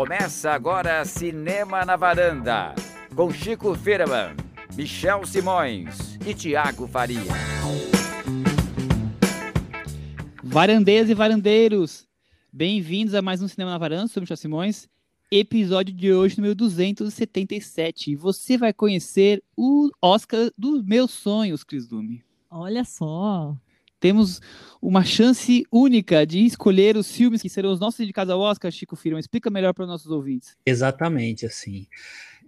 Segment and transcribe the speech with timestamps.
[0.00, 2.74] Começa agora Cinema na Varanda,
[3.14, 4.34] com Chico Firman,
[4.74, 7.20] Michel Simões e Tiago Faria.
[10.42, 12.08] Varandeiras e varandeiros,
[12.50, 14.88] bem-vindos a mais um Cinema na Varanda, sou Michel Simões.
[15.30, 18.16] Episódio de hoje, número 277.
[18.16, 22.24] Você vai conhecer o Oscar dos meus sonhos, Cris Dume.
[22.50, 23.54] Olha só.
[24.00, 24.40] Temos
[24.80, 28.96] uma chance única de escolher os filmes que serão os nossos indicados ao Oscar, Chico
[28.96, 29.20] Firma.
[29.20, 30.56] Explica melhor para os nossos ouvintes.
[30.64, 31.86] Exatamente, assim.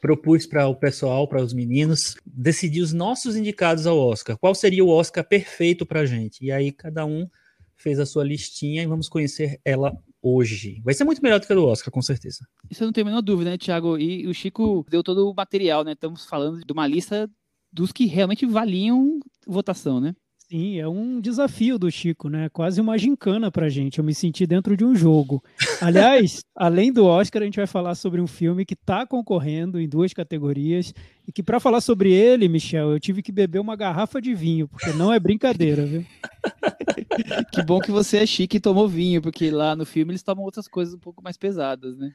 [0.00, 4.36] Propus para o pessoal, para os meninos, decidir os nossos indicados ao Oscar.
[4.38, 6.44] Qual seria o Oscar perfeito para a gente?
[6.44, 7.28] E aí cada um
[7.76, 10.80] fez a sua listinha e vamos conhecer ela hoje.
[10.84, 12.46] Vai ser muito melhor do que a do Oscar, com certeza.
[12.70, 13.98] Isso eu não tenho a menor dúvida, né, Thiago?
[13.98, 15.92] E o Chico deu todo o material, né?
[15.92, 17.28] Estamos falando de uma lista
[17.72, 20.14] dos que realmente valiam votação, né?
[20.52, 22.50] Sim, é um desafio do Chico, né?
[22.50, 23.98] Quase uma gincana pra gente.
[23.98, 25.42] Eu me senti dentro de um jogo.
[25.80, 29.88] Aliás, além do Oscar, a gente vai falar sobre um filme que está concorrendo em
[29.88, 30.92] duas categorias
[31.26, 34.68] e que para falar sobre ele, Michel, eu tive que beber uma garrafa de vinho,
[34.68, 36.04] porque não é brincadeira, viu?
[37.50, 40.44] que bom que você é chique e tomou vinho, porque lá no filme eles tomam
[40.44, 42.12] outras coisas um pouco mais pesadas, né?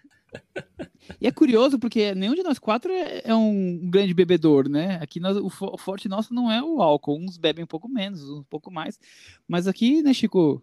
[1.20, 5.00] E é curioso porque nenhum de nós quatro é, é um grande bebedor, né?
[5.02, 7.18] Aqui nós, o, forte nosso não é o álcool.
[7.18, 9.00] Uns bebem um pouco menos, um pouco mais.
[9.48, 10.62] Mas aqui, né, Chico?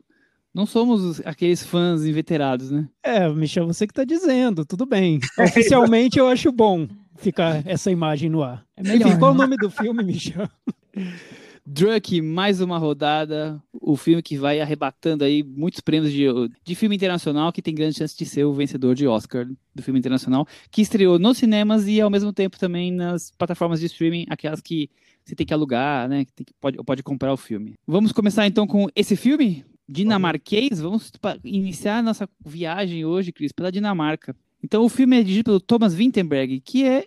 [0.53, 2.89] Não somos aqueles fãs inveterados, né?
[3.03, 5.19] É, Michel, você que tá dizendo, tudo bem.
[5.37, 8.65] Oficialmente eu acho bom ficar essa imagem no ar.
[8.77, 9.41] É melhor, Enfim, qual o né?
[9.41, 10.49] nome do filme, Michel?
[11.67, 13.63] Drunk, mais uma rodada.
[13.73, 16.27] O filme que vai arrebatando aí muitos prêmios de,
[16.63, 19.99] de filme internacional, que tem grande chance de ser o vencedor de Oscar do filme
[19.99, 24.61] internacional, que estreou nos cinemas e ao mesmo tempo também nas plataformas de streaming, aquelas
[24.61, 24.91] que
[25.25, 26.27] você tem que alugar, né?
[26.27, 27.75] Que, que pode, pode comprar o filme.
[27.87, 29.65] Vamos começar então com esse filme?
[29.89, 30.81] Dinamarquês?
[30.81, 31.11] Vamos
[31.43, 34.37] iniciar nossa viagem hoje, Cris, pela Dinamarca.
[34.63, 37.07] Então o filme é dirigido pelo Thomas Vinterberg, que é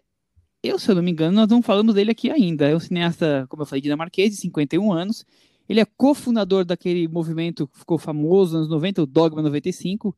[0.64, 2.68] eu, se eu não me engano, nós não falamos dele aqui ainda.
[2.68, 5.26] É um cineasta, como eu falei, dinamarquês, de 51 anos.
[5.70, 10.16] Ele é cofundador daquele movimento que ficou famoso nos anos 90, o Dogma 95,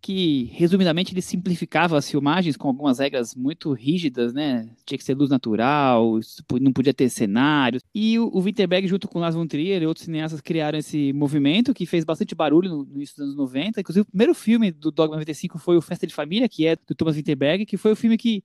[0.00, 4.68] que, resumidamente, ele simplificava as filmagens com algumas regras muito rígidas, né?
[4.84, 6.18] Tinha que ser luz natural,
[6.60, 7.82] não podia ter cenários.
[7.94, 11.86] E o, Winterberg, junto com Lars von Trier e outros cineastas, criaram esse movimento que
[11.86, 13.80] fez bastante barulho no, no início dos anos 90.
[13.80, 16.94] Inclusive, o primeiro filme do Dogma 95 foi o Festa de Família, que é do
[16.94, 18.42] Thomas Winterberg, que foi o filme que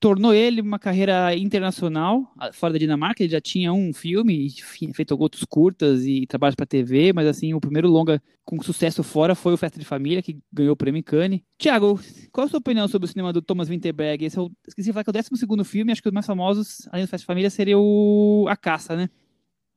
[0.00, 3.22] tornou ele uma carreira internacional fora da Dinamarca.
[3.22, 4.50] Ele já tinha um filme,
[4.92, 9.34] feito outros curtas e trabalhos para TV, mas assim, o primeiro longa com sucesso fora
[9.34, 11.40] foi o Festa de Família, que ganhou o prêmio Cannes.
[11.58, 11.98] Tiago,
[12.30, 14.24] qual a sua opinião sobre o cinema do Thomas Winterberg?
[14.24, 16.26] Esse é o, esqueci de falar que é o 12 filme, acho que os mais
[16.26, 19.08] famosos, além do Festa de Família, seria o A Caça, né?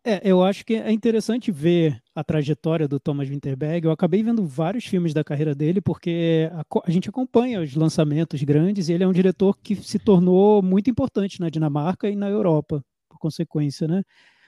[0.09, 3.85] É, eu acho que é interessante ver a trajetória do Thomas Winterberg.
[3.85, 8.41] Eu acabei vendo vários filmes da carreira dele, porque a, a, gente acompanha os lançamentos
[8.41, 12.29] grandes e ele é um diretor que se tornou muito importante na Dinamarca e na
[12.29, 14.01] Europa, por consequência, né?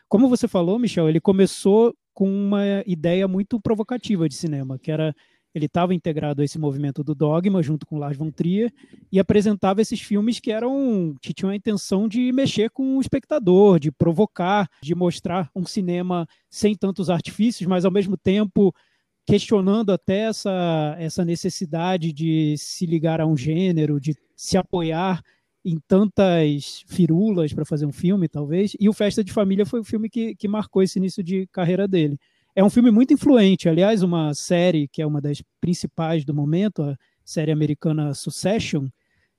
[0.08, 5.14] Como você falou, Michel, ele começou com uma ideia muito provocativa de cinema, que era
[5.54, 8.72] ele estava integrado a esse movimento do Dogma, junto com Lars von Trier,
[9.12, 13.80] e apresentava esses filmes que eram que tinham a intenção de mexer com o espectador,
[13.80, 18.74] de provocar, de mostrar um cinema sem tantos artifícios, mas ao mesmo tempo
[19.26, 25.22] questionando até essa, essa necessidade de se ligar a um gênero, de se apoiar
[25.64, 28.76] em tantas firulas para fazer um filme, talvez.
[28.80, 31.88] E o Festa de Família foi o filme que, que marcou esse início de carreira
[31.88, 32.18] dele.
[32.60, 36.84] É um filme muito influente, aliás, uma série que é uma das principais do momento,
[36.84, 38.90] a série americana Succession.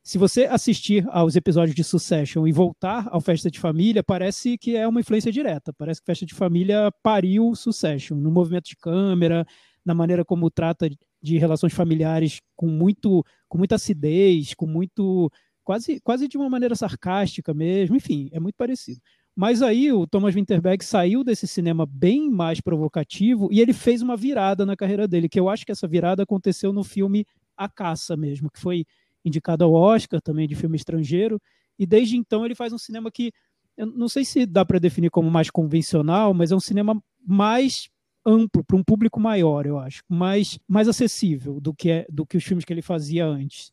[0.02, 4.74] Se você assistir aos episódios de Succession e voltar ao Festa de Família, parece que
[4.74, 5.70] é uma influência direta.
[5.76, 9.46] Parece que Festa de Família pariu Succession, no movimento de câmera,
[9.84, 10.88] na maneira como trata
[11.22, 15.30] de relações familiares com muito com muita acidez, com muito
[15.62, 18.98] quase quase de uma maneira sarcástica mesmo, enfim, é muito parecido.
[19.40, 24.14] Mas aí o Thomas Winterberg saiu desse cinema bem mais provocativo e ele fez uma
[24.14, 27.24] virada na carreira dele, que eu acho que essa virada aconteceu no filme
[27.56, 28.84] A Caça mesmo, que foi
[29.24, 31.40] indicado ao Oscar também de filme estrangeiro,
[31.78, 33.32] e desde então ele faz um cinema que
[33.78, 37.88] eu não sei se dá para definir como mais convencional, mas é um cinema mais
[38.26, 42.36] amplo para um público maior, eu acho, mais mais acessível do que é, do que
[42.36, 43.72] os filmes que ele fazia antes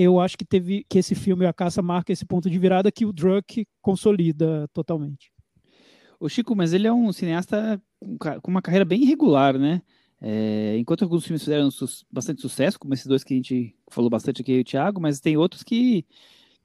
[0.00, 3.04] eu acho que teve que esse filme A Caça marca esse ponto de virada que
[3.04, 5.30] o Druck consolida totalmente.
[6.18, 7.80] O Chico, mas ele é um cineasta
[8.42, 9.82] com uma carreira bem irregular, né?
[10.22, 14.08] É, enquanto alguns filmes fizeram su bastante sucesso, como esses dois que a gente falou
[14.08, 16.06] bastante aqui, o Thiago, mas tem outros que,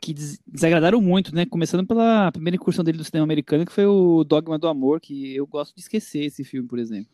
[0.01, 0.13] que
[0.47, 1.45] desagradaram muito, né?
[1.45, 5.35] Começando pela primeira incursão dele do cinema americano, que foi o Dogma do Amor, que
[5.35, 7.09] eu gosto de esquecer esse filme, por exemplo.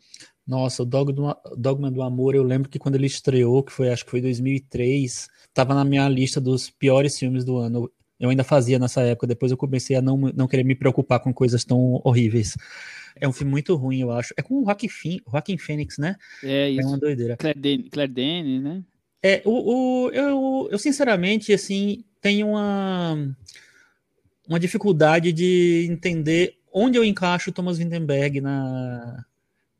[0.46, 4.04] Nossa, o Dogma, Dogma do Amor, eu lembro que quando ele estreou, que foi, acho
[4.04, 7.90] que foi 2003, estava na minha lista dos piores filmes do ano.
[8.18, 11.32] Eu ainda fazia nessa época, depois eu comecei a não, não querer me preocupar com
[11.32, 12.56] coisas tão horríveis.
[13.16, 14.32] É um filme muito ruim, eu acho.
[14.36, 14.88] É com o Joaquin,
[15.30, 16.16] Joaquin Phoenix, né?
[16.42, 16.82] É isso.
[16.82, 17.36] É uma doideira.
[17.36, 18.82] Claire Denis, Claire Denis né?
[19.22, 23.36] É, o, o, eu, eu sinceramente, assim, tenho uma,
[24.48, 29.24] uma dificuldade de entender onde eu encaixo o Thomas Vinterberg na,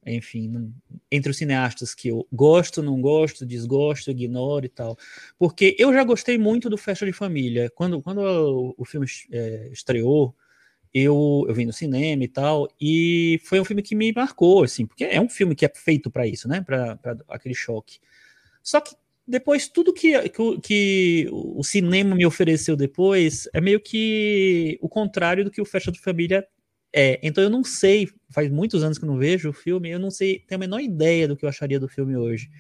[0.05, 0.75] enfim,
[1.11, 4.97] entre os cineastas que eu gosto, não gosto, desgosto, ignoro e tal.
[5.39, 7.71] Porque eu já gostei muito do Festa de Família.
[7.75, 10.35] Quando, quando o, o filme é, estreou,
[10.93, 14.87] eu, eu vim no cinema e tal, e foi um filme que me marcou, assim,
[14.87, 16.61] porque é um filme que é feito para isso, né?
[16.61, 16.99] Para
[17.29, 17.99] aquele choque.
[18.63, 18.95] Só que
[19.27, 25.45] depois, tudo que, que, que, o cinema me ofereceu depois é meio que o contrário
[25.45, 26.47] do que o Festa de Família
[26.95, 30.11] é, então eu não sei, faz muitos anos que não vejo o filme, eu não
[30.11, 32.51] sei, tenho a menor ideia do que eu acharia do filme hoje.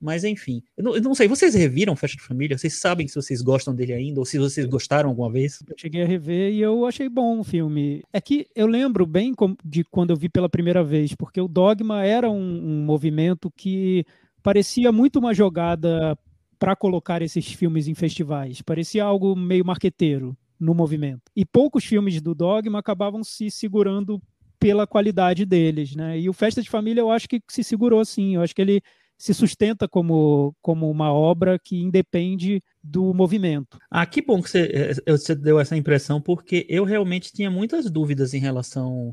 [0.00, 2.56] Mas enfim, eu não, eu não sei, vocês reviram Festa de Família?
[2.56, 5.62] Vocês sabem se vocês gostam dele ainda, ou se vocês gostaram alguma vez?
[5.68, 8.02] Eu cheguei a rever e eu achei bom o filme.
[8.10, 12.02] É que eu lembro bem de quando eu vi pela primeira vez, porque o Dogma
[12.02, 14.06] era um, um movimento que
[14.42, 16.18] parecia muito uma jogada
[16.58, 18.62] para colocar esses filmes em festivais.
[18.62, 21.22] Parecia algo meio marqueteiro no movimento.
[21.34, 24.20] E poucos filmes do Dogma acabavam se segurando
[24.58, 26.20] pela qualidade deles, né?
[26.20, 28.82] E o Festa de Família eu acho que se segurou sim, eu acho que ele
[29.20, 33.78] se sustenta como, como uma obra que independe do movimento.
[33.90, 37.90] Ah, que bom que você, eh, você deu essa impressão, porque eu realmente tinha muitas
[37.90, 39.12] dúvidas em relação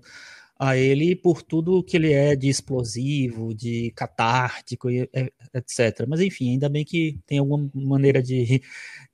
[0.59, 6.06] a ele por tudo que ele é de explosivo, de catártico, etc.
[6.07, 8.62] Mas enfim, ainda bem que tem alguma maneira de,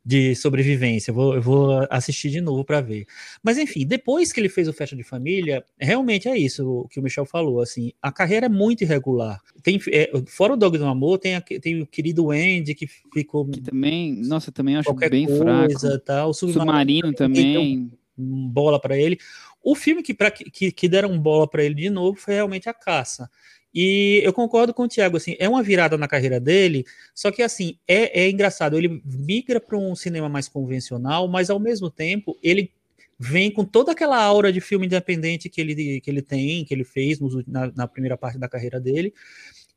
[0.05, 1.11] de sobrevivência.
[1.11, 3.05] Eu vou, eu vou assistir de novo para ver.
[3.41, 7.03] Mas enfim, depois que ele fez o Festa de Família, realmente é isso que o
[7.03, 7.61] Michel falou.
[7.61, 9.41] Assim, a carreira é muito irregular.
[9.61, 13.45] Tem, é, fora o Dog do Amor, tem, a, tem o querido Andy que ficou.
[13.45, 15.99] Que também, nossa, também acho bem coisa, fraco.
[16.05, 16.29] Tal.
[16.29, 17.91] O Submarino, Submarino também.
[18.15, 19.17] Bola para ele.
[19.63, 22.73] O filme que, pra, que, que deram bola para ele de novo foi realmente A
[22.73, 23.29] Caça.
[23.73, 27.41] E eu concordo com o Thiago, assim, é uma virada na carreira dele, só que
[27.41, 32.37] assim, é, é engraçado, ele migra para um cinema mais convencional, mas ao mesmo tempo
[32.43, 32.71] ele
[33.17, 36.83] vem com toda aquela aura de filme independente que ele, que ele tem, que ele
[36.83, 39.11] fez no, na, na, primeira parte da carreira dele,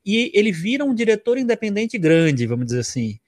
[0.04, 3.18] e ele vira um diretor independente grande, vamos dizer assim.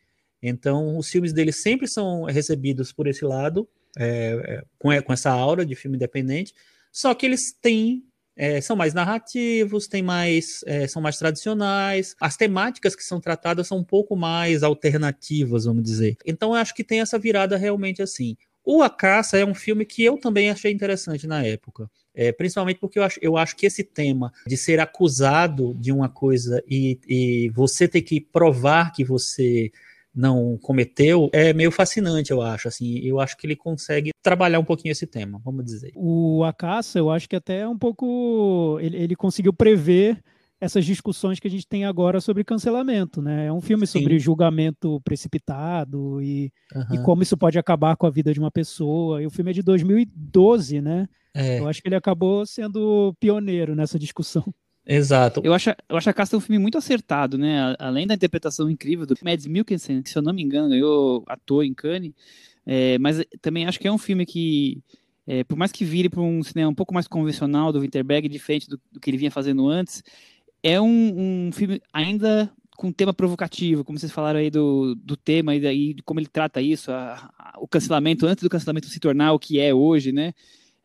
[0.43, 3.66] Então, os filmes dele sempre são recebidos por esse lado,
[3.96, 6.55] é, é, com, com essa aura de filme independente,
[6.93, 8.05] só que eles têm
[8.38, 12.14] é, são mais narrativos, tem mais, é, são mais tradicionais.
[12.20, 16.17] As temáticas que são tratadas são um pouco mais alternativas, vamos dizer.
[16.25, 18.37] Então eu acho que tem essa virada realmente assim.
[18.64, 21.91] O A Caça é um filme que eu também achei interessante na época.
[22.14, 26.08] É, principalmente porque eu acho, eu acho que esse tema de ser acusado de uma
[26.08, 29.73] coisa e, e você ter que provar que você
[30.14, 32.69] não cometeu, é meio fascinante, eu acho.
[32.69, 35.93] Assim, eu acho que ele consegue trabalhar um pouquinho esse tema, vamos dizer.
[35.94, 38.78] O A Caça, eu acho que até é um pouco.
[38.81, 40.22] Ele, ele conseguiu prever
[40.60, 43.46] essas discussões que a gente tem agora sobre cancelamento, né?
[43.46, 44.00] É um filme Sim.
[44.00, 46.94] sobre julgamento precipitado e, uhum.
[46.94, 49.22] e, como isso pode acabar com a vida de uma pessoa.
[49.22, 51.08] E o filme é de 2012, né?
[51.32, 51.60] É.
[51.60, 54.44] Eu acho que ele acabou sendo pioneiro nessa discussão.
[54.90, 55.43] Exato.
[55.44, 57.76] Eu acho, eu acho a Casta um filme muito acertado, né?
[57.79, 61.63] Além da interpretação incrível do Mads Mikkelsen, que se eu não me engano ganhou ator
[61.63, 62.15] em Cannes,
[62.65, 64.82] é, mas também acho que é um filme que,
[65.27, 68.67] é, por mais que vire para um cinema um pouco mais convencional do Winterberg, diferente
[68.67, 70.03] do, do que ele vinha fazendo antes,
[70.63, 75.55] é um, um filme ainda com tema provocativo, como vocês falaram aí do, do tema
[75.55, 79.01] e daí de como ele trata isso, a, a, o cancelamento, antes do cancelamento se
[79.01, 80.32] tornar o que é hoje, né?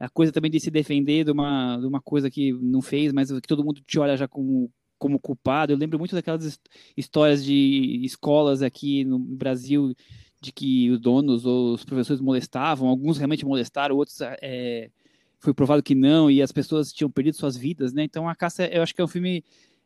[0.03, 3.31] A coisa também de se defender de uma, de uma coisa que não fez, mas
[3.31, 5.71] que todo mundo te olha já como, como culpado.
[5.71, 6.59] Eu lembro muito daquelas
[6.97, 9.95] histórias de escolas aqui no Brasil
[10.41, 14.91] de que os donos ou os professores molestavam, alguns realmente molestaram, outros é,
[15.39, 18.03] foi provado que não, e as pessoas tinham perdido suas vidas, né?
[18.03, 19.41] Então a caça, eu acho que é um filme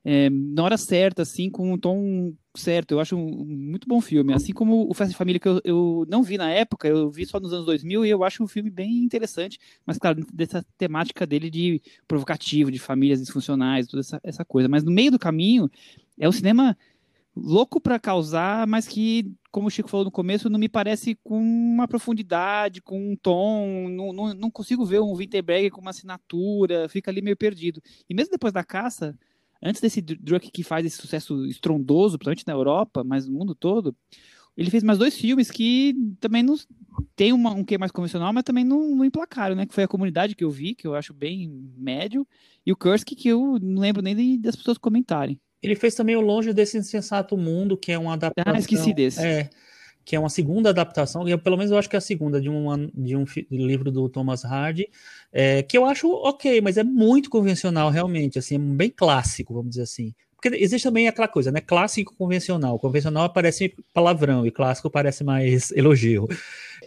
[0.09, 2.93] é, na hora certa, assim, com um tom certo.
[2.93, 4.33] Eu acho um muito bom filme.
[4.33, 7.25] Assim como o Festa de Família, que eu, eu, não vi na época, eu vi
[7.25, 9.59] só nos anos 2000 e eu acho um filme bem interessante.
[9.85, 14.69] Mas, claro, dessa temática dele de provocativo, de famílias disfuncionais, toda essa, essa coisa.
[14.69, 15.69] Mas no meio do caminho,
[16.17, 16.77] é um cinema
[17.35, 21.37] louco para causar, mas que, como o Chico falou no começo, não me parece com
[21.37, 23.89] uma profundidade, com um tom.
[23.89, 27.83] Não, não, não consigo ver um Winterberg com uma assinatura, fica ali meio perdido.
[28.09, 29.13] E mesmo depois da caça
[29.61, 33.95] antes desse Druk que faz esse sucesso estrondoso, principalmente na Europa, mas no mundo todo,
[34.57, 36.55] Ele fez mais dois filmes que também não
[37.15, 39.67] tem uma, um que mais convencional, mas também não, não emplacaram, né?
[39.67, 41.47] Que foi a comunidade que eu vi, que eu acho bem
[41.77, 42.27] médio,
[42.65, 45.39] e o Kursk, que eu não lembro nem das pessoas comentarem.
[45.61, 48.53] Ele fez também o Longe desse Insensato Mundo, que é uma adaptação.
[48.55, 49.19] Ah, esqueci desse.
[49.19, 49.49] É,
[50.07, 52.47] que é uma segunda adaptação, e pelo menos eu acho que é a segunda de,
[52.47, 54.87] uma, de um livro do Thomas Hardy,
[55.33, 59.71] é, que eu acho ok, mas é muito convencional, realmente, assim, é bem clássico, vamos
[59.71, 60.13] dizer assim.
[60.33, 61.59] Porque existe também aquela coisa, né?
[61.59, 62.79] Clássico e convencional.
[62.79, 66.25] Convencional parece palavrão e clássico parece mais elogio.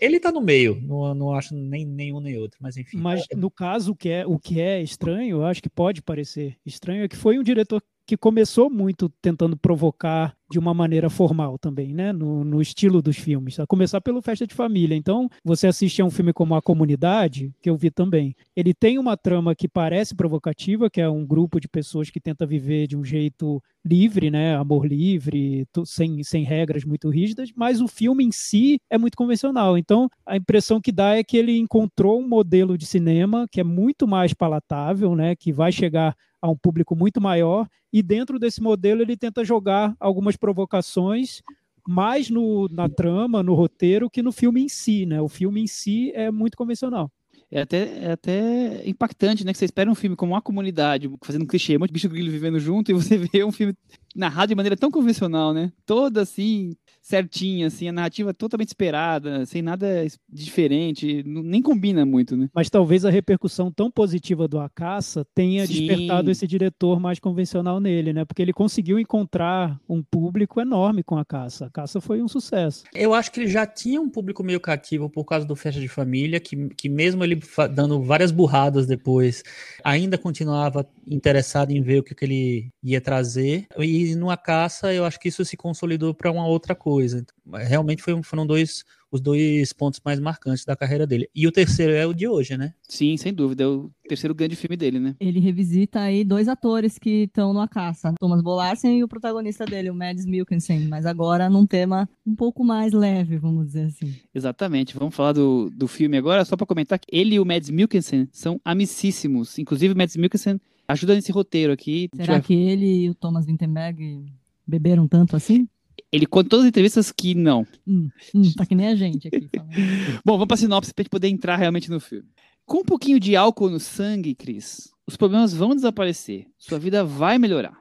[0.00, 2.97] Ele tá no meio, não, não acho nem nenhum nem outro, mas enfim.
[2.97, 6.57] Mas no caso, o que, é, o que é estranho, eu acho que pode parecer
[6.65, 11.57] estranho, é que foi um diretor que começou muito tentando provocar de uma maneira formal
[11.57, 12.12] também, né?
[12.12, 13.61] No, no, estilo dos filmes.
[13.61, 14.97] A começar pelo Festa de Família.
[14.97, 18.35] Então, você assiste a um filme como A Comunidade, que eu vi também.
[18.57, 22.45] Ele tem uma trama que parece provocativa, que é um grupo de pessoas que tenta
[22.45, 24.57] viver de um jeito livre, né?
[24.57, 29.78] Amor livre, sem, sem regras muito rígidas, mas o filme em si é muito convencional.
[29.78, 33.64] Então, a impressão que dá é que ele encontrou um modelo de cinema que é
[33.64, 35.37] muito mais palatável, né?
[35.37, 39.95] Que vai chegar a um público muito maior, e dentro desse modelo ele tenta jogar
[39.99, 41.42] algumas provocações
[41.87, 45.20] mais no, na trama, no roteiro, que no filme em si, né?
[45.20, 47.11] O filme em si é muito convencional.
[47.50, 49.52] É até, é até impactante, né?
[49.52, 52.09] Que você espera um filme como uma comunidade, fazendo um clichê, um monte de bicho
[52.09, 53.75] grilo vivendo junto, e você vê um filme
[54.14, 55.73] narrado de maneira tão convencional, né?
[55.85, 62.49] Toda assim, certinha, assim, a narrativa totalmente esperada, sem nada diferente, nem combina muito, né?
[62.54, 65.73] Mas talvez a repercussão tão positiva do A Caça tenha Sim.
[65.73, 68.25] despertado esse diretor mais convencional nele, né?
[68.25, 71.66] Porque ele conseguiu encontrar um público enorme com A Caça.
[71.66, 72.85] A Caça foi um sucesso.
[72.95, 75.88] Eu acho que ele já tinha um público meio cativo por causa do Festa de
[75.88, 77.40] Família, que, que mesmo ele
[77.75, 79.42] dando várias burradas depois,
[79.83, 83.66] ainda continuava interessado em ver o que, que ele ia trazer.
[83.78, 87.25] E no A Caça, eu acho que isso se consolidou para uma outra coisa coisa.
[87.68, 91.28] Realmente foi, foram dois os dois pontos mais marcantes da carreira dele.
[91.35, 92.75] E o terceiro é o de hoje, né?
[92.88, 93.64] Sim, sem dúvida.
[93.64, 95.16] É o terceiro grande filme dele, né?
[95.18, 98.14] Ele revisita aí dois atores que estão no A Caça.
[98.20, 100.87] Thomas Bolarsen e o protagonista dele, o Mads Mikkelsen.
[100.87, 104.14] Mas agora num tema um pouco mais leve, vamos dizer assim.
[104.32, 104.97] Exatamente.
[104.97, 106.44] Vamos falar do, do filme agora.
[106.44, 109.59] Só para comentar que ele e o Mads Mikkelsen são amicíssimos.
[109.59, 112.09] Inclusive o Mads Mikkelsen ajuda nesse roteiro aqui.
[112.14, 114.25] Será que ele e o Thomas Winterberg
[114.64, 115.68] beberam tanto assim?
[116.12, 117.67] Ele conta todas as entrevistas que não.
[117.87, 119.49] Hum, hum, tá que nem a gente aqui.
[120.25, 122.29] Bom, vamos pra sinopse pra gente poder entrar realmente no filme.
[122.67, 126.47] Com um pouquinho de álcool no sangue, Cris, os problemas vão desaparecer.
[126.59, 127.81] Sua vida vai melhorar.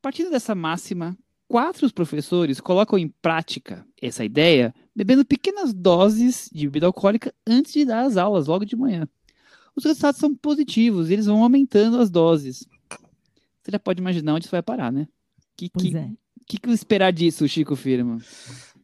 [0.00, 1.16] Partindo dessa máxima,
[1.48, 7.84] quatro professores colocam em prática essa ideia bebendo pequenas doses de bebida alcoólica antes de
[7.84, 9.08] dar as aulas, logo de manhã.
[9.74, 12.66] Os resultados são positivos, eles vão aumentando as doses.
[13.62, 15.08] Você já pode imaginar onde isso vai parar, né?
[15.56, 16.10] Que, pois que, é.
[16.42, 18.18] O que, que esperar disso, Chico Firma?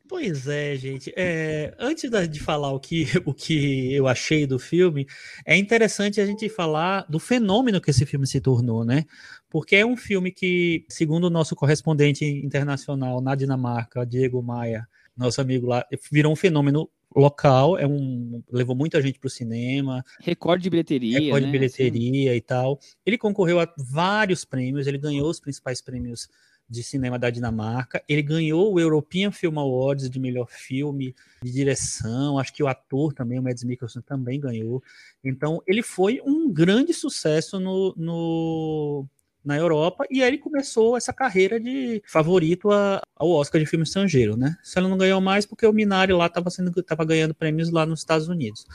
[0.09, 1.12] Pois é, gente.
[1.17, 5.07] É, antes de falar o que, o que eu achei do filme,
[5.45, 9.05] é interessante a gente falar do fenômeno que esse filme se tornou, né?
[9.50, 15.41] Porque é um filme que, segundo o nosso correspondente internacional na Dinamarca, Diego Maia, nosso
[15.41, 20.05] amigo lá, virou um fenômeno local, é um levou muita gente para o cinema.
[20.21, 21.19] Recorde de bilheteria.
[21.19, 21.53] Recorde né?
[21.53, 22.37] de bilheteria Sim.
[22.37, 22.79] e tal.
[23.05, 26.29] Ele concorreu a vários prêmios, ele ganhou os principais prêmios
[26.68, 28.02] de cinema da Dinamarca.
[28.08, 32.38] Ele ganhou o European Film Awards de melhor filme, de direção.
[32.38, 34.82] Acho que o ator também, o Mads Mikkelsen, também ganhou.
[35.25, 39.06] Então, ele foi um grande sucesso no, no
[39.44, 43.84] na Europa e aí ele começou essa carreira de favorito a, ao Oscar de filme
[43.84, 44.56] estrangeiro, né?
[44.62, 48.28] Se ele não ganhou mais porque o Minari lá estava ganhando prêmios lá nos Estados
[48.28, 48.66] Unidos.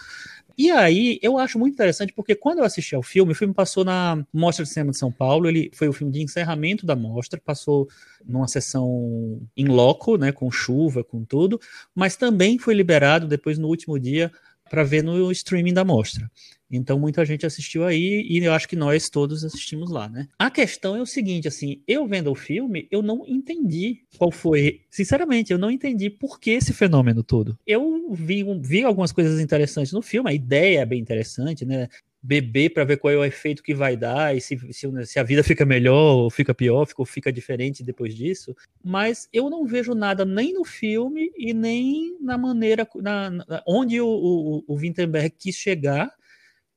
[0.55, 3.83] E aí, eu acho muito interessante, porque quando eu assisti ao filme, o filme passou
[3.83, 7.41] na Mostra de Cinema de São Paulo, ele foi o filme de encerramento da mostra,
[7.43, 7.87] passou
[8.23, 11.59] numa sessão em loco, né, com chuva, com tudo,
[11.95, 14.31] mas também foi liberado depois no último dia
[14.69, 16.29] para ver no streaming da mostra.
[16.71, 20.27] Então muita gente assistiu aí e eu acho que nós todos assistimos lá, né?
[20.39, 24.81] A questão é o seguinte, assim, eu vendo o filme, eu não entendi qual foi,
[24.89, 27.57] sinceramente, eu não entendi por que esse fenômeno todo.
[27.67, 31.87] Eu vi, vi algumas coisas interessantes no filme, a ideia é bem interessante, né?
[32.23, 35.23] Beber para ver qual é o efeito que vai dar e se, se, se, a
[35.23, 38.55] vida fica melhor ou fica pior, fica, fica diferente depois disso.
[38.81, 43.99] Mas eu não vejo nada nem no filme e nem na maneira na, na onde
[43.99, 46.09] o, o, o Winterberg quis chegar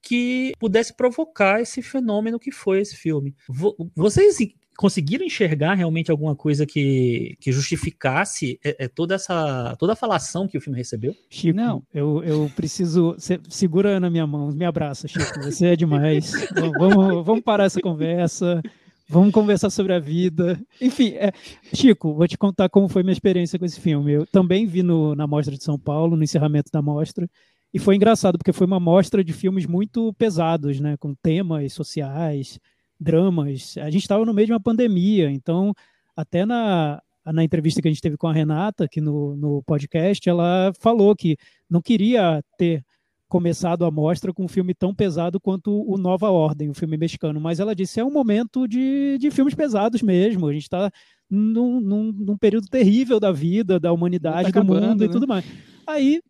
[0.02, 3.34] que pudesse provocar esse fenômeno que foi esse filme.
[3.94, 4.38] Vocês
[4.76, 10.46] conseguiram enxergar realmente alguma coisa que, que justificasse é, é, toda essa toda a falação
[10.46, 11.14] que o filme recebeu?
[11.30, 13.16] Chico, não, eu, eu preciso.
[13.48, 15.42] segura na minha mão, me abraça, Chico.
[15.42, 16.32] Você é demais.
[16.78, 18.62] vamos, vamos parar essa conversa.
[19.08, 20.60] Vamos conversar sobre a vida.
[20.80, 21.30] Enfim, é...
[21.72, 24.12] Chico, vou te contar como foi minha experiência com esse filme.
[24.12, 27.28] Eu também vi no, na Mostra de São Paulo, no encerramento da mostra,
[27.72, 30.96] e foi engraçado, porque foi uma mostra de filmes muito pesados, né?
[30.98, 32.58] Com temas sociais,
[32.98, 33.76] dramas.
[33.78, 35.72] A gente estava no meio de uma pandemia, então,
[36.16, 40.28] até na, na entrevista que a gente teve com a Renata aqui no, no podcast,
[40.28, 41.36] ela falou que
[41.68, 42.84] não queria ter
[43.28, 47.40] começado a mostra com um filme tão pesado quanto o Nova Ordem, o filme mexicano.
[47.40, 50.46] Mas ela disse é um momento de, de filmes pesados mesmo.
[50.46, 50.90] A gente está
[51.28, 55.06] num, num, num, período terrível da vida, da humanidade, tá acabando, do mundo né?
[55.06, 55.44] e tudo mais.
[55.86, 56.20] Aí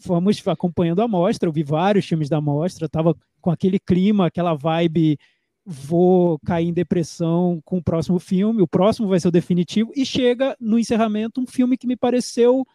[0.00, 4.54] fomos acompanhando a mostra, eu vi vários filmes da mostra, estava com aquele clima, aquela
[4.54, 5.18] vibe
[5.64, 10.04] vou cair em depressão com o próximo filme, o próximo vai ser o definitivo, e
[10.04, 12.66] chega no encerramento um filme que me pareceu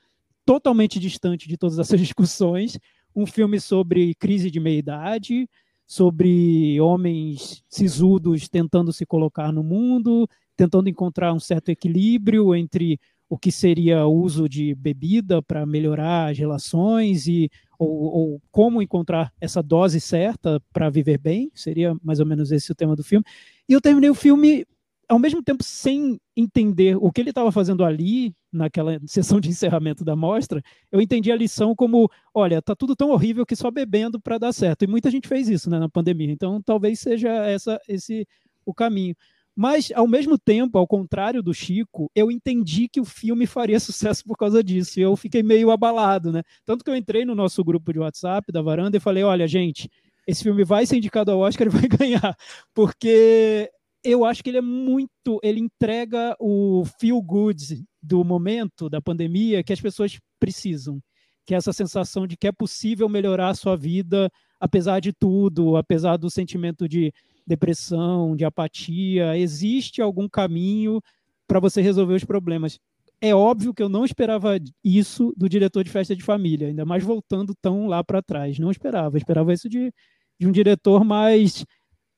[0.45, 2.79] totalmente distante de todas essas discussões,
[3.15, 5.49] um filme sobre crise de meia-idade,
[5.85, 13.37] sobre homens sisudos tentando se colocar no mundo, tentando encontrar um certo equilíbrio entre o
[13.37, 19.61] que seria uso de bebida para melhorar as relações e ou, ou, como encontrar essa
[19.61, 23.23] dose certa para viver bem, seria mais ou menos esse o tema do filme.
[23.69, 24.65] E eu terminei o filme
[25.07, 30.03] ao mesmo tempo sem entender o que ele estava fazendo ali naquela sessão de encerramento
[30.03, 34.19] da mostra, eu entendi a lição como, olha, tá tudo tão horrível que só bebendo
[34.19, 34.83] para dar certo.
[34.83, 36.31] E muita gente fez isso, né, na pandemia.
[36.31, 38.27] Então, talvez seja essa esse
[38.65, 39.15] o caminho.
[39.59, 44.23] Mas, ao mesmo tempo, ao contrário do Chico, eu entendi que o filme faria sucesso
[44.23, 44.99] por causa disso.
[44.99, 46.43] E eu fiquei meio abalado, né?
[46.63, 49.89] Tanto que eu entrei no nosso grupo de WhatsApp da varanda e falei: olha, gente,
[50.27, 52.37] esse filme vai ser indicado ao Oscar e vai ganhar.
[52.71, 53.67] Porque
[54.03, 55.39] eu acho que ele é muito.
[55.41, 61.01] Ele entrega o feel good do momento da pandemia que as pessoas precisam.
[61.47, 65.77] Que é essa sensação de que é possível melhorar a sua vida apesar de tudo,
[65.77, 67.13] apesar do sentimento de
[67.47, 69.37] depressão, de apatia.
[69.37, 71.01] Existe algum caminho
[71.47, 72.79] para você resolver os problemas.
[73.19, 77.03] É óbvio que eu não esperava isso do diretor de festa de família, ainda mais
[77.03, 78.59] voltando tão lá para trás.
[78.59, 79.15] Não esperava.
[79.15, 79.91] Eu esperava isso de,
[80.39, 81.65] de um diretor mais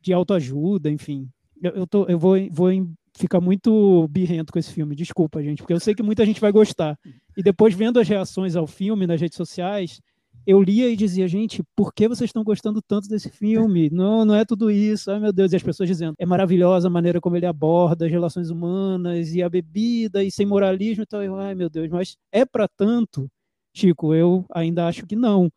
[0.02, 1.30] de autoajuda, enfim
[1.62, 2.70] eu, eu, tô, eu vou, vou
[3.16, 6.52] ficar muito birrento com esse filme, desculpa, gente, porque eu sei que muita gente vai
[6.52, 6.98] gostar.
[7.36, 10.02] E depois, vendo as reações ao filme nas redes sociais,
[10.46, 13.90] eu lia e dizia, gente, por que vocês estão gostando tanto desse filme?
[13.94, 15.12] Não, não é tudo isso.
[15.12, 15.52] Ai, meu Deus.
[15.52, 19.44] E as pessoas dizendo, é maravilhosa a maneira como ele aborda as relações humanas e
[19.44, 21.24] a bebida e sem moralismo e tal.
[21.24, 23.28] Eu, ai, meu Deus, mas é para tanto?
[23.76, 25.52] Chico, eu ainda acho que não.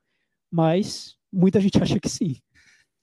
[0.51, 2.37] Mas muita gente acha que sim.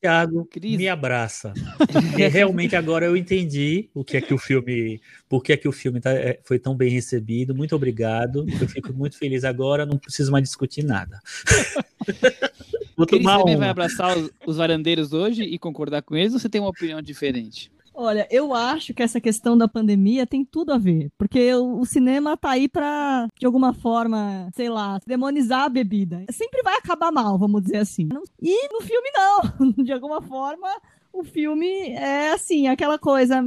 [0.02, 0.78] Thiago, Cris.
[0.78, 1.54] me abraça.
[2.18, 5.68] e realmente agora eu entendi o que é que o filme, por que é que
[5.68, 7.54] o filme tá, é, foi tão bem recebido.
[7.54, 8.46] Muito obrigado.
[8.62, 11.20] Eu fico muito feliz agora, não preciso mais discutir nada.
[12.96, 13.60] Vou Cris também uma.
[13.60, 17.02] vai abraçar os, os varandeiros hoje e concordar com eles ou você tem uma opinião
[17.02, 17.72] diferente?
[18.02, 22.38] Olha, eu acho que essa questão da pandemia tem tudo a ver, porque o, cinema
[22.38, 26.24] tá aí para de alguma forma, sei lá, demonizar a bebida.
[26.32, 28.08] Sempre vai acabar mal, vamos dizer assim.
[28.42, 30.70] E no filme não, de alguma forma
[31.12, 33.44] o filme é assim, aquela coisa,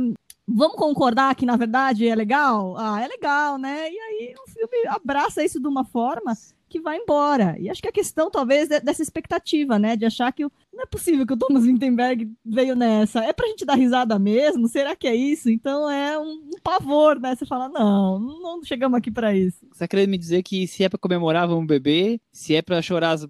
[0.47, 2.77] vamos concordar que na verdade é legal?
[2.77, 3.91] Ah, é legal, né?
[3.91, 6.35] E aí o filme abraça isso de uma forma
[6.72, 7.54] que vai embora.
[7.58, 9.94] E acho que a questão, talvez, é dessa expectativa, né?
[9.94, 13.22] De achar que não é possível que o Thomas Wittenberg veio nessa.
[13.22, 14.66] É pra gente dar risada mesmo?
[14.68, 15.50] Será que é isso?
[15.50, 17.37] Então é um, um pavor, né?
[17.37, 19.58] Você fala, não, não chegamos aqui para isso.
[19.70, 22.18] Você tá querendo me dizer que se é para comemorar, vamos beber?
[22.32, 23.28] Se é para chorar as,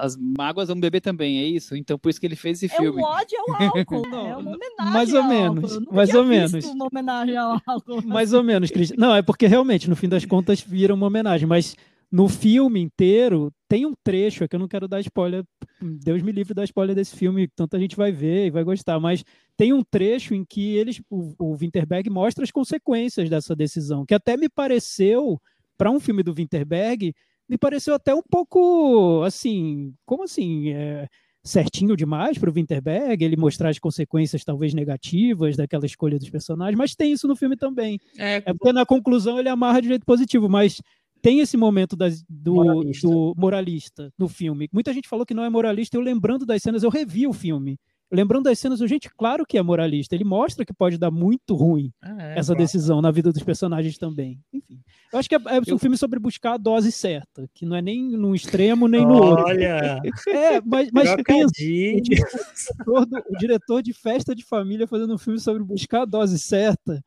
[0.00, 1.74] as mágoas, vamos beber também, é isso?
[1.74, 3.00] Então por isso que ele fez esse é filme.
[3.00, 6.64] É um ódio ao álcool, não, é uma homenagem Mais ou menos, mais ou menos.
[6.66, 8.02] uma homenagem ao álcool.
[8.04, 8.92] Mais ou menos, Cris.
[8.98, 11.74] Não, é porque realmente, no fim das contas, vira uma homenagem, mas
[12.12, 15.42] no filme inteiro tem um trecho, é que eu não quero dar spoiler,
[15.80, 19.24] Deus me livre da spoiler desse filme, tanta gente vai ver e vai gostar, mas
[19.56, 24.12] tem um trecho em que eles, o, o Winterberg mostra as consequências dessa decisão, que
[24.12, 25.40] até me pareceu,
[25.78, 27.14] para um filme do Winterberg,
[27.48, 31.08] me pareceu até um pouco, assim, como assim, é,
[31.42, 36.76] certinho demais para o Winterberg, ele mostrar as consequências talvez negativas daquela escolha dos personagens,
[36.76, 37.98] mas tem isso no filme também.
[38.18, 40.80] É, é porque na conclusão ele amarra de jeito positivo, mas
[41.22, 43.08] tem esse momento das, do, moralista.
[43.08, 44.68] do moralista no filme.
[44.72, 45.96] Muita gente falou que não é moralista.
[45.96, 47.78] Eu lembrando das cenas, eu revi o filme.
[48.10, 50.14] Lembrando das cenas, eu, gente, claro que é moralista.
[50.14, 52.62] Ele mostra que pode dar muito ruim ah, é, essa claro.
[52.62, 54.38] decisão na vida dos personagens também.
[54.52, 54.80] Enfim.
[55.10, 55.74] Eu acho que é, é eu...
[55.74, 59.14] um filme sobre buscar a dose certa, que não é nem num extremo nem no
[59.14, 59.44] outro.
[59.46, 59.98] Olha!
[60.28, 65.18] É, mas, mas pensa, o, diretor do, o diretor de festa de família fazendo um
[65.18, 67.02] filme sobre buscar a dose certa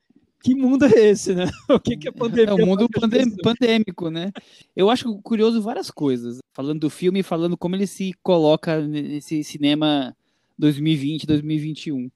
[0.45, 1.45] que mundo é esse, né?
[1.67, 2.51] O que, que é pandemia?
[2.51, 4.31] É o mundo pandem pandêmico, né?
[4.75, 6.37] Eu acho curioso várias coisas.
[6.53, 10.15] Falando do filme, falando como ele se coloca nesse cinema
[10.55, 12.11] 2020, 2021.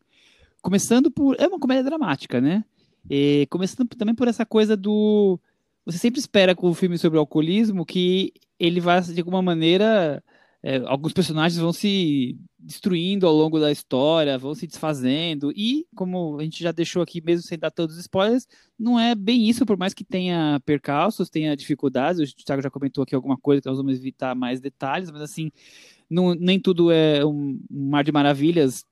[0.61, 1.35] começando por.
[1.39, 2.63] É uma comédia dramática, né?
[3.09, 5.39] E começando também por essa coisa do.
[5.83, 10.23] Você sempre espera com o filme sobre o alcoolismo que ele vai, de alguma maneira,
[10.61, 16.37] é, alguns personagens vão se destruindo ao longo da história, vão se desfazendo, e como
[16.37, 18.45] a gente já deixou aqui, mesmo sem dar todos os spoilers,
[18.77, 23.03] não é bem isso, por mais que tenha percalços, tenha dificuldades, o Thiago já comentou
[23.03, 25.49] aqui alguma coisa, que nós vamos evitar mais detalhes, mas assim,
[26.09, 28.85] não, nem tudo é um, mar de maravilhas,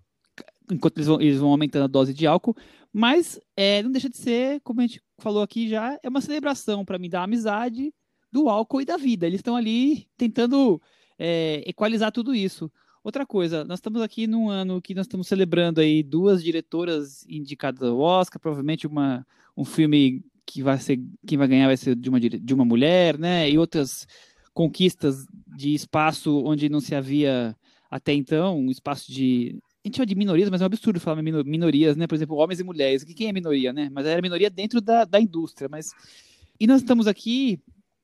[0.72, 2.56] enquanto eles vão, eles vão aumentando a dose de álcool,
[2.94, 6.86] mas é, não deixa de ser, como a gente falou aqui já, é uma celebração
[6.86, 7.94] para mim da amizade,
[8.32, 9.26] do álcool e da vida.
[9.26, 10.82] Eles estão ali tentando
[11.18, 12.72] é, equalizar tudo isso.
[13.04, 17.82] Outra coisa, nós estamos aqui num ano que nós estamos celebrando aí duas diretoras indicadas
[17.84, 19.26] ao Oscar, provavelmente uma,
[19.56, 23.18] um filme que vai ser quem vai ganhar vai ser de uma, de uma mulher,
[23.18, 23.50] né?
[23.50, 24.08] E outras
[24.54, 25.26] conquistas
[25.56, 27.56] de espaço onde não se havia
[27.90, 31.22] até então, um espaço de a gente chama de minorias, mas é um absurdo falar
[31.22, 32.08] minorias, né?
[32.08, 33.06] Por exemplo, homens e mulheres.
[33.06, 33.90] Quem é minoria, né?
[33.90, 35.70] Mas era minoria dentro da, da indústria.
[35.70, 35.92] Mas
[36.60, 37.60] e nós estamos aqui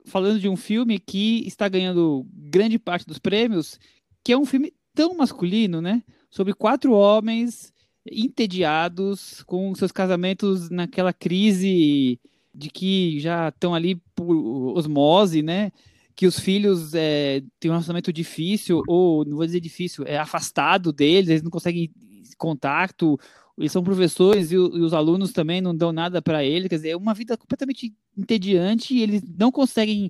[0.05, 3.79] falando de um filme que está ganhando grande parte dos prêmios,
[4.23, 6.03] que é um filme tão masculino, né?
[6.29, 7.73] Sobre quatro homens
[8.09, 12.19] entediados com seus casamentos naquela crise
[12.53, 15.71] de que já estão ali por osmose, né?
[16.15, 20.93] Que os filhos é, têm um relacionamento difícil, ou não vou dizer difícil, é afastado
[20.93, 21.91] deles, eles não conseguem
[22.37, 23.17] contato,
[23.57, 26.89] eles são professores e, e, os alunos também não dão nada para eles, quer dizer,
[26.89, 30.09] é uma vida completamente entediante e eles não conseguem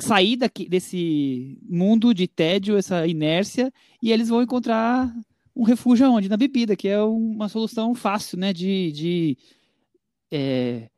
[0.00, 5.12] sair daqui, desse mundo de tédio, essa inércia, e eles vão encontrar
[5.56, 6.28] um refúgio onde?
[6.28, 9.38] Na bebida, que é uma solução fácil, né, de, de
[10.30, 10.88] é,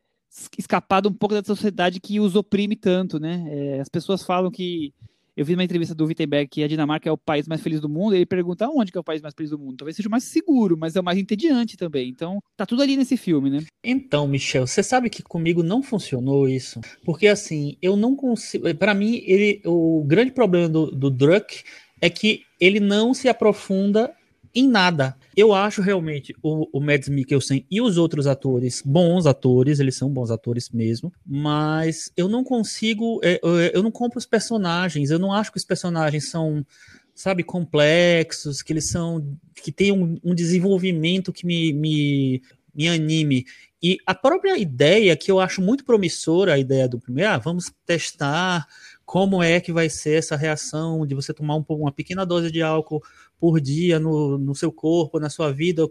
[0.59, 3.45] escapar um pouco da sociedade que os oprime tanto, né?
[3.49, 4.93] É, as pessoas falam que
[5.40, 7.88] eu vi uma entrevista do Wittenberg que a Dinamarca é o país mais feliz do
[7.88, 9.79] mundo, e ele pergunta onde que é o país mais feliz do mundo.
[9.79, 12.11] Talvez seja o mais seguro, mas é o mais entediante também.
[12.11, 13.64] Então, tá tudo ali nesse filme, né?
[13.83, 18.92] Então, Michel, você sabe que comigo não funcionou isso, porque assim, eu não consigo, para
[18.92, 21.64] mim, ele o grande problema do, do Druck
[22.03, 24.14] é que ele não se aprofunda
[24.54, 25.16] em nada.
[25.36, 30.10] Eu acho realmente o, o Mads Mikkelsen e os outros atores bons atores, eles são
[30.10, 33.40] bons atores mesmo, mas eu não consigo, é,
[33.72, 36.66] eu não compro os personagens, eu não acho que os personagens são,
[37.14, 39.24] sabe, complexos, que eles são,
[39.62, 42.42] que tem um, um desenvolvimento que me, me,
[42.74, 43.46] me anime.
[43.82, 47.72] E a própria ideia, que eu acho muito promissora, a ideia do primeiro, ah, vamos
[47.86, 48.66] testar
[49.06, 52.62] como é que vai ser essa reação de você tomar um, uma pequena dose de
[52.62, 53.02] álcool
[53.40, 55.85] por dia no, no seu corpo, na sua vida,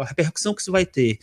[0.00, 1.18] a repercussão que isso vai ter.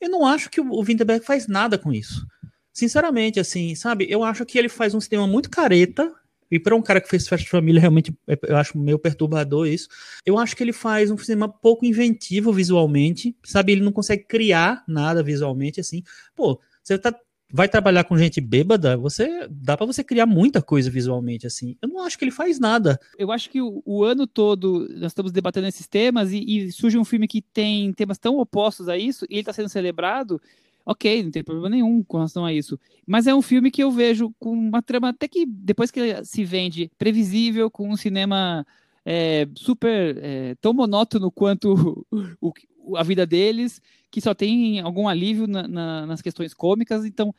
[0.00, 2.26] Eu não acho que o Winterberg faz nada com isso.
[2.72, 4.06] Sinceramente, assim, sabe?
[4.08, 6.12] Eu acho que ele faz um sistema muito careta,
[6.50, 9.66] e para um cara que fez festa de família, realmente é, eu acho meio perturbador
[9.66, 9.88] isso.
[10.24, 13.72] Eu acho que ele faz um sistema pouco inventivo visualmente, sabe?
[13.72, 16.02] Ele não consegue criar nada visualmente, assim.
[16.34, 17.14] Pô, você tá
[17.52, 21.76] vai trabalhar com gente bêbada, você dá para você criar muita coisa visualmente assim.
[21.80, 22.98] Eu não acho que ele faz nada.
[23.18, 26.98] Eu acho que o, o ano todo nós estamos debatendo esses temas e, e, surge
[26.98, 30.40] um filme que tem temas tão opostos a isso e ele está sendo celebrado.
[30.86, 32.78] Ok, não tem problema nenhum com relação a isso.
[33.06, 36.24] Mas é um filme que eu vejo com uma trama até que depois que ele
[36.24, 38.66] se vende previsível, com um cinema
[39.04, 42.04] é, super é, tão monótono quanto
[42.40, 43.80] o, o, a vida deles
[44.14, 47.34] que só tem algum alívio na, na, nas questões cômicas, então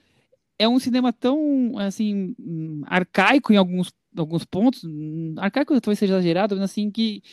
[0.59, 2.35] é um cinema tão assim
[2.85, 4.83] arcaico em alguns, alguns pontos,
[5.37, 7.23] arcaico talvez seja exagerado, mas assim que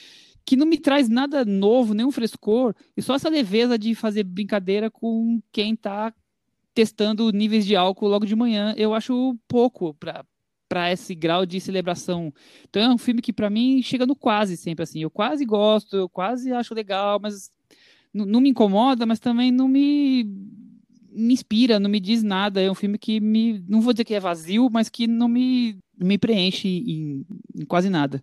[0.44, 4.88] que não me traz nada novo, nenhum frescor, e só essa leveza de fazer brincadeira
[4.88, 6.14] com quem está
[6.72, 10.24] testando níveis de álcool logo de manhã, eu acho pouco para
[10.68, 12.32] para esse grau de celebração.
[12.68, 15.02] Então é um filme que para mim chega no quase sempre assim.
[15.02, 17.50] Eu quase gosto, eu quase acho legal, mas
[18.12, 20.24] não me incomoda, mas também não me,
[21.10, 22.60] me inspira, não me diz nada.
[22.60, 23.62] É um filme que me.
[23.68, 27.88] Não vou dizer que é vazio, mas que não me, me preenche em, em quase
[27.88, 28.22] nada.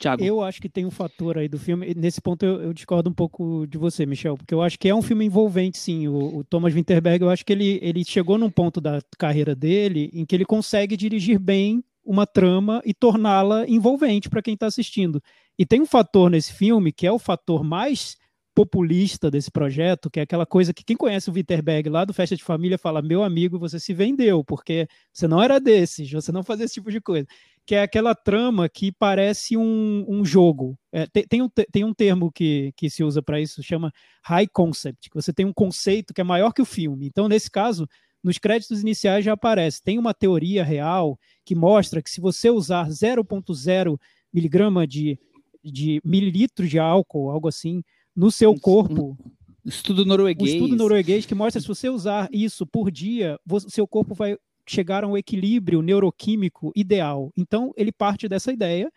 [0.00, 0.24] Thiago.
[0.24, 1.94] Eu acho que tem um fator aí do filme.
[1.94, 4.94] Nesse ponto eu, eu, discordo um pouco de você, Michel, porque eu acho que é
[4.94, 6.08] um filme envolvente, sim.
[6.08, 10.10] O, o, Thomas Winterberg, eu acho que ele, ele chegou num ponto da carreira dele
[10.14, 15.22] em que ele consegue dirigir bem uma trama e torná-la envolvente para quem está assistindo.
[15.58, 18.16] E tem um fator nesse filme que é o fator mais
[18.60, 22.36] populista desse projeto, que é aquela coisa que quem conhece o Witterberg lá do Festa
[22.36, 26.42] de Família fala: meu amigo, você se vendeu, porque você não era desses, você não
[26.42, 27.26] fazia esse tipo de coisa.
[27.64, 30.78] Que é aquela trama que parece um, um jogo.
[30.92, 33.90] É, tem, tem, um, tem um termo que, que se usa para isso, chama
[34.24, 37.06] high concept, que você tem um conceito que é maior que o filme.
[37.06, 37.88] Então, nesse caso,
[38.22, 39.82] nos créditos iniciais já aparece.
[39.82, 43.98] Tem uma teoria real que mostra que se você usar 0,0
[44.30, 45.18] miligrama de,
[45.64, 47.82] de mililitros de álcool, algo assim,
[48.20, 49.16] no seu corpo,
[49.64, 50.52] Estudo norueguês.
[50.52, 55.04] O estudo norueguês que mostra se você usar isso por dia, seu corpo vai chegar
[55.04, 57.32] a um equilíbrio neuroquímico ideal.
[57.36, 58.90] Então, ele parte dessa ideia.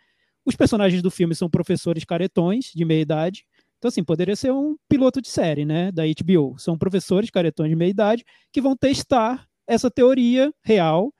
[0.44, 3.44] Os personagens do filme são professores caretões de meia idade.
[3.78, 6.58] Então, assim, poderia ser um piloto de série, né, da HBO.
[6.58, 11.12] São professores caretões de meia idade que vão testar essa teoria real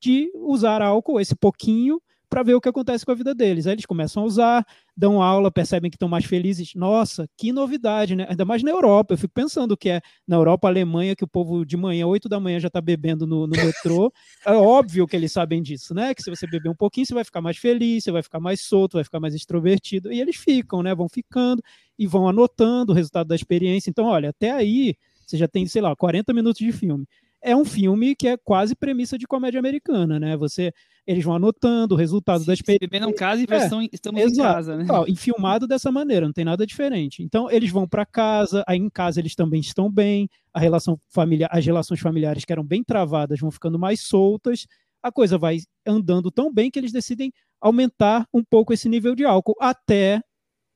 [0.00, 2.00] de usar álcool, esse pouquinho,
[2.36, 3.66] para ver o que acontece com a vida deles.
[3.66, 6.74] Aí eles começam a usar, dão aula, percebem que estão mais felizes.
[6.74, 8.26] Nossa, que novidade, né?
[8.28, 9.14] Ainda mais na Europa.
[9.14, 12.38] Eu fico pensando que é na Europa, Alemanha, que o povo de manhã, 8 da
[12.38, 14.12] manhã, já está bebendo no, no metrô.
[14.44, 16.14] é óbvio que eles sabem disso, né?
[16.14, 18.60] Que se você beber um pouquinho, você vai ficar mais feliz, você vai ficar mais
[18.60, 20.12] solto, vai ficar mais extrovertido.
[20.12, 20.94] E eles ficam, né?
[20.94, 21.62] Vão ficando
[21.98, 23.88] e vão anotando o resultado da experiência.
[23.88, 24.94] Então, olha, até aí
[25.26, 27.06] você já tem, sei lá, 40 minutos de filme
[27.42, 30.36] é um filme que é quase premissa de comédia americana, né?
[30.36, 30.72] Você,
[31.06, 32.88] eles vão anotando o resultado Sim, da experiência.
[32.88, 34.86] Bebendo casa e versão é, estamos exato, em casa, né?
[35.06, 37.22] e filmado dessa maneira, não tem nada diferente.
[37.22, 41.48] Então eles vão para casa, aí em casa eles também estão bem, a relação familiar,
[41.52, 44.66] as relações familiares que eram bem travadas vão ficando mais soltas,
[45.02, 49.24] a coisa vai andando tão bem que eles decidem aumentar um pouco esse nível de
[49.24, 50.20] álcool até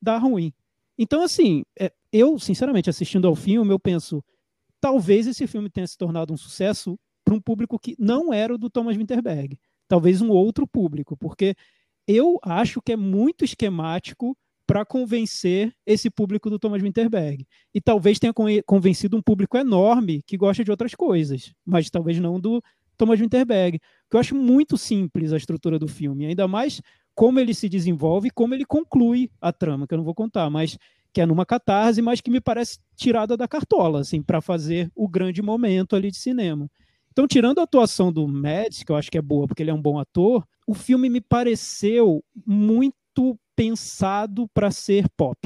[0.01, 0.53] dar ruim.
[0.97, 4.23] Então assim, é, eu sinceramente assistindo ao filme eu penso
[4.81, 8.59] talvez esse filme tenha se tornado um sucesso para um público que não era o
[8.59, 9.59] do Thomas Winterberg.
[9.87, 11.55] Talvez um outro público, porque
[12.07, 17.45] eu acho que é muito esquemático para convencer esse público do Thomas Winterberg.
[17.75, 18.33] E talvez tenha
[18.65, 22.63] convencido um público enorme que gosta de outras coisas, mas talvez não do
[22.97, 23.81] Thomas Winterberg.
[24.09, 26.81] Que eu acho muito simples a estrutura do filme, ainda mais
[27.17, 30.49] como ele se desenvolve e como ele conclui a trama, que eu não vou contar,
[30.49, 30.79] mas
[31.13, 35.09] que é numa catarse, mas que me parece tirada da cartola, assim, para fazer o
[35.09, 36.71] grande momento ali de cinema.
[37.13, 39.75] Então, tirando a atuação do Mads, que eu acho que é boa porque ele é
[39.75, 45.37] um bom ator, o filme me pareceu muito pensado para ser pop.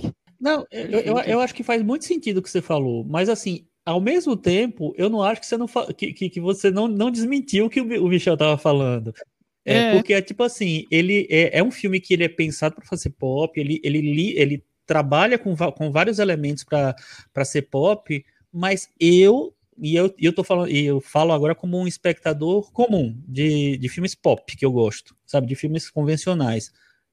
[0.41, 3.67] Não, eu, eu, eu, acho que faz muito sentido o que você falou, mas assim,
[3.85, 7.67] ao mesmo tempo, eu não acho que você não, que, que, você não, não desmentiu
[7.67, 9.15] o que o Michel estava falando.
[9.65, 12.75] É, é, porque é tipo assim, ele é, é um filme que ele é pensado
[12.75, 18.89] para fazer pop, ele, ele, ele trabalha com, com vários elementos para ser pop, mas
[19.01, 23.77] eu e eu, eu tô falando, e eu falo agora como um espectador comum de,
[23.77, 26.73] de filmes pop que eu gosto, sabe, de filmes convencionais.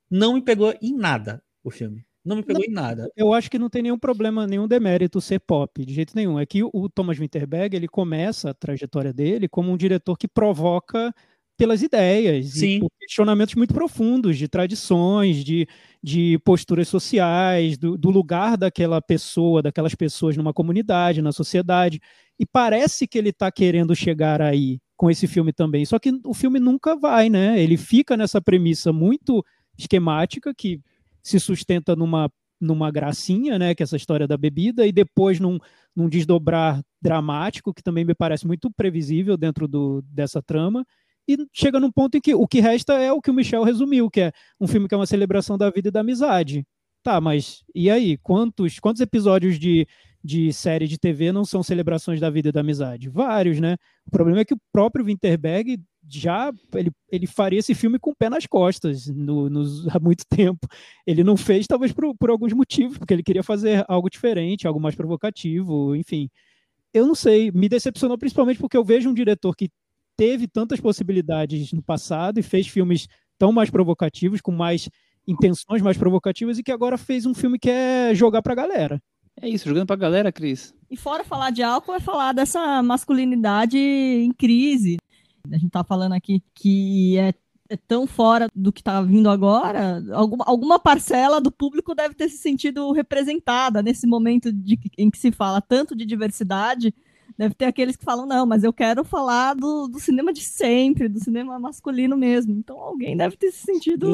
[0.10, 2.06] Não me pegou em nada o filme.
[2.24, 3.10] Não me pegou não, em nada.
[3.16, 6.40] Eu acho que não tem nenhum problema, nenhum demérito ser pop, de jeito nenhum.
[6.40, 11.14] É que o Thomas Winterberg, ele começa a trajetória dele como um diretor que provoca
[11.62, 12.66] pelas ideias Sim.
[12.66, 15.68] e por questionamentos muito profundos de tradições, de,
[16.02, 22.02] de posturas sociais, do, do, lugar daquela pessoa, daquelas pessoas numa comunidade, na sociedade.
[22.40, 25.86] E parece que ele está querendo chegar aí com esse filme também.
[25.86, 27.62] Só que o filme nunca vai, né?
[27.62, 29.46] Ele fica nessa premissa muito
[29.78, 30.82] esquemática que
[31.22, 32.28] se sustenta numa
[32.60, 35.58] numa gracinha, né, que é essa história da bebida, e depois num,
[35.96, 40.86] num desdobrar dramático, que também me parece muito previsível dentro do, dessa trama,
[41.34, 44.10] e chega num ponto em que o que resta é o que o Michel resumiu,
[44.10, 46.66] que é um filme que é uma celebração da vida e da amizade.
[47.04, 48.18] Tá, mas e aí?
[48.18, 49.88] Quantos, quantos episódios de,
[50.24, 53.10] de série de TV não são celebrações da vida e da amizade?
[53.10, 53.76] Vários, né?
[54.06, 58.16] O problema é que o próprio Winterberg já ele, ele faria esse filme com o
[58.16, 60.68] pé nas costas no, nos, há muito tempo.
[61.06, 64.80] Ele não fez, talvez por, por alguns motivos, porque ele queria fazer algo diferente, algo
[64.80, 66.30] mais provocativo, enfim.
[66.94, 69.70] Eu não sei, me decepcionou principalmente porque eu vejo um diretor que
[70.22, 73.08] teve tantas possibilidades no passado e fez filmes
[73.40, 74.88] tão mais provocativos, com mais
[75.28, 79.02] intenções mais provocativas, e que agora fez um filme que é jogar pra galera.
[79.42, 80.76] É isso, jogando pra galera, Cris.
[80.92, 84.98] E fora falar de álcool, é falar dessa masculinidade em crise.
[85.52, 87.34] A gente tá falando aqui que é,
[87.68, 92.30] é tão fora do que tá vindo agora, alguma, alguma parcela do público deve ter
[92.30, 96.94] se sentido representada nesse momento de, em que se fala tanto de diversidade
[97.38, 101.08] Deve ter aqueles que falam, não, mas eu quero falar do, do cinema de sempre,
[101.08, 102.54] do cinema masculino mesmo.
[102.54, 104.08] Então alguém deve ter se sentido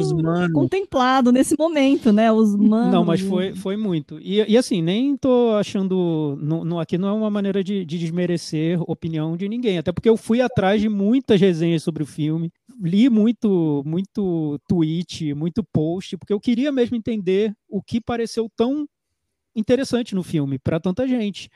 [0.53, 2.31] contemplado nesse momento, né?
[2.31, 2.91] Os manos.
[2.91, 4.19] Não, mas foi, foi muito.
[4.19, 6.37] E, e assim, nem tô achando.
[6.39, 9.77] No, aqui não é uma maneira de, de desmerecer opinião de ninguém.
[9.77, 12.51] Até porque eu fui atrás de muitas resenhas sobre o filme.
[12.81, 18.87] Li muito, muito tweet, muito post, porque eu queria mesmo entender o que pareceu tão
[19.55, 21.49] interessante no filme para tanta gente.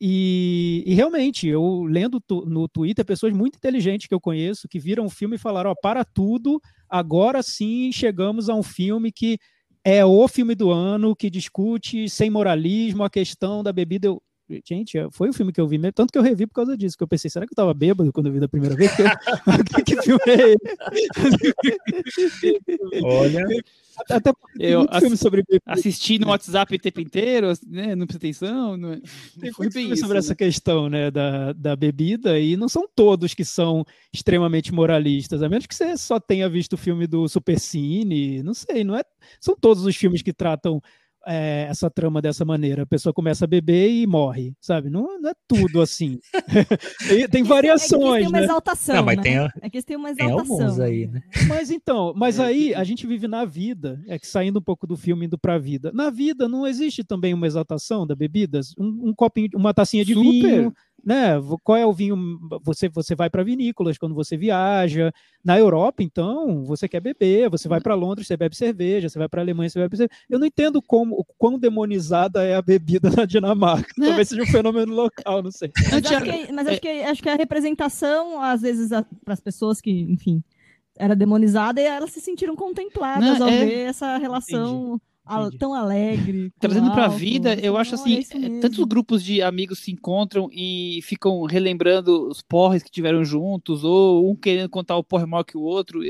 [0.00, 4.78] E, e, realmente, eu lendo tu, no Twitter pessoas muito inteligentes que eu conheço que
[4.78, 9.38] viram o filme e falaram: ó, para tudo, agora sim chegamos a um filme que
[9.84, 14.08] é o filme do ano, que discute sem moralismo a questão da bebida.
[14.08, 14.22] Eu,
[14.64, 17.02] gente, foi o filme que eu vi, tanto que eu revi por causa disso, que
[17.02, 18.90] eu pensei, será que eu tava bêbado quando eu vi da primeira vez?
[19.84, 20.56] que, que filme é
[22.06, 22.56] esse?
[23.02, 23.44] Olha.
[24.10, 27.94] Até eu filme sobre assisti no WhatsApp o tempo inteiro, né?
[27.94, 28.76] Não presta atenção.
[28.76, 30.18] Não, não foi bem isso, sobre né?
[30.18, 31.10] essa questão, né?
[31.10, 35.96] Da, da bebida, e não são todos que são extremamente moralistas, a menos que você
[35.96, 39.02] só tenha visto o filme do Supercine, não sei, não é.
[39.40, 40.82] São todos os filmes que tratam
[41.26, 42.82] é, essa trama dessa maneira.
[42.82, 44.88] A pessoa começa a beber e morre, sabe?
[44.88, 46.18] Não, não é tudo assim.
[47.08, 48.02] tem, tem variações.
[48.02, 48.44] É que tem uma né?
[48.44, 48.96] exaltação.
[48.96, 49.22] Não, mas né?
[49.22, 50.76] tem, é que tem uma exaltação.
[50.76, 51.22] Tem aí, né?
[51.48, 54.96] Mas então, mas aí a gente vive na vida, é que saindo um pouco do
[54.96, 55.90] filme indo para a vida.
[55.92, 60.14] Na vida não existe também uma exaltação da bebidas, um, um copinho, uma tacinha de
[60.14, 60.30] Super.
[60.30, 61.34] vinho né?
[61.62, 62.16] Qual é o vinho?
[62.62, 65.12] Você, você vai para vinícolas quando você viaja.
[65.44, 69.28] Na Europa, então, você quer beber, você vai para Londres, você bebe cerveja, você vai
[69.28, 70.20] para Alemanha, você bebe cerveja.
[70.28, 73.92] Eu não entendo como, quão demonizada é a bebida na Dinamarca.
[73.96, 74.08] Né?
[74.08, 75.70] Talvez seja um fenômeno local, não sei.
[75.76, 78.88] Mas, acho que, mas acho, que, acho que a representação, às vezes,
[79.24, 80.42] para as pessoas que, enfim,
[80.98, 83.64] era demonizada e elas se sentiram contempladas não, ao é...
[83.64, 84.86] ver essa relação.
[84.86, 85.15] Entendi
[85.58, 86.52] tão alegre.
[86.58, 91.00] Trazendo para a vida, eu acho assim, é, tantos grupos de amigos se encontram e
[91.02, 95.56] ficam relembrando os porres que tiveram juntos, ou um querendo contar o porre maior que
[95.56, 96.00] o outro.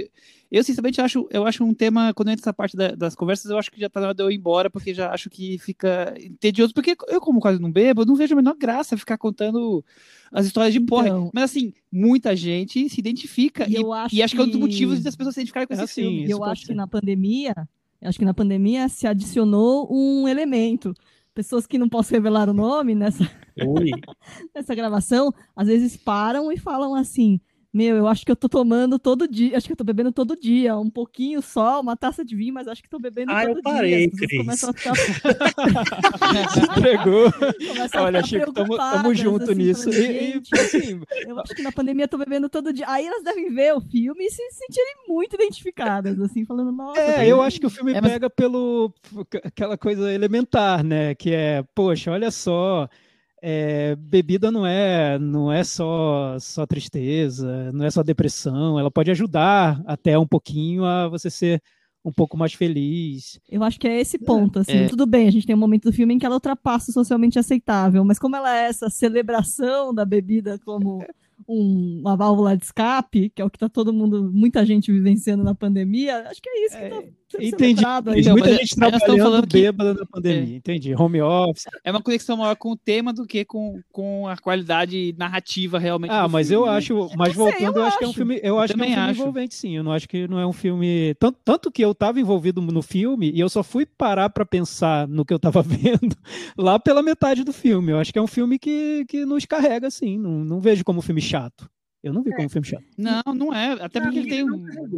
[0.51, 3.59] Eu, sinceramente, acho, eu acho um tema, quando entra essa parte da, das conversas, eu
[3.59, 6.15] acho que já tá na hora de eu ir embora, porque já acho que fica
[6.39, 9.85] tedioso, porque eu, como quase não bebo, eu não vejo a menor graça ficar contando
[10.31, 11.09] as histórias de porre.
[11.09, 14.37] Então, Mas, assim, muita gente se identifica, e, e, acho, e acho que...
[14.37, 16.31] que é um dos motivos das pessoas se identificarem com é esse assim, filme.
[16.31, 17.69] Eu acho que na pandemia
[18.03, 20.95] acho que na pandemia se adicionou um elemento.
[21.35, 23.31] Pessoas que não posso revelar o nome nessa,
[24.55, 27.41] nessa gravação, às vezes param e falam assim:
[27.77, 30.35] meu, eu acho que eu tô tomando todo dia, acho que eu tô bebendo todo
[30.35, 33.59] dia, um pouquinho só, uma taça de vinho, mas acho que tô bebendo ah, todo
[33.59, 34.27] eu parei, dia.
[34.27, 34.65] Cris.
[34.65, 34.95] A ficar...
[36.57, 37.31] Entregou.
[38.01, 39.91] Olha, Chico, tamo, tamo junto assim, nisso.
[39.91, 42.87] e, e, assim, eu acho que na pandemia eu tô bebendo todo dia.
[42.89, 46.99] Aí elas devem ver o filme e se sentirem muito identificadas, assim, falando, nossa.
[46.99, 48.35] É, eu acho que o filme é, pega mas...
[48.35, 48.91] pelo
[49.45, 51.15] aquela coisa elementar, né?
[51.15, 52.89] Que é, poxa, olha só
[53.49, 59.09] é, bebida não é não é só só tristeza, não é só depressão, ela pode
[59.13, 61.63] ajudar até um pouquinho a você ser
[62.05, 63.39] um pouco mais feliz.
[63.49, 64.89] Eu acho que é esse ponto, assim, é.
[64.89, 67.39] tudo bem, a gente tem um momento do filme em que ela ultrapassa o socialmente
[67.39, 71.05] aceitável, mas como ela é essa celebração da bebida como
[71.49, 75.45] um, uma válvula de escape, que é o que está todo mundo, muita gente vivenciando
[75.45, 77.85] na pandemia, acho que é isso que está é, entendi.
[77.85, 78.21] Aí.
[78.21, 80.01] Então, muita gente trabalhando falando bêbada que...
[80.01, 80.57] na pandemia, é.
[80.59, 80.95] entendi.
[80.95, 81.65] Home office.
[81.85, 86.11] É uma conexão maior com o tema do que com, com a qualidade narrativa realmente.
[86.13, 86.67] Ah, mas filme.
[86.67, 86.79] eu né?
[86.79, 87.99] acho, mas voltando, eu, eu acho.
[87.99, 89.21] que é um filme, eu, eu acho que é um filme acho.
[89.21, 89.77] envolvente, sim.
[89.77, 92.83] Eu não acho que não é um filme tanto, tanto que eu estava envolvido no
[92.83, 96.17] filme e eu só fui parar para pensar no que eu estava vendo
[96.57, 97.93] lá pela metade do filme.
[97.93, 100.17] Eu acho que é um filme que, que nos carrega, assim.
[100.17, 101.71] Não, não vejo como um filme chato.
[102.03, 102.85] Eu não vi como um filme chato.
[102.97, 103.73] Não, não é.
[103.73, 104.47] Até pra porque ele tem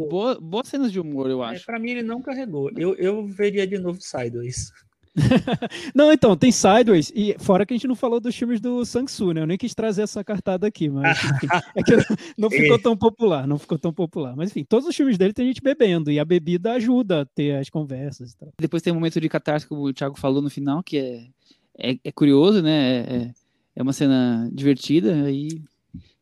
[0.07, 1.63] boa, boas cenas de humor, eu é, acho.
[1.63, 2.69] É, pra mim, ele não carregou.
[2.77, 4.71] Eu, eu veria de novo Sideways.
[5.95, 9.33] não, então, tem Sideways, e fora que a gente não falou dos filmes do Sang-Soo,
[9.33, 9.41] né?
[9.41, 11.17] Eu nem quis trazer essa cartada aqui, mas
[11.75, 11.91] é que
[12.37, 14.35] não ficou tão popular, não ficou tão popular.
[14.35, 17.55] Mas enfim, todos os filmes dele tem gente bebendo, e a bebida ajuda a ter
[17.55, 18.53] as conversas e tal.
[18.59, 21.97] Depois tem um momento de catarse que o Thiago falou no final, que é, é,
[22.03, 22.99] é curioso, né?
[22.99, 23.31] É,
[23.75, 25.61] é uma cena divertida, aí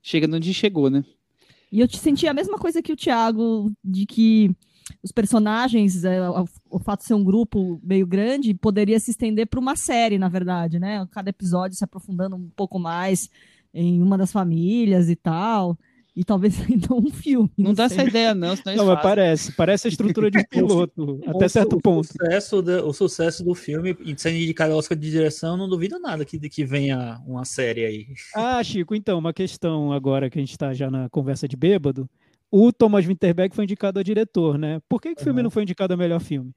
[0.08, 1.04] chega onde chegou, né?
[1.72, 4.56] E eu te senti a mesma coisa que o Thiago, de que
[5.04, 6.18] os personagens, é,
[6.70, 10.30] o, fato de ser um grupo meio grande, poderia se estender para uma série, na
[10.30, 11.06] verdade, né?
[11.12, 13.30] Cada episódio se aprofundando um pouco mais
[13.74, 15.78] em uma das famílias e tal
[16.18, 17.52] e talvez ainda um filme.
[17.56, 20.44] Não, não dá essa ideia, não, senão Não, mas parece, parece a estrutura de um
[20.50, 22.06] piloto, até certo ponto.
[22.06, 26.00] O sucesso, do, o sucesso do filme, sendo indicado ao Oscar de direção, não duvido
[26.00, 28.08] nada que, que venha uma série aí.
[28.36, 32.10] Ah, Chico, então, uma questão agora que a gente está já na conversa de bêbado.
[32.50, 34.80] O Thomas Winterberg foi indicado a diretor, né?
[34.88, 35.44] Por que, que o filme uhum.
[35.44, 36.52] não foi indicado a melhor filme?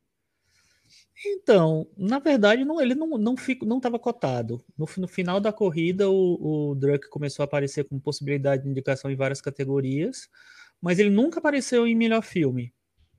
[1.25, 4.65] Então, na verdade, não, ele não não não estava cotado.
[4.77, 9.11] No, no, final da corrida, o, o Druck começou a aparecer com possibilidade de indicação
[9.11, 10.29] em várias categorias,
[10.81, 12.73] mas ele nunca apareceu em melhor filme.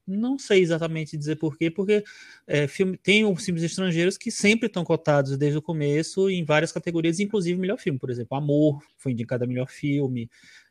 [0.07, 2.03] Não sei exatamente dizer porquê, porque
[2.47, 6.71] é, filme, tem os filmes estrangeiros que sempre estão cotados desde o começo em várias
[6.71, 7.99] categorias, inclusive melhor filme.
[7.99, 10.29] Por exemplo, Amor foi indicado a melhor filme,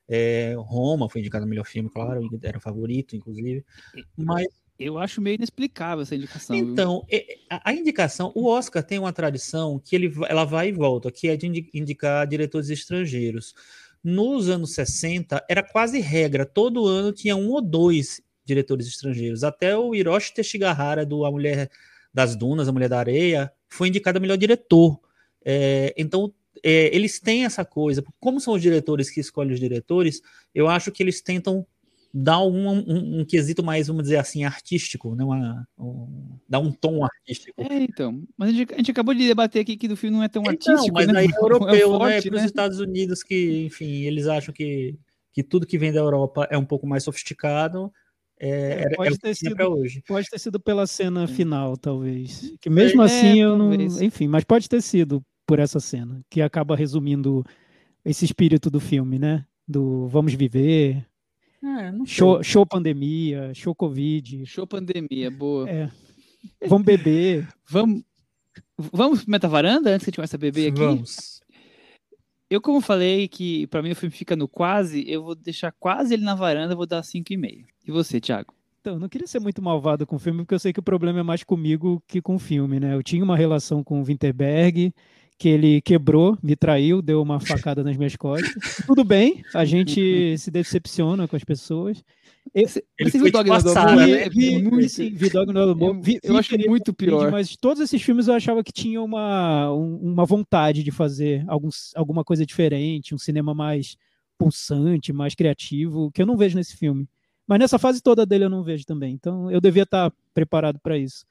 [0.08, 3.64] é, Roma foi indicado a melhor filme, claro, era favorito, inclusive.
[4.16, 4.46] Mas
[4.80, 6.56] eu acho meio inexplicável essa indicação.
[6.56, 7.20] Então, viu?
[7.50, 11.36] a indicação, o Oscar tem uma tradição que ele, ela vai e volta, que é
[11.36, 13.54] de indicar diretores estrangeiros.
[14.02, 19.44] Nos anos 60, era quase regra, todo ano tinha um ou dois diretores estrangeiros.
[19.44, 21.70] Até o Hiroshi Teshigahara, do A Mulher
[22.12, 24.98] das Dunas, A Mulher da Areia, foi indicado a melhor diretor.
[25.44, 26.32] É, então,
[26.62, 28.02] é, eles têm essa coisa.
[28.18, 30.20] Como são os diretores que escolhem os diretores,
[30.54, 31.66] eu acho que eles tentam
[32.12, 35.24] dar um, um, um quesito mais, vamos dizer assim, artístico, né?
[35.24, 37.62] Uma, um, dar um tom artístico.
[37.62, 38.22] É, então.
[38.36, 40.42] Mas a gente, a gente, acabou de debater aqui que do filme não é tão
[40.42, 40.94] então, artístico.
[40.94, 41.20] Mas né?
[41.20, 42.20] aí é europeu, é forte, né?
[42.22, 42.46] Para os né?
[42.46, 44.98] Estados Unidos, que, enfim, eles acham que,
[45.32, 47.92] que tudo que vem da Europa é um pouco mais sofisticado.
[48.42, 50.02] É, é, pode, ter sido, hoje.
[50.08, 52.54] pode ter sido pela cena final, talvez.
[52.58, 53.72] Que mesmo é, assim eu não.
[53.74, 57.44] Enfim, mas pode ter sido por essa cena, que acaba resumindo
[58.04, 59.44] esse espírito do filme, né?
[59.68, 61.06] Do vamos viver,
[61.62, 64.46] é, show, show pandemia, show Covid.
[64.46, 65.68] Show pandemia, boa.
[65.68, 65.90] É.
[66.66, 67.46] Vamos beber.
[67.68, 68.02] vamos,
[68.76, 70.80] vamos pro Metavaranda antes que a gente comece a beber aqui?
[70.80, 71.40] Vamos.
[72.48, 76.14] Eu, como falei que para mim o filme fica no quase, eu vou deixar quase
[76.14, 77.64] ele na varanda, vou dar 5,5.
[77.86, 78.52] E você, Thiago?
[78.80, 81.20] Então, não queria ser muito malvado com o filme, porque eu sei que o problema
[81.20, 82.94] é mais comigo que com o filme, né?
[82.94, 84.92] Eu tinha uma relação com o Winterberg,
[85.40, 88.84] que ele quebrou, me traiu, deu uma facada nas minhas costas.
[88.86, 92.04] Tudo bem, a gente se decepciona com as pessoas.
[92.54, 94.28] Esse, ele viu Dog no né?
[94.28, 95.98] Vi, vi, vi Dog no Amor.
[95.98, 97.30] Vi, eu acho muito pior.
[97.30, 102.22] Mas todos esses filmes eu achava que tinha uma, uma vontade de fazer alguns, alguma
[102.22, 103.96] coisa diferente, um cinema mais
[104.36, 107.08] pulsante, mais criativo, que eu não vejo nesse filme.
[107.46, 109.14] Mas nessa fase toda dele eu não vejo também.
[109.14, 111.24] Então eu devia estar preparado para isso.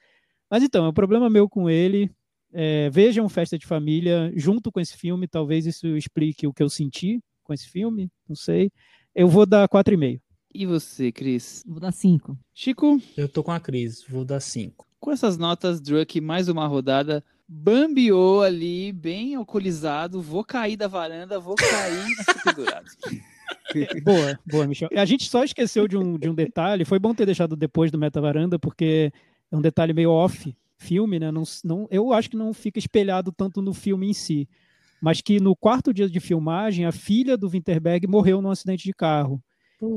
[0.49, 2.09] Mas então, é um problema meu com ele.
[2.51, 5.27] É, vejam Festa de Família junto com esse filme.
[5.27, 8.11] Talvez isso explique o que eu senti com esse filme.
[8.27, 8.71] Não sei.
[9.13, 10.19] Eu vou dar 4,5.
[10.53, 11.63] E você, Cris?
[11.67, 12.37] Vou dar 5.
[12.53, 12.99] Chico?
[13.15, 14.87] Eu tô com a Cris, vou dar 5.
[14.99, 17.23] Com essas notas, Druck, mais uma rodada.
[17.47, 20.21] Bambiou ali, bem alcoolizado.
[20.21, 22.85] Vou cair da varanda, vou cair pendurada.
[24.03, 24.89] boa, boa, Michel.
[24.95, 26.85] A gente só esqueceu de um, de um detalhe.
[26.85, 29.11] Foi bom ter deixado depois do Meta Varanda, porque
[29.51, 31.31] é um detalhe meio off filme, né?
[31.31, 34.47] Não, não, eu acho que não fica espelhado tanto no filme em si,
[35.01, 38.93] mas que no quarto dia de filmagem, a filha do Winterberg morreu num acidente de
[38.93, 39.41] carro.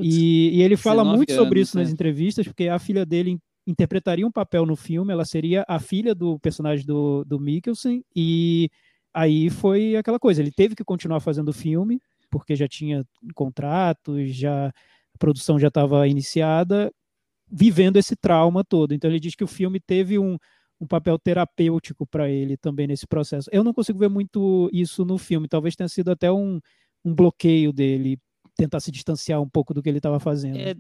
[0.01, 1.93] E, e, ele fala muito sobre isso nas é.
[1.93, 6.39] entrevistas, porque a filha dele interpretaria um papel no filme, ela seria a filha do
[6.39, 8.69] personagem do, do Mikkelsen, e
[9.13, 13.05] aí foi aquela coisa, ele teve que continuar fazendo o filme, porque já tinha
[13.35, 16.93] contratos, já a produção já estava iniciada,
[17.51, 18.95] vivendo esse trauma todo.
[18.95, 20.39] Então ele diz que o filme teve um,
[20.83, 23.49] um papel terapêutico para ele também nesse processo.
[23.53, 26.61] Eu não consigo ver muito isso no filme, talvez tenha sido até um,
[27.05, 28.19] um bloqueio dele
[28.57, 30.59] tentar se distanciar um pouco do que ele estava fazendo.
[30.59, 30.75] É,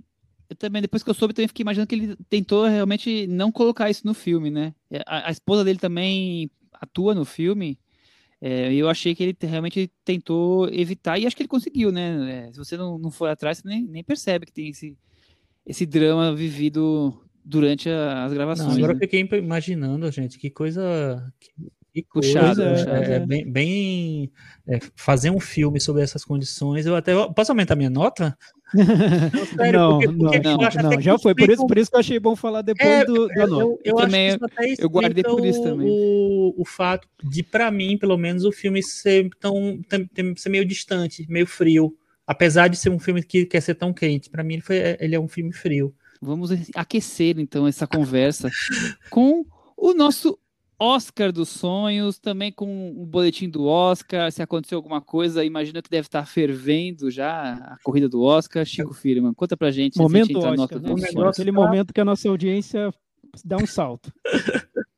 [0.51, 3.89] eu também, depois que eu soube, também fiquei imaginando que ele tentou realmente não colocar
[3.89, 4.75] isso no filme, né?
[4.91, 7.79] É, a, a esposa dele também atua no filme,
[8.41, 12.49] é, eu achei que ele realmente tentou evitar, e acho que ele conseguiu, né?
[12.49, 14.99] É, se você não, não for atrás, você nem, nem percebe que tem esse,
[15.65, 18.69] esse drama vivido durante a, as gravações.
[18.69, 18.97] Não, agora né?
[18.97, 21.33] eu fiquei imaginando, gente, que coisa.
[21.95, 24.33] Que puxado, coisa, é, é, bem, bem
[24.67, 26.87] é, fazer um filme sobre essas condições.
[26.87, 28.37] Eu até posso aumentar minha nota?
[28.73, 31.35] não, sério, não, porque, porque não, não, não já foi.
[31.35, 33.63] Por isso, por isso que eu achei bom falar depois é, do, da nota.
[33.63, 34.39] Eu, eu, eu também,
[34.79, 35.87] eu guardei por isso também.
[35.91, 39.79] O, o fato de, para mim, pelo menos, o filme ser tão
[40.37, 41.95] ser meio distante, meio frio.
[42.27, 45.15] Apesar de ser um filme que quer ser tão quente, para mim ele, foi, ele
[45.15, 45.95] é um filme frio.
[46.23, 48.49] Vamos aquecer então essa conversa
[49.11, 49.45] com
[49.77, 50.39] o nosso
[50.79, 54.31] Oscar dos sonhos, também com o boletim do Oscar.
[54.31, 58.65] Se aconteceu alguma coisa, imagino que deve estar fervendo já a corrida do Oscar.
[58.65, 59.99] Chico Firman, conta pra gente.
[59.99, 61.29] Momento Oscar, né?
[61.29, 62.95] aquele momento que a nossa audiência
[63.45, 64.13] dá um salto.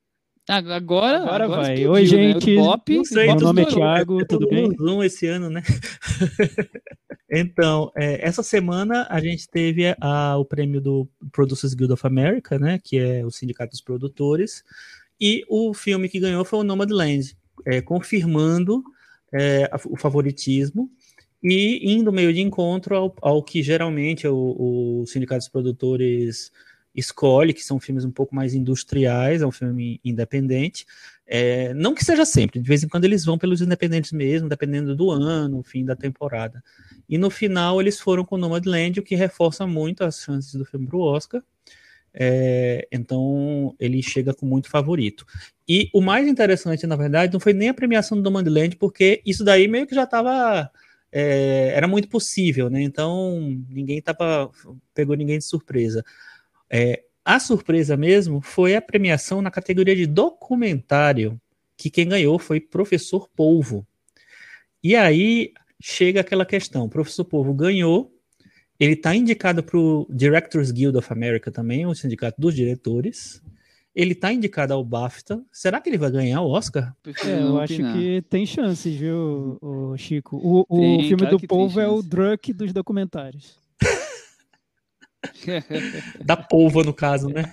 [0.47, 1.74] Agora, agora, agora vai.
[1.74, 2.07] Explodiu, Oi, né?
[2.07, 2.57] gente.
[2.57, 4.70] Pop, não sei, meu nome é Thiago, tudo bem?
[4.76, 5.62] Zoom esse ano, né?
[7.30, 12.59] então, é, essa semana a gente teve a, o prêmio do Producers Guild of America,
[12.59, 12.78] né?
[12.82, 14.62] Que é o sindicato dos produtores.
[15.18, 17.34] E o filme que ganhou foi o Nomadland,
[17.64, 18.84] é, confirmando
[19.32, 20.90] é, o favoritismo
[21.42, 26.53] e indo meio de encontro ao, ao que geralmente o, o sindicato dos produtores
[26.95, 30.86] escolhe, que são filmes um pouco mais industriais, é um filme independente.
[31.26, 34.95] É, não que seja sempre, de vez em quando eles vão pelos independentes mesmo, dependendo
[34.95, 36.62] do ano, fim da temporada.
[37.09, 40.86] E no final eles foram com Nomadland, o que reforça muito as chances do filme
[40.86, 41.42] para o Oscar.
[42.16, 45.26] É, então ele chega com muito favorito.
[45.68, 49.45] E o mais interessante, na verdade, não foi nem a premiação do Nomadland, porque isso
[49.45, 50.70] daí meio que já estava
[51.11, 52.82] é, era muito possível, né?
[52.82, 54.51] Então ninguém tava
[54.92, 56.05] pegou ninguém de surpresa.
[56.70, 61.40] É, a surpresa mesmo foi a premiação na categoria de documentário,
[61.76, 63.86] que quem ganhou foi Professor Polvo.
[64.82, 68.12] E aí chega aquela questão: Professor Polvo ganhou,
[68.78, 73.42] ele está indicado para o Directors Guild of America também, o sindicato dos diretores,
[73.94, 75.40] Ele tá indicado ao BAFTA.
[75.52, 76.94] Será que ele vai ganhar o Oscar?
[77.24, 80.36] É, eu acho que tem chances, viu, o Chico?
[80.36, 82.02] O, o Tem, filme claro do povo é o.
[82.02, 83.56] Druck dos documentários.
[86.24, 87.52] Da polva, no caso, né?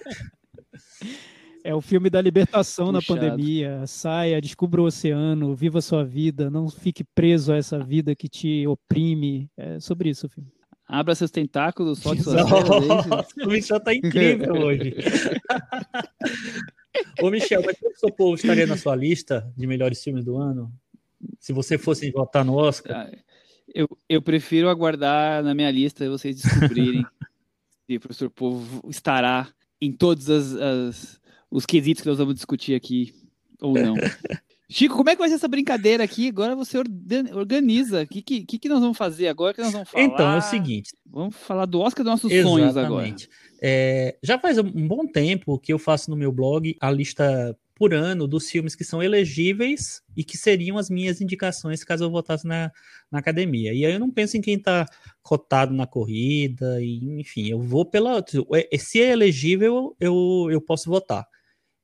[1.63, 3.15] É o filme da libertação Puxado.
[3.15, 3.85] na pandemia.
[3.85, 8.27] Saia, descubra o oceano, viva a sua vida, não fique preso a essa vida que
[8.27, 9.49] te oprime.
[9.55, 10.49] É sobre isso o filme.
[10.87, 12.35] Abra seus tentáculos, solte suas?
[12.49, 14.95] Nossa, o Michel tá incrível hoje.
[17.21, 20.69] Ô, Michel, mas o seu povo estaria na sua lista de melhores filmes do ano?
[21.39, 23.07] Se você fosse votar no Oscar?
[23.07, 23.17] Ah,
[23.73, 27.05] Eu, eu prefiro aguardar na minha lista vocês descobrirem
[27.93, 29.47] se o professor Povo estará
[29.81, 31.19] em todos as, as-
[31.49, 33.13] os quesitos que nós vamos discutir aqui
[33.61, 33.95] ou não.
[34.69, 36.29] Chico, como é que vai ser essa brincadeira aqui?
[36.29, 36.77] Agora você
[37.33, 38.03] organiza.
[38.03, 39.53] O que, que, que nós vamos fazer agora?
[39.53, 40.03] Que nós vamos falar?
[40.05, 40.93] Então, é o seguinte.
[41.05, 43.05] Vamos falar do Oscar dos nossos sonhos agora.
[43.05, 43.29] Exatamente.
[43.61, 47.95] É, já faz um bom tempo que eu faço no meu blog a lista por
[47.95, 52.45] ano dos filmes que são elegíveis e que seriam as minhas indicações caso eu votasse
[52.45, 52.71] na,
[53.09, 53.73] na academia.
[53.73, 54.85] E aí eu não penso em quem está
[55.23, 58.23] cotado na corrida, e, enfim, eu vou pela.
[58.53, 61.25] é, Se é elegível, eu, eu posso votar.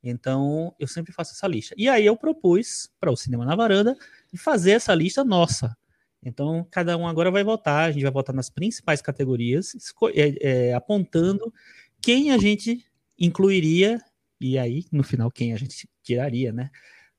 [0.04, 1.74] Então, eu sempre faço essa lista.
[1.76, 3.98] E aí eu propus para o Cinema na Varanda
[4.38, 5.76] fazer essa lista nossa.
[6.22, 9.72] Então, cada um agora vai votar, a gente vai votar nas principais categorias,
[10.14, 11.52] é, é, apontando
[12.00, 12.86] quem a gente
[13.18, 14.00] incluiria,
[14.40, 16.70] e aí, no final, quem a gente tiraria, né?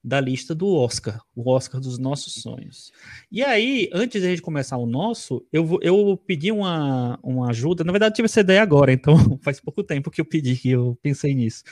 [0.02, 2.92] Da lista do Oscar, o Oscar dos nossos sonhos.
[3.30, 7.82] E aí, antes de a gente começar o nosso, eu, eu pedi uma, uma ajuda.
[7.82, 10.96] Na verdade, tive essa ideia agora, então faz pouco tempo que eu pedi, que eu
[11.02, 11.64] pensei nisso.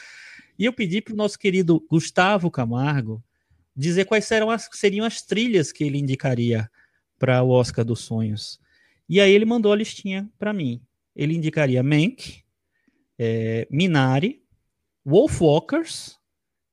[0.59, 3.23] E eu pedi para o nosso querido Gustavo Camargo
[3.77, 6.69] dizer quais serão as, seriam as trilhas que ele indicaria
[7.19, 8.59] para o Oscar dos Sonhos.
[9.09, 10.81] E aí ele mandou a listinha para mim.
[11.15, 12.43] Ele indicaria Mank,
[13.19, 14.43] é, Minari,
[15.07, 16.19] Wolfwalkers,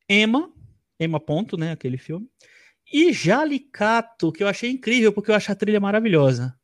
[0.09, 0.51] Emma,
[0.99, 2.27] Emma Ponto, né, aquele filme,
[2.91, 6.55] e Jalicato, que eu achei incrível, porque eu acho a trilha maravilhosa.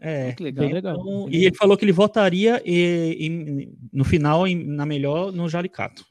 [0.00, 0.68] É, Ah, que legal.
[0.68, 0.94] Legal.
[1.00, 5.48] então, e ele falou que ele votaria e- em- no final, em- na melhor, no
[5.48, 6.04] Jalicato.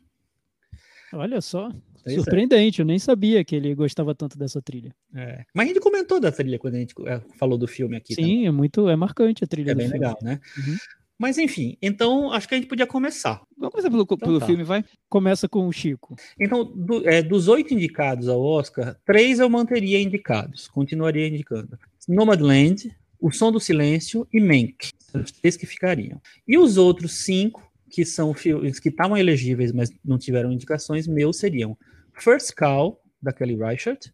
[1.13, 1.69] Olha só,
[2.05, 2.09] é.
[2.15, 2.79] surpreendente.
[2.81, 4.93] Eu nem sabia que ele gostava tanto dessa trilha.
[5.15, 5.45] É.
[5.53, 8.13] Mas a gente comentou da trilha quando a gente é, falou do filme aqui.
[8.13, 9.99] Sim, é muito, é marcante a trilha É bem filme.
[9.99, 10.41] legal, né?
[10.57, 10.77] Uhum.
[11.19, 13.41] Mas enfim, então acho que a gente podia começar.
[13.57, 14.45] Vamos começar pelo, pelo tá.
[14.45, 14.85] filme, vai?
[15.09, 16.15] Começa com o Chico.
[16.39, 21.77] Então, do- é, dos oito indicados ao Oscar, três eu manteria indicados, continuaria indicando.
[22.07, 26.21] Nomadland, O Som do Silêncio e Mank, são os três que ficariam.
[26.47, 31.37] E os outros cinco, que são filmes que estavam elegíveis, mas não tiveram indicações, meus
[31.37, 31.75] seriam
[32.13, 34.13] First Call, da Kelly Reichardt,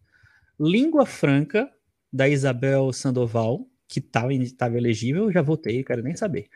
[0.57, 1.69] Língua Franca,
[2.11, 6.47] da Isabel Sandoval, que estava elegível, eu já votei, quero nem saber.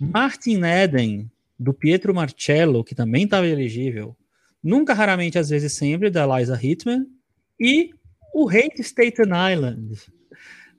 [0.00, 4.16] Martin Eden, do Pietro Marcello, que também estava elegível.
[4.62, 7.06] Nunca, raramente, às vezes sempre, da Liza Hitman.
[7.58, 7.90] E
[8.34, 9.96] o Hate Staten Island,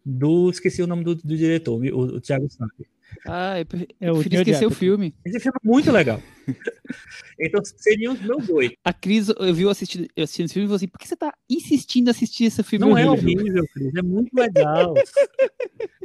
[0.04, 0.50] do.
[0.50, 2.90] Esqueci o nome do, do diretor, o, o Thiago Sante.
[3.28, 3.66] Ah, eu
[4.00, 5.14] É o preferi Judd esquecer o filme.
[5.24, 6.20] Esse filme é muito legal.
[7.40, 8.72] então, seriam os meus dois.
[8.84, 11.08] A Cris, eu vi eu assistindo, eu assistindo esse filme e falei assim, por que
[11.08, 13.44] você tá insistindo em assistir esse filme Não é horrível?
[13.44, 14.94] horrível, Cris, é muito legal.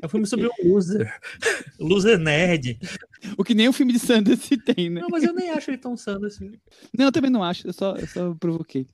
[0.02, 1.12] É um filme sobre um loser.
[1.78, 2.78] Loser nerd.
[3.36, 5.00] O que nem o filme de Sanders tem, né?
[5.00, 6.52] Não, mas eu nem acho ele tão sano assim.
[6.96, 8.86] Não, eu também não acho, eu só, eu só provoquei.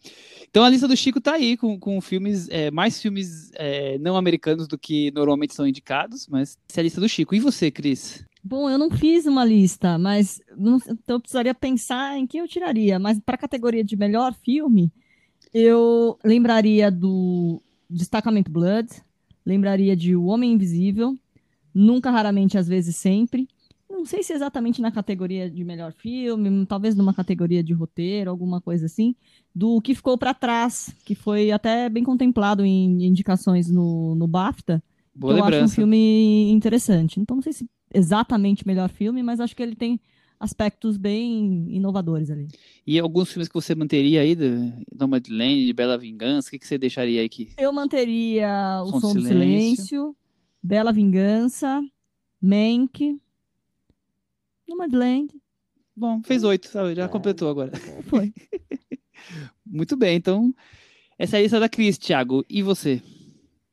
[0.48, 4.16] Então a lista do Chico tá aí, com, com filmes, é, mais filmes é, não
[4.16, 7.34] americanos do que normalmente são indicados, mas essa é a lista do Chico.
[7.34, 8.24] E você, Cris?
[8.44, 12.48] Bom, eu não fiz uma lista, mas não- então eu precisaria pensar em quem eu
[12.48, 12.98] tiraria.
[12.98, 14.90] Mas para a categoria de melhor filme,
[15.54, 18.88] eu lembraria do Destacamento Blood,
[19.46, 21.16] lembraria de O Homem Invisível,
[21.74, 23.48] Nunca, Raramente, Às vezes, Sempre.
[23.88, 28.60] Não sei se exatamente na categoria de melhor filme, talvez numa categoria de roteiro, alguma
[28.60, 29.14] coisa assim,
[29.54, 34.82] do que ficou para trás, que foi até bem contemplado em indicações no, no BAFTA
[35.14, 35.74] Boa eu acho um lembrança.
[35.74, 37.20] filme interessante.
[37.20, 40.00] Então, não sei se exatamente melhor filme, mas acho que ele tem
[40.38, 42.48] aspectos bem inovadores ali.
[42.84, 46.66] E alguns filmes que você manteria aí, do Nomadland, de Bela Vingança, o que, que
[46.66, 49.76] você deixaria aí que Eu manteria O Som Som, do Silêncio.
[49.76, 50.16] Silêncio,
[50.60, 51.80] Bela Vingança,
[52.40, 53.20] Mank,
[54.68, 55.32] Nomadland.
[55.94, 56.94] Bom, fez oito, sabe?
[56.94, 57.70] Já completou agora.
[58.08, 58.32] Foi.
[59.64, 60.52] Muito bem, então
[61.16, 62.44] essa é a lista da Cris, Thiago.
[62.48, 63.00] E você?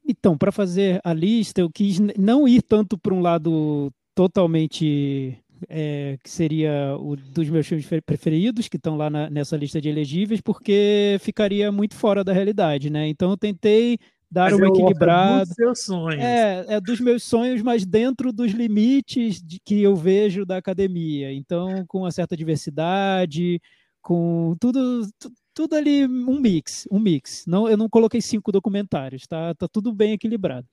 [0.07, 5.37] Então, para fazer a lista, eu quis não ir tanto para um lado totalmente
[5.69, 9.79] é, que seria o dos meus filmes fe- preferidos, que estão lá na- nessa lista
[9.79, 13.07] de elegíveis, porque ficaria muito fora da realidade, né?
[13.07, 13.97] Então eu tentei
[14.29, 15.45] dar Mas uma é equilibrada.
[15.45, 16.21] dos seus sonhos.
[16.21, 21.31] É, é dos meus sonhos, mas dentro dos limites de, que eu vejo da academia.
[21.31, 23.61] Então, com uma certa diversidade,
[24.01, 27.43] com tudo, tu- tudo ali, um mix, um mix.
[27.45, 29.53] Não, eu não coloquei cinco documentários, tá?
[29.53, 30.65] Tá tudo bem equilibrado.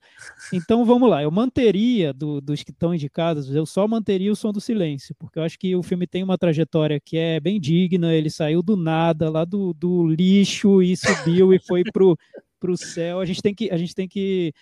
[0.53, 1.21] Então, vamos lá.
[1.21, 5.39] Eu manteria, do- dos que estão indicados, eu só manteria o Som do Silêncio, porque
[5.39, 8.13] eu acho que o filme tem uma trajetória que é bem digna.
[8.13, 12.17] Ele saiu do nada, lá do, do lixo, e subiu e foi pro,
[12.57, 13.19] pro céu.
[13.19, 14.53] A gente tem que, a gente tem que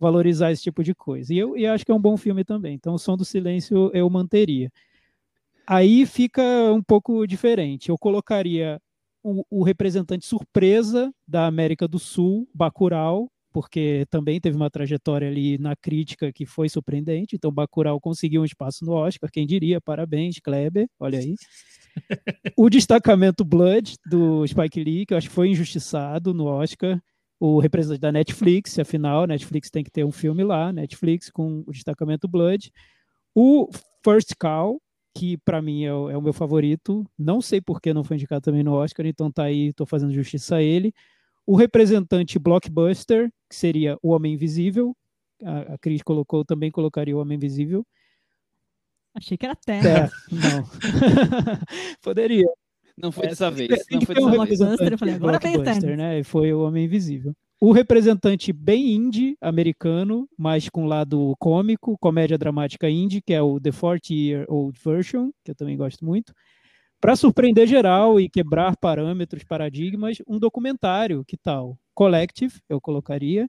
[0.00, 1.34] valorizar esse tipo de coisa.
[1.34, 2.72] E eu, e acho que é um bom filme também.
[2.72, 4.72] Então, o Som do Silêncio eu manteria.
[5.66, 7.90] Aí fica um pouco diferente.
[7.90, 8.80] Eu colocaria
[9.24, 15.56] o, o representante surpresa da América do Sul, Bacurau, porque também teve uma trajetória ali
[15.58, 17.34] na crítica que foi surpreendente.
[17.34, 19.80] Então, Bacurau conseguiu um espaço no Oscar, quem diria?
[19.80, 21.34] Parabéns, Kleber, olha aí.
[22.58, 27.00] o destacamento Blood, do Spike Lee, que eu acho que foi injustiçado no Oscar.
[27.40, 31.72] O representante da Netflix, afinal, Netflix tem que ter um filme lá, Netflix com o
[31.72, 32.72] destacamento Blood.
[33.34, 33.68] O
[34.04, 34.80] First Call,
[35.14, 37.06] que para mim é o, é o meu favorito.
[37.18, 40.12] Não sei por que não foi indicado também no Oscar, então tá aí, tô fazendo
[40.12, 40.92] justiça a ele.
[41.46, 44.96] O representante blockbuster, que seria o Homem Invisível.
[45.42, 47.86] A, a Cris colocou, também colocaria o Homem Invisível.
[49.14, 49.88] Achei que era terra.
[49.88, 50.64] É, não.
[52.02, 52.46] Poderia.
[52.96, 53.68] Não foi É, dessa vez.
[53.90, 54.58] Não foi ter um dessa vez.
[54.58, 55.98] Blockbuster, eu falei, agora tem blockbuster, Eternos.
[55.98, 56.18] né?
[56.18, 57.34] E foi o Homem Invisível.
[57.66, 63.58] O representante bem indie americano, mas com lado cômico, comédia dramática indie, que é o
[63.58, 66.34] The 40 Year Old Version, que eu também gosto muito.
[67.00, 71.78] Para surpreender geral e quebrar parâmetros, paradigmas, um documentário, que tal?
[71.94, 73.48] Collective, eu colocaria.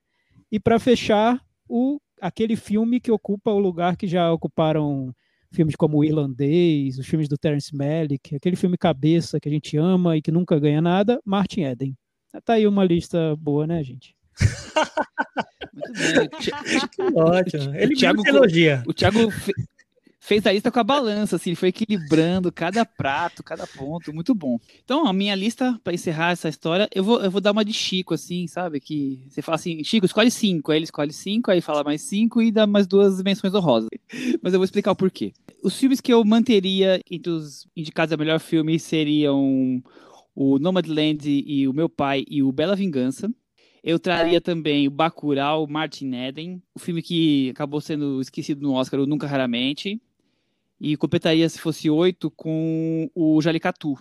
[0.50, 5.14] E para fechar, o, aquele filme que ocupa o lugar que já ocuparam
[5.52, 9.76] filmes como O Irlandês, os filmes do Terence Malick, aquele filme cabeça que a gente
[9.76, 11.98] ama e que nunca ganha nada, Martin Eden.
[12.44, 14.16] Tá aí uma lista boa, né, gente?
[15.74, 16.30] Muito bem.
[16.36, 16.52] O Thi-
[17.16, 17.76] Ótimo.
[17.76, 18.84] Ele Thiago mesmo se elogia.
[18.88, 19.54] O Thiago fe-
[20.20, 24.34] fez a lista com a balança, assim, ele foi equilibrando cada prato, cada ponto, muito
[24.34, 24.58] bom.
[24.84, 27.74] Então, a minha lista, para encerrar essa história, eu vou, eu vou dar uma de
[27.74, 28.80] Chico, assim, sabe?
[28.80, 32.42] Que você fala assim, Chico, escolhe cinco, aí ele escolhe cinco, aí fala mais cinco
[32.42, 33.90] e dá mais duas menções honrosas.
[34.42, 35.32] Mas eu vou explicar o porquê.
[35.64, 39.82] Os filmes que eu manteria entre os indicados a melhor filme seriam
[40.36, 43.34] o Nomadland e o Meu Pai e o Bela Vingança.
[43.82, 49.00] Eu traria também o Bacurau, Martin Eden, o filme que acabou sendo esquecido no Oscar,
[49.00, 50.02] o Nunca Raramente.
[50.82, 53.96] E completaria, se fosse oito, com o Jalicatu.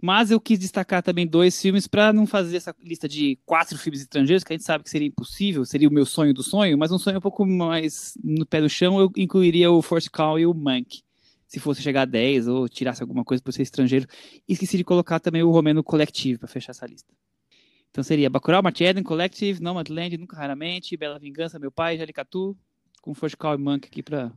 [0.00, 4.00] Mas eu quis destacar também dois filmes para não fazer essa lista de quatro filmes
[4.00, 6.90] estrangeiros, que a gente sabe que seria impossível, seria o meu sonho do sonho, mas
[6.90, 10.46] um sonho um pouco mais no pé do chão, eu incluiria o Force Call e
[10.46, 11.02] o Monk.
[11.50, 14.06] Se fosse chegar a 10 ou tirasse alguma coisa por ser estrangeiro.
[14.48, 17.12] E esqueci de colocar também o Romeno Collective para fechar essa lista.
[17.90, 22.56] Então seria Bacurau, Martin Eden, Collective, Nomadland, Nunca Raramente, Bela Vingança, Meu Pai, Jalicatu,
[23.02, 24.32] com Force Call e Monk aqui para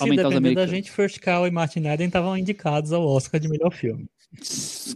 [0.00, 0.70] aumentar os depender da americanos.
[0.70, 4.08] gente, First Call e Martin Eden estavam indicados ao Oscar de melhor filme.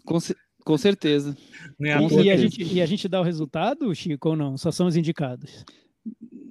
[0.06, 0.18] Com,
[0.64, 1.36] com certeza.
[1.82, 4.56] É Com toa E a, gente, e a gente dá o resultado, Chico, ou não?
[4.56, 5.66] Só são os indicados.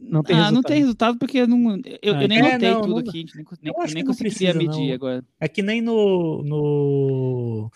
[0.09, 0.53] Não tem ah, resultado.
[0.55, 2.97] não tem resultado porque eu, não, eu, Ah, eu nem é, notei não, tudo não-
[2.97, 5.23] aqui, nem, nem, nem conseguiria precisa, medir agora.
[5.39, 7.71] É que nem no, no,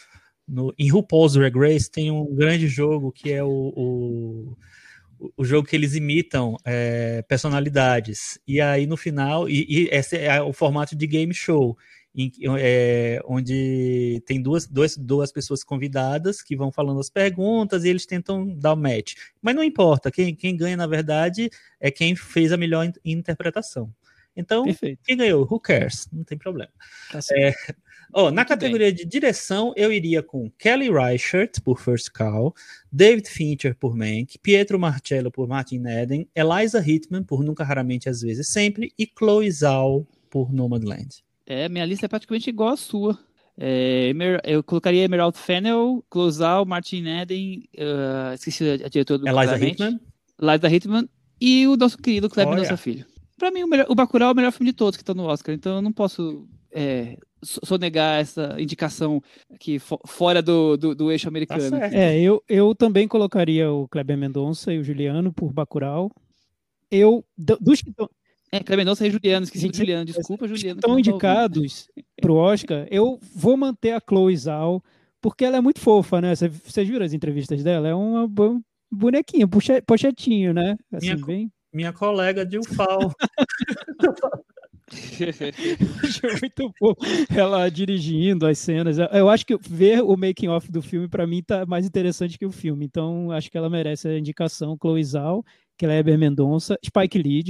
[0.48, 4.58] no em RuPaul's Drag Race tem um grande jogo que é o, o,
[5.38, 8.40] o jogo que eles imitam é, personalidades.
[8.48, 11.78] E aí no final, e, e esse é o formato de game show.
[12.16, 17.90] Em é, onde tem duas, duas, duas pessoas convidadas que vão falando as perguntas e
[17.90, 19.16] eles tentam dar o match.
[19.42, 21.50] Mas não importa, quem, quem ganha, na verdade,
[21.80, 23.94] é quem fez a melhor in- interpretação.
[24.36, 25.00] Então, Perfeito.
[25.04, 25.48] quem ganhou?
[25.50, 26.08] Who cares?
[26.12, 26.72] Não tem problema.
[27.12, 27.76] Tá certo.
[28.12, 32.54] Ó, na Muito categoria de direção, eu iria com Kelly Reichardt por First Call,
[32.92, 38.22] David Fincher por Mank, Pietro Marcello por Martin Eden, Eliza Hitman por Nunca Raramente Às
[38.22, 41.24] Vezes Sempre e Chloe Zhao por Nomadland.
[41.46, 43.18] É, minha lista é praticamente igual à sua.
[43.58, 49.44] É, Emer- eu colocaria Emerald Fennel, Closal, Martin Eden, uh, esqueci a, diretora do Eliza
[49.44, 50.00] Claramente, Hitman?
[50.42, 52.56] Eliza Hitman e o nosso querido Kleber.
[52.58, 53.06] Nossa Filho.
[53.38, 55.26] Pra mim, o, melhor, o Bacurau é o melhor filme de todos que estão no
[55.26, 59.22] Oscar, então eu não posso é, so- sonegar essa indicação
[59.54, 61.62] aqui fo- fora do, do, do eixo Tá americano.
[61.62, 61.94] certo.
[61.94, 66.10] É, eu, eu também colocaria o Kleber Mendonça e o Juliano por Bacurau.
[66.90, 68.10] Eu, do- dos que estão
[68.54, 70.78] É, Kleber Mendonça e Juliano, esqueci do Gente, Juliano, desculpa, Juliano.
[70.80, 71.90] estão indicados
[72.22, 74.84] pro Oscar, eu vou manter a Chloe Zhao,
[75.20, 76.36] porque ela é muito fofa, né?
[76.36, 77.88] Você, você viu as entrevistas dela?
[77.88, 79.48] É uma bo- bonequinha,
[79.88, 80.76] pochetinho, né?
[80.92, 81.52] Assim, Minha- bem...
[81.74, 83.12] Minha colega de UFAL.
[86.04, 86.94] Achei muito bom
[87.36, 88.98] ela dirigindo as cenas.
[89.12, 92.46] Eu acho que ver o making off do filme para mim tá mais interessante que
[92.46, 92.86] o filme.
[92.86, 95.44] Então acho que ela merece a indicação Chloe Zhao,
[95.78, 97.44] Kleber Mendonça, Spike Lee,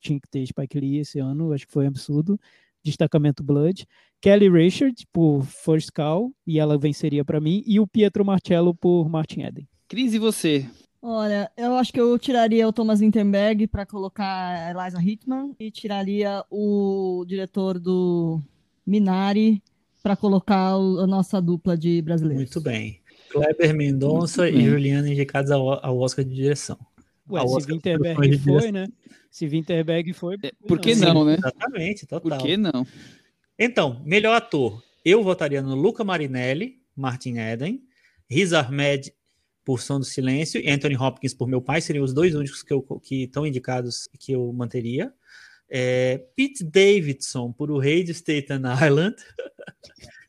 [0.00, 2.38] tinha que ter Spike Lee esse ano, acho que foi absurdo.
[2.82, 3.86] Destacamento Blood,
[4.22, 9.08] Kelly Richard por First Call e ela venceria para mim e o Pietro Marcello por
[9.08, 9.68] Martin Eden.
[9.86, 10.66] Cris, e você?
[11.02, 15.70] Olha, eu acho que eu tiraria o Thomas Winterberg para colocar a Eliza Hittman e
[15.70, 18.40] tiraria o diretor do
[18.86, 19.62] Minari
[20.02, 22.44] para colocar a nossa dupla de brasileiros.
[22.44, 23.00] Muito bem.
[23.30, 26.78] Kleber Mendonça e Juliana indicados ao Oscar de direção.
[27.30, 28.88] Ué, se Winterberg foi, né?
[29.30, 30.36] Se Winterberg foi.
[30.66, 31.36] Por que não, não, né?
[31.38, 32.38] Exatamente, total.
[32.38, 32.86] Por que não?
[33.58, 34.82] Então, melhor ator.
[35.04, 37.82] Eu votaria no Luca Marinelli, Martin Eden,
[38.28, 39.12] Riz Ahmed
[39.64, 42.72] por Som do Silêncio e Anthony Hopkins por Meu Pai, seriam os dois únicos que,
[42.72, 45.12] eu, que estão indicados que eu manteria.
[45.68, 49.16] É, Pete Davidson por O Rei de Staten Island.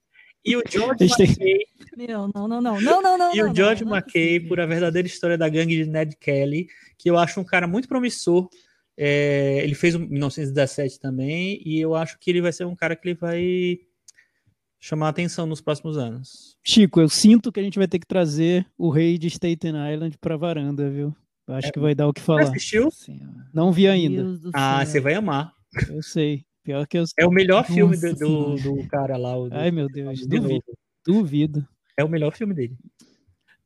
[0.44, 1.66] e o George McKay.
[1.96, 3.36] Meu, não, não, não, não, não, não.
[3.36, 6.68] E o George não, é McKay por A Verdadeira História da Gangue de Ned Kelly,
[6.98, 8.50] que eu acho um cara muito promissor.
[8.98, 12.96] É, ele fez o 1917 também, e eu acho que ele vai ser um cara
[12.96, 13.80] que ele vai
[14.80, 16.58] chamar atenção nos próximos anos.
[16.64, 20.18] Chico, eu sinto que a gente vai ter que trazer o rei de Staten Island
[20.18, 21.16] para varanda, viu?
[21.48, 22.44] Acho é, que vai dar o que falar.
[22.44, 22.90] Assistiu?
[23.54, 24.40] Não vi ainda.
[24.54, 25.54] Ah, você vai amar.
[25.90, 26.46] Eu sei.
[26.64, 27.06] Pior que eu...
[27.18, 29.34] É o melhor Nossa filme do, do, do, cara lá.
[29.34, 29.50] Do...
[29.52, 30.26] Ai, meu Deus.
[30.26, 30.64] Duvido.
[31.06, 31.68] Duvido.
[31.98, 32.78] É o melhor filme dele.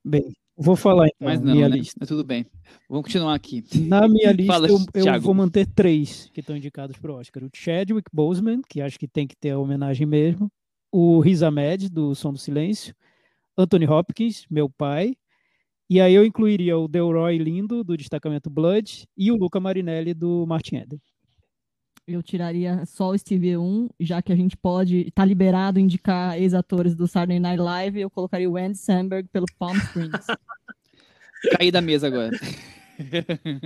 [0.03, 1.27] Bem, vou falar então.
[1.27, 1.77] Mas não, minha né?
[1.77, 2.05] lista.
[2.05, 2.45] Tudo bem.
[2.89, 3.63] Vamos continuar aqui.
[3.87, 7.43] Na minha lista, Fala, eu, eu vou manter três que estão indicados para o Oscar.
[7.43, 10.49] O Chadwick Boseman, que acho que tem que ter a homenagem mesmo
[10.97, 12.95] o Riz Ahmed, do Som do Silêncio,
[13.57, 15.13] Anthony Hopkins, meu pai,
[15.89, 20.45] e aí eu incluiria o Delroy Lindo, do Destacamento Blood, e o Luca Marinelli, do
[20.47, 21.01] Martin Eden.
[22.07, 26.95] Eu tiraria só o Steve 1, já que a gente pode, tá liberado indicar ex-atores
[26.95, 30.27] do Saturday Night Live, eu colocaria o Andy Samberg pelo Palm Springs.
[31.57, 32.29] Caí da mesa agora.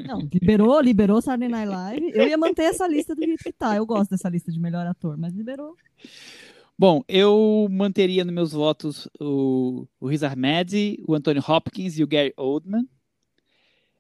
[0.08, 2.12] Não, liberou, liberou Saturday Night Live.
[2.14, 3.76] Eu ia manter essa lista do jeito que tá.
[3.76, 5.76] Eu gosto dessa lista de melhor ator, mas liberou.
[6.78, 12.08] Bom, eu manteria nos meus votos o, o Riz Ahmed, o Anthony Hopkins e o
[12.08, 12.88] Gary Oldman.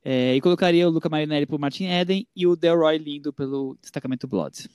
[0.03, 4.27] É, e colocaria o Luca Marinelli por Martin Eden e o Delroy Lindo pelo destacamento
[4.27, 4.69] Blood.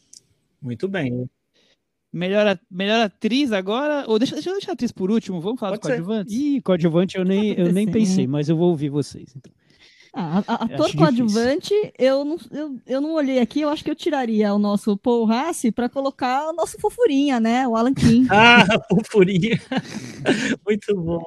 [0.61, 1.29] Muito bem.
[2.13, 4.05] Melhor, melhor atriz agora?
[4.07, 6.35] Ou deixa, deixa eu deixar a atriz por último, vamos falar Pode do coadjuvante?
[6.35, 9.35] Ih, coadjuvante eu nem, eu nem pensei, mas eu vou ouvir vocês.
[9.37, 9.53] Então.
[10.17, 14.55] Ah, ator coadjuvante, eu não, eu, eu não olhei aqui, eu acho que eu tiraria
[14.55, 17.67] o nosso Paul Rassi para colocar o nosso fofurinha, né?
[17.67, 18.25] O Alan King.
[18.31, 19.61] ah, fofurinha.
[20.65, 21.21] Muito bom.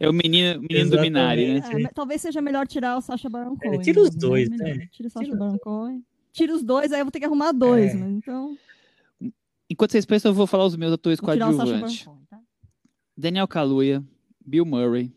[0.00, 1.60] É o menino, menino do Minari, né?
[1.84, 3.78] É, talvez seja melhor tirar o Sacha Baron Cohen.
[3.78, 4.16] É, tira os né?
[4.18, 4.88] dois, né?
[4.90, 6.04] Tira o Sacha tira Baron Cohen.
[6.32, 7.94] Tira os dois, aí eu vou ter que arrumar dois, é.
[7.94, 8.58] mas então...
[9.70, 12.06] Enquanto vocês pensam, eu vou falar os meus atores coadjuvantes.
[12.28, 12.40] Tá?
[13.16, 14.04] Daniel Kaluuya,
[14.44, 15.12] Bill Murray,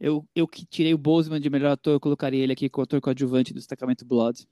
[0.00, 3.00] eu, eu que tirei o Boseman de melhor ator, eu colocaria ele aqui como ator
[3.00, 4.48] coadjuvante do destacamento Blood.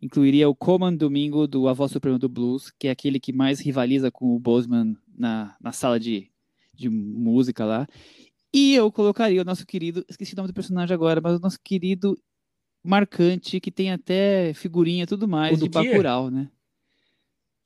[0.00, 3.60] Incluiria o Coman Domingo, do A Voz Suprema do Blues, que é aquele que mais
[3.60, 6.30] rivaliza com o Boseman na, na sala de,
[6.74, 7.86] de música lá.
[8.52, 11.58] E eu colocaria o nosso querido, esqueci o nome do personagem agora, mas o nosso
[11.62, 12.18] querido
[12.84, 16.50] marcante, que tem até figurinha e tudo mais, de Bacurau, né?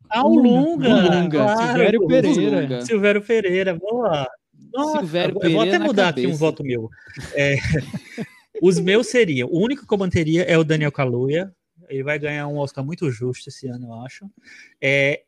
[0.08, 0.88] Ah, o Lunga!
[0.88, 1.38] Lunga.
[1.38, 2.80] Claro, Silvério Pereira.
[2.82, 4.28] Silvério Pereira, vamos lá.
[4.72, 6.90] Nossa, Silvério eu vou até mudar aqui um voto meu.
[7.34, 7.56] É,
[8.62, 9.48] os meus seriam.
[9.50, 11.54] O único que eu manteria é o Daniel Kaluuya.
[11.88, 14.30] Ele vai ganhar um Oscar muito justo esse ano, eu acho.
[14.82, 15.22] É,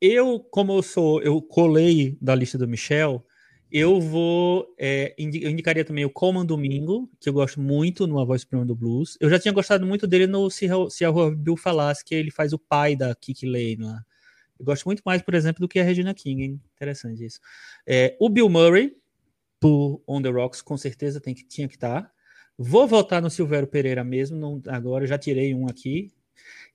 [0.00, 3.24] eu, como eu sou, eu colei da lista do Michel,
[3.70, 4.74] eu vou.
[4.78, 8.66] É, eu indicaria também o Coleman Domingo, que eu gosto muito no A Voz Suprema
[8.66, 9.16] do Blues.
[9.20, 12.58] Eu já tinha gostado muito dele no Se a Bill Falasse, que ele faz o
[12.58, 14.04] pai da Kiki Lane lá.
[14.60, 16.60] Eu gosto muito mais, por exemplo, do que a Regina King, hein?
[16.76, 17.40] Interessante isso.
[17.86, 18.94] É, o Bill Murray,
[19.58, 22.02] por On The Rocks, com certeza tem que, tinha que estar.
[22.02, 22.12] Tá.
[22.58, 26.12] Vou votar no Silvério Pereira mesmo, não, agora já tirei um aqui.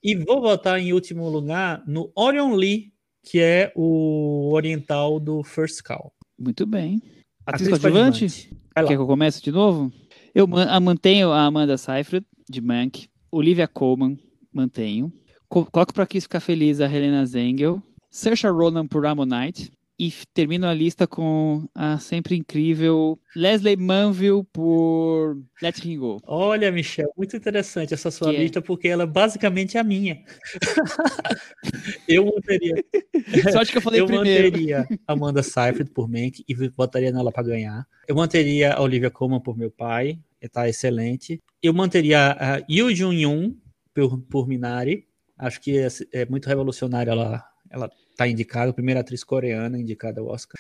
[0.04, 5.84] E vou votar em último lugar no Orion Lee, que é o oriental do First
[5.84, 6.12] Call.
[6.38, 7.00] Muito bem.
[7.46, 8.50] Atriz, Atriz coadjuvante?
[8.76, 9.94] Quer que eu comece de novo?
[10.34, 13.08] Eu mantenho a Amanda Seyfried, de Mank.
[13.32, 14.18] Olivia Colman,
[14.52, 15.14] mantenho.
[15.48, 20.74] Coloco para aqui ficar feliz a Helena Zengel, Saoirse Ronan por Ammonite e termino a
[20.74, 26.22] lista com a sempre incrível Leslie Manville por Let Him Go.
[26.26, 28.62] Olha, Michel, muito interessante essa sua que é lista, é?
[28.62, 30.22] porque ela basicamente é a minha.
[32.08, 32.76] eu manteria.
[33.52, 34.48] Sorte que eu falei eu primeiro.
[34.48, 37.88] Eu manteria Amanda Seyfried por Mank e votaria nela para ganhar.
[38.08, 41.41] Eu manteria a Olivia Colman por meu pai, está excelente.
[41.64, 43.54] Eu manteria a Yoo Jun Yoon
[43.93, 45.08] por, por Minari
[45.38, 50.22] Acho que é, é muito revolucionária ela, ela tá indicada, a primeira atriz coreana indicada
[50.22, 50.56] ao Oscar.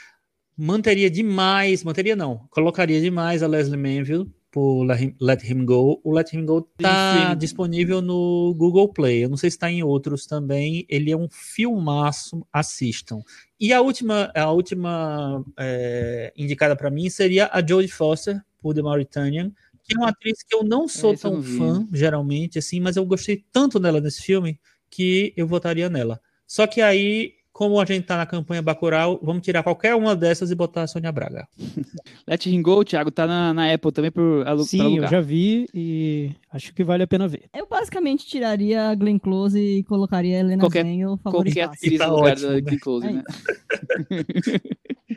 [0.57, 4.85] Manteria demais, manteria não, colocaria demais a Leslie Manville por
[5.19, 5.99] Let Him Go.
[6.01, 9.25] O Let Him Go tá disponível no Google Play.
[9.25, 10.85] Eu não sei se está em outros também.
[10.87, 13.19] Ele é um filmaço, assistam.
[13.59, 18.81] E a última, a última é, indicada para mim seria a Jodie Foster por The
[18.81, 19.51] Mauritanian,
[19.87, 22.95] que é uma atriz que eu não sou é, tão não fã, geralmente, assim, mas
[22.95, 24.59] eu gostei tanto dela nesse filme
[24.89, 26.19] que eu votaria nela.
[26.47, 30.51] Só que aí como a gente está na campanha Bacurau, vamos tirar qualquer uma dessas
[30.51, 31.47] e botar a Sônia Braga.
[32.27, 34.67] Let Him Go, Thiago, tá na, na Apple também por alugar.
[34.67, 37.45] Sim, eu já vi e acho que vale a pena ver.
[37.55, 42.07] Eu basicamente tiraria a Glenn Close e colocaria a Helena qualquer, Zenho Qualquer atriz tá
[42.07, 43.23] no lugar ótimo, da Glenn Close, é né?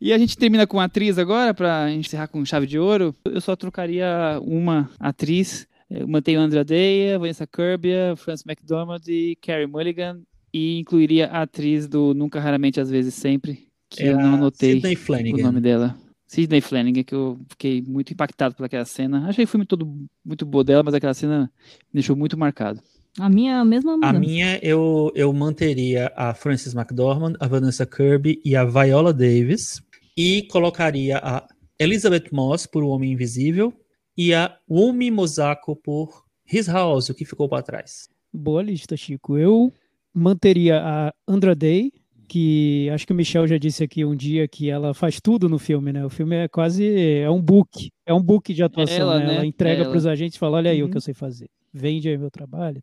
[0.00, 3.14] e a gente termina com atriz agora, para encerrar com chave de ouro.
[3.24, 9.66] Eu só trocaria uma atriz eu mantenho Andrea Day, Vanessa Kirby, Frances McDormand e Carrie
[9.66, 10.22] Mulligan
[10.52, 14.80] e incluiria a atriz do Nunca, Raramente, Às vezes, Sempre, que é eu não anotei
[14.80, 15.94] o nome dela.
[16.26, 19.28] Sidney Flanagan, que eu fiquei muito impactado pelaquela cena.
[19.28, 21.52] Achei o filme todo muito boa dela, mas aquela cena
[21.92, 22.80] me deixou muito marcado.
[23.18, 24.16] A minha a mesma mudança.
[24.16, 29.82] A minha eu, eu manteria a Frances McDormand, a Vanessa Kirby e a Viola Davis
[30.16, 31.46] e colocaria a
[31.78, 33.72] Elizabeth Moss por O Homem Invisível
[34.16, 38.08] e a Umi Mosako por His House, o que ficou para trás.
[38.32, 39.36] Boa lista, Chico.
[39.36, 39.72] Eu
[40.14, 41.92] manteria a Andra Day,
[42.28, 45.58] que acho que o Michel já disse aqui um dia que ela faz tudo no
[45.58, 46.04] filme, né?
[46.04, 49.34] O filme é quase é um book, é um book de atuação, ela, né?
[49.36, 50.88] Ela entrega para os agentes e fala: olha aí uhum.
[50.88, 51.48] o que eu sei fazer.
[51.72, 52.82] Vende aí meu trabalho.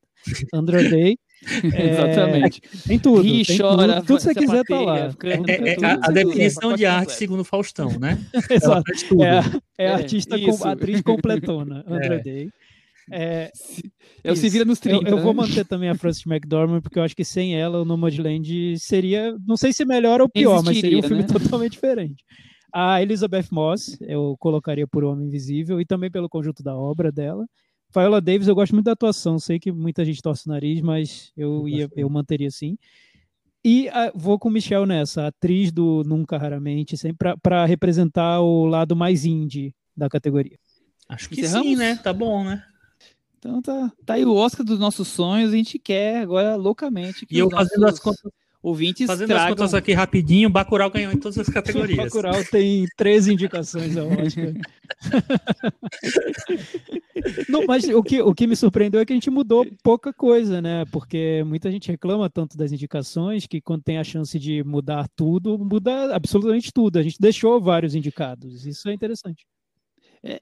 [0.54, 1.18] Andra Day.
[1.74, 2.62] é, Exatamente.
[2.88, 3.22] Tem tudo.
[3.22, 4.98] Ri, tem chora, tudo, tudo que você quiser tá lá.
[4.98, 8.18] É, é, a, a definição de arte segundo Faustão, né?
[8.50, 8.92] Exato.
[9.78, 11.84] É, é, artista, com, atriz completona.
[11.88, 12.50] Andra Day.
[13.12, 13.52] É,
[14.24, 15.08] é o Se Vira nos 30.
[15.08, 15.42] Eu, eu vou né?
[15.42, 19.58] manter também a Frances McDormand, porque eu acho que sem ela o Nomadland seria, não
[19.58, 21.28] sei se melhor ou pior, mas seria um filme né?
[21.28, 22.24] totalmente diferente.
[22.72, 27.46] A Elizabeth Moss, eu colocaria por Homem Invisível e também pelo conjunto da obra dela.
[27.94, 31.32] Viola Davis, eu gosto muito da atuação, sei que muita gente torce o nariz, mas
[31.36, 32.78] eu, ia, eu manteria assim.
[33.64, 38.96] E a, vou com Michelle nessa, atriz do Nunca Raramente, sempre para representar o lado
[38.96, 40.58] mais indie da categoria.
[41.08, 41.68] Acho que Encerramos?
[41.68, 41.96] sim, né?
[41.96, 42.64] Tá bom, né?
[43.38, 47.36] Então tá, tá aí o Oscar dos nossos sonhos, a gente quer agora loucamente que
[47.36, 48.32] e eu fazendo as contas
[48.62, 49.46] ouvintes Fazendo tragam...
[49.46, 52.06] as contas aqui rapidinho, Bacurau ganhou em todas as categorias.
[52.06, 54.54] Bacurau tem três indicações ao Oscar.
[57.50, 60.62] Não, mas o que, o que me surpreendeu é que a gente mudou pouca coisa,
[60.62, 60.86] né?
[60.92, 65.58] Porque muita gente reclama tanto das indicações que quando tem a chance de mudar tudo,
[65.58, 66.98] muda absolutamente tudo.
[66.98, 68.66] A gente deixou vários indicados.
[68.66, 69.46] Isso é interessante.
[70.24, 70.42] É,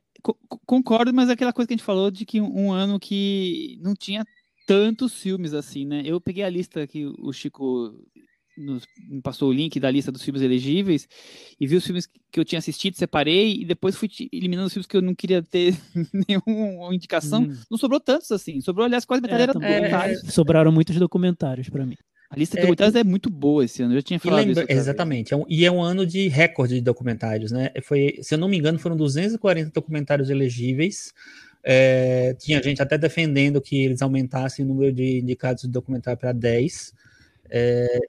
[0.66, 3.94] concordo, mas é aquela coisa que a gente falou de que um, ano que não
[3.94, 4.26] tinha
[4.68, 6.04] tantos filmes assim, né?
[6.06, 7.96] Eu peguei a lista que o Chico
[8.58, 11.08] nos, me passou o link da lista dos filmes elegíveis
[11.60, 14.88] e vi os filmes que eu tinha assistido, separei e depois fui eliminando os filmes
[14.88, 15.74] que eu não queria ter
[16.28, 17.44] nenhuma indicação.
[17.44, 17.56] Hum.
[17.72, 18.60] Não sobrou tantos assim.
[18.60, 20.24] Sobrou, aliás, quase metade é, era documentários.
[20.24, 21.96] É, sobraram muitos documentários para mim.
[22.30, 24.64] A lista de documentários é, é, muito boa esse ano, eu já tinha falado lembra,
[24.64, 24.72] isso.
[24.72, 27.72] Exatamente, é um, e é um ano de recorde de documentários, né?
[27.84, 31.14] Foi, se eu não me engano, foram 240 documentários elegíveis.
[31.70, 36.32] É, tinha gente até defendendo que eles aumentassem o número de indicados de documentário para
[36.32, 36.94] 10.
[37.50, 38.00] É,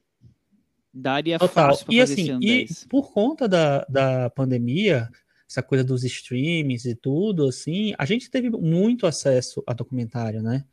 [0.95, 1.71] Daria Total.
[1.71, 5.09] fácil e assim, e por conta da, da pandemia,
[5.49, 10.65] essa coisa dos streams e tudo, assim, a gente teve muito acesso a documentário, né?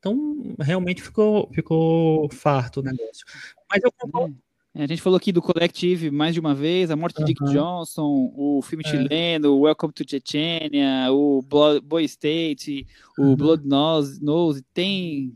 [0.00, 3.24] Então, realmente ficou, ficou farto o negócio.
[3.70, 4.36] Mas eu concordo.
[4.74, 7.44] É, a gente falou aqui do Collective mais de uma vez, a morte de Dick
[7.44, 8.88] Johnson, o filme é.
[8.88, 15.32] chileno, Welcome to Chechnya, o Boy State, o Blood Nose, Nose, tem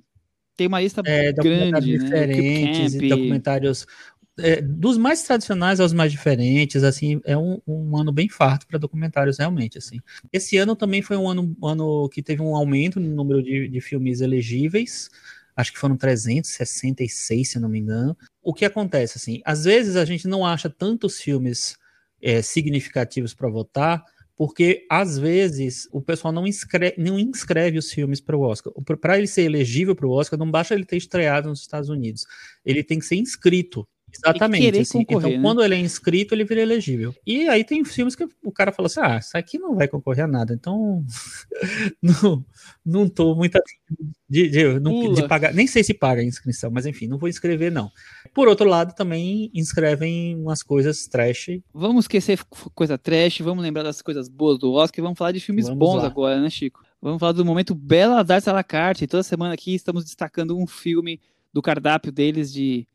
[0.57, 2.05] tem uma lista é, grande, né?
[2.05, 3.09] diferentes, né?
[3.09, 3.87] documentários
[4.41, 8.79] é, dos mais tradicionais aos mais diferentes, assim, é um, um ano bem farto para
[8.79, 9.99] documentários, realmente, assim.
[10.33, 13.69] Esse ano também foi um ano, um ano que teve um aumento no número de,
[13.69, 15.11] de filmes elegíveis,
[15.59, 18.17] acho que foram 366, se não me engano.
[18.41, 21.77] O que acontece, assim, às vezes a gente não acha tantos filmes
[22.23, 24.05] é, significativos para votar,
[24.37, 28.73] porque às vezes o pessoal não inscreve, não inscreve os filmes para o Oscar.
[29.01, 32.25] Para ele ser elegível para o Oscar, não basta ele ter estreado nos Estados Unidos,
[32.65, 33.87] ele tem que ser inscrito.
[34.15, 34.79] Exatamente.
[34.79, 35.01] Assim.
[35.01, 35.41] Então, né?
[35.41, 37.15] quando ele é inscrito, ele vira elegível.
[37.27, 40.25] E aí tem filmes que o cara fala assim: ah, isso aqui não vai concorrer
[40.25, 41.05] a nada, então
[42.03, 42.45] não,
[42.85, 43.61] não tô muito
[44.29, 45.53] de, de, de, de, pagar.
[45.53, 47.91] Nem sei se paga a inscrição, mas enfim, não vou inscrever, não.
[48.35, 51.61] Por outro lado, também inscrevem umas coisas trash.
[51.73, 52.41] Vamos esquecer
[52.75, 55.79] coisa trash, vamos lembrar das coisas boas do Oscar e vamos falar de filmes vamos
[55.79, 56.07] bons lá.
[56.07, 56.83] agora, né, Chico?
[57.01, 59.07] Vamos falar do momento Belas Artes à la carte.
[59.07, 61.21] Toda semana aqui estamos destacando um filme
[61.53, 62.87] do cardápio deles de,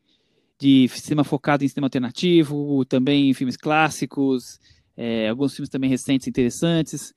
[0.58, 4.58] de cinema focado em cinema alternativo, também filmes clássicos,
[4.96, 7.14] é, alguns filmes também recentes interessantes.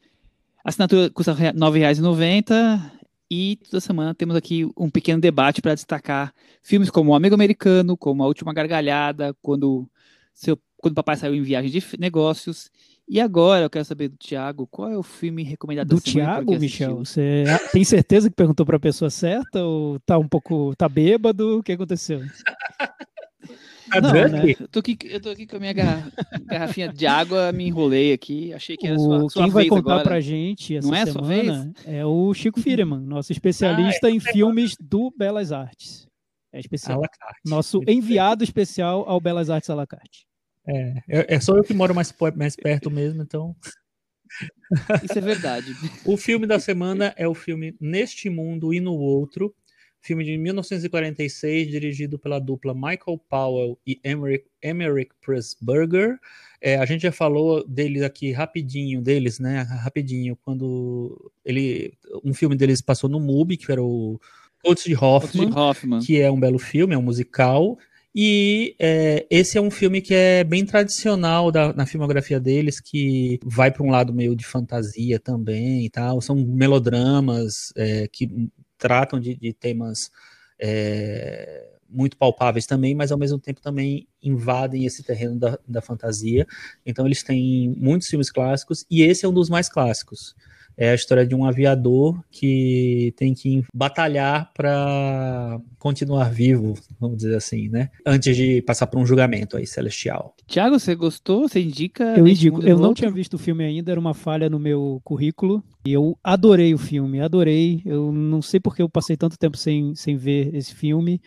[0.64, 2.92] A assinatura custa R$ 9,90
[3.30, 6.34] e toda semana temos aqui um pequeno debate para destacar
[6.64, 9.88] filmes como O Amigo Americano, como A Última Gargalhada, quando,
[10.34, 12.72] seu, quando o papai saiu em viagem de negócios.
[13.08, 16.98] E agora eu quero saber do Thiago, qual é o filme recomendado do Thiago, Michel?
[16.98, 21.60] Você tem certeza que perguntou para a pessoa certa ou tá um pouco tá bêbado?
[21.60, 22.22] O que aconteceu?
[23.90, 24.56] Tá não, né?
[24.60, 25.74] eu, tô aqui, eu tô aqui com a minha
[26.46, 30.04] garrafinha de água, me enrolei aqui, achei que era sua, sua Quem vai contar agora.
[30.04, 34.20] pra gente essa Não é semana é o Chico Firman, nosso especialista ah, é em
[34.20, 36.08] filmes do Belas Artes.
[36.52, 37.02] É especial.
[37.46, 40.26] Nosso enviado especial ao Belas Artes Alacarte.
[40.68, 43.56] É, é, é só eu que moro mais, mais perto mesmo, então...
[45.04, 45.68] Isso é verdade.
[46.06, 49.56] o filme da semana é o filme Neste Mundo e no Outro,
[50.08, 56.18] filme de 1946, dirigido pela dupla Michael Powell e Emmerich, Emmerich Pressburger.
[56.62, 59.62] É, a gente já falou deles aqui rapidinho, deles, né?
[59.84, 61.94] Rapidinho, quando ele,
[62.24, 64.20] um filme deles passou no MUBI, que era o
[64.64, 67.78] Coates de Hoffman, Hoffman, que é um belo filme, é um musical.
[68.16, 73.40] E é, esse é um filme que é bem tradicional da, na filmografia deles, que
[73.44, 76.20] vai para um lado meio de fantasia também e tal.
[76.20, 80.12] São melodramas é, que tratam de, de temas
[80.60, 86.46] é, muito palpáveis também, mas ao mesmo tempo também invadem esse terreno da, da fantasia.
[86.86, 90.36] Então eles têm muitos filmes clássicos e esse é um dos mais clássicos.
[90.78, 97.36] É a história de um aviador que tem que batalhar para continuar vivo, vamos dizer
[97.36, 97.90] assim, né?
[98.06, 100.36] Antes de passar por um julgamento aí celestial.
[100.46, 101.48] Tiago, você gostou?
[101.48, 102.16] Você indica?
[102.16, 102.62] Eu indico.
[102.62, 105.64] Eu não tinha visto o filme ainda, era uma falha no meu currículo.
[105.86, 107.82] E eu adorei o filme, adorei.
[107.84, 111.20] Eu não sei porque eu passei tanto tempo sem, sem ver esse filme.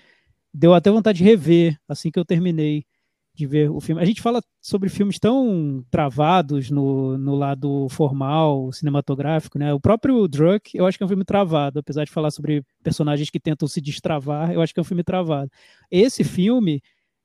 [0.55, 2.85] Deu até vontade de rever assim que eu terminei
[3.41, 4.03] de ver o filme.
[4.03, 9.73] A gente fala sobre filmes tão travados no, no lado formal, cinematográfico, né?
[9.73, 13.31] O próprio Druk, eu acho que é um filme travado, apesar de falar sobre personagens
[13.31, 15.51] que tentam se destravar, eu acho que é um filme travado.
[15.91, 16.83] Esse filme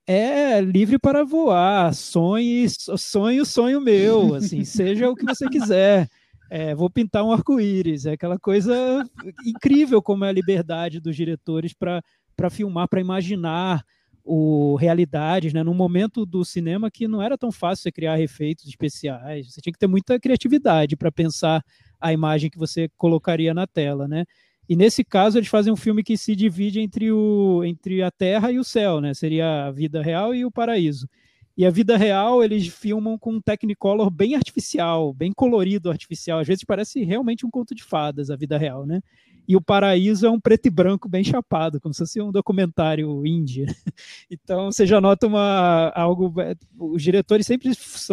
[0.07, 6.07] é livre para voar, sonhe, sonho, sonho meu, assim, seja o que você quiser.
[6.49, 9.03] É, vou pintar um arco-íris, é aquela coisa
[9.45, 13.83] incrível como é a liberdade dos diretores para filmar, para imaginar
[14.25, 18.67] o realidades, né, num momento do cinema que não era tão fácil você criar efeitos
[18.67, 21.63] especiais, você tinha que ter muita criatividade para pensar
[22.01, 24.25] a imagem que você colocaria na tela, né?
[24.67, 28.51] E nesse caso eles fazem um filme que se divide entre, o, entre a Terra
[28.51, 29.13] e o céu, né?
[29.13, 31.07] Seria a vida real e o paraíso.
[31.55, 36.39] E a vida real eles filmam com um Technicolor bem artificial, bem colorido artificial.
[36.39, 39.01] Às vezes parece realmente um conto de fadas a vida real, né?
[39.47, 43.25] E o Paraíso é um preto e branco bem chapado, como se fosse um documentário
[43.25, 43.65] indie.
[44.29, 46.41] Então você já nota uma algo.
[46.41, 47.69] É, os diretores sempre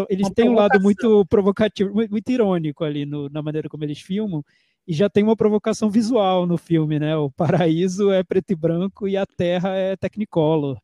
[0.08, 4.00] eles uma têm um lado muito provocativo, muito irônico ali no, na maneira como eles
[4.00, 4.44] filmam.
[4.86, 7.16] E já tem uma provocação visual no filme, né?
[7.16, 10.78] O paraíso é preto e branco e a terra é technicolor.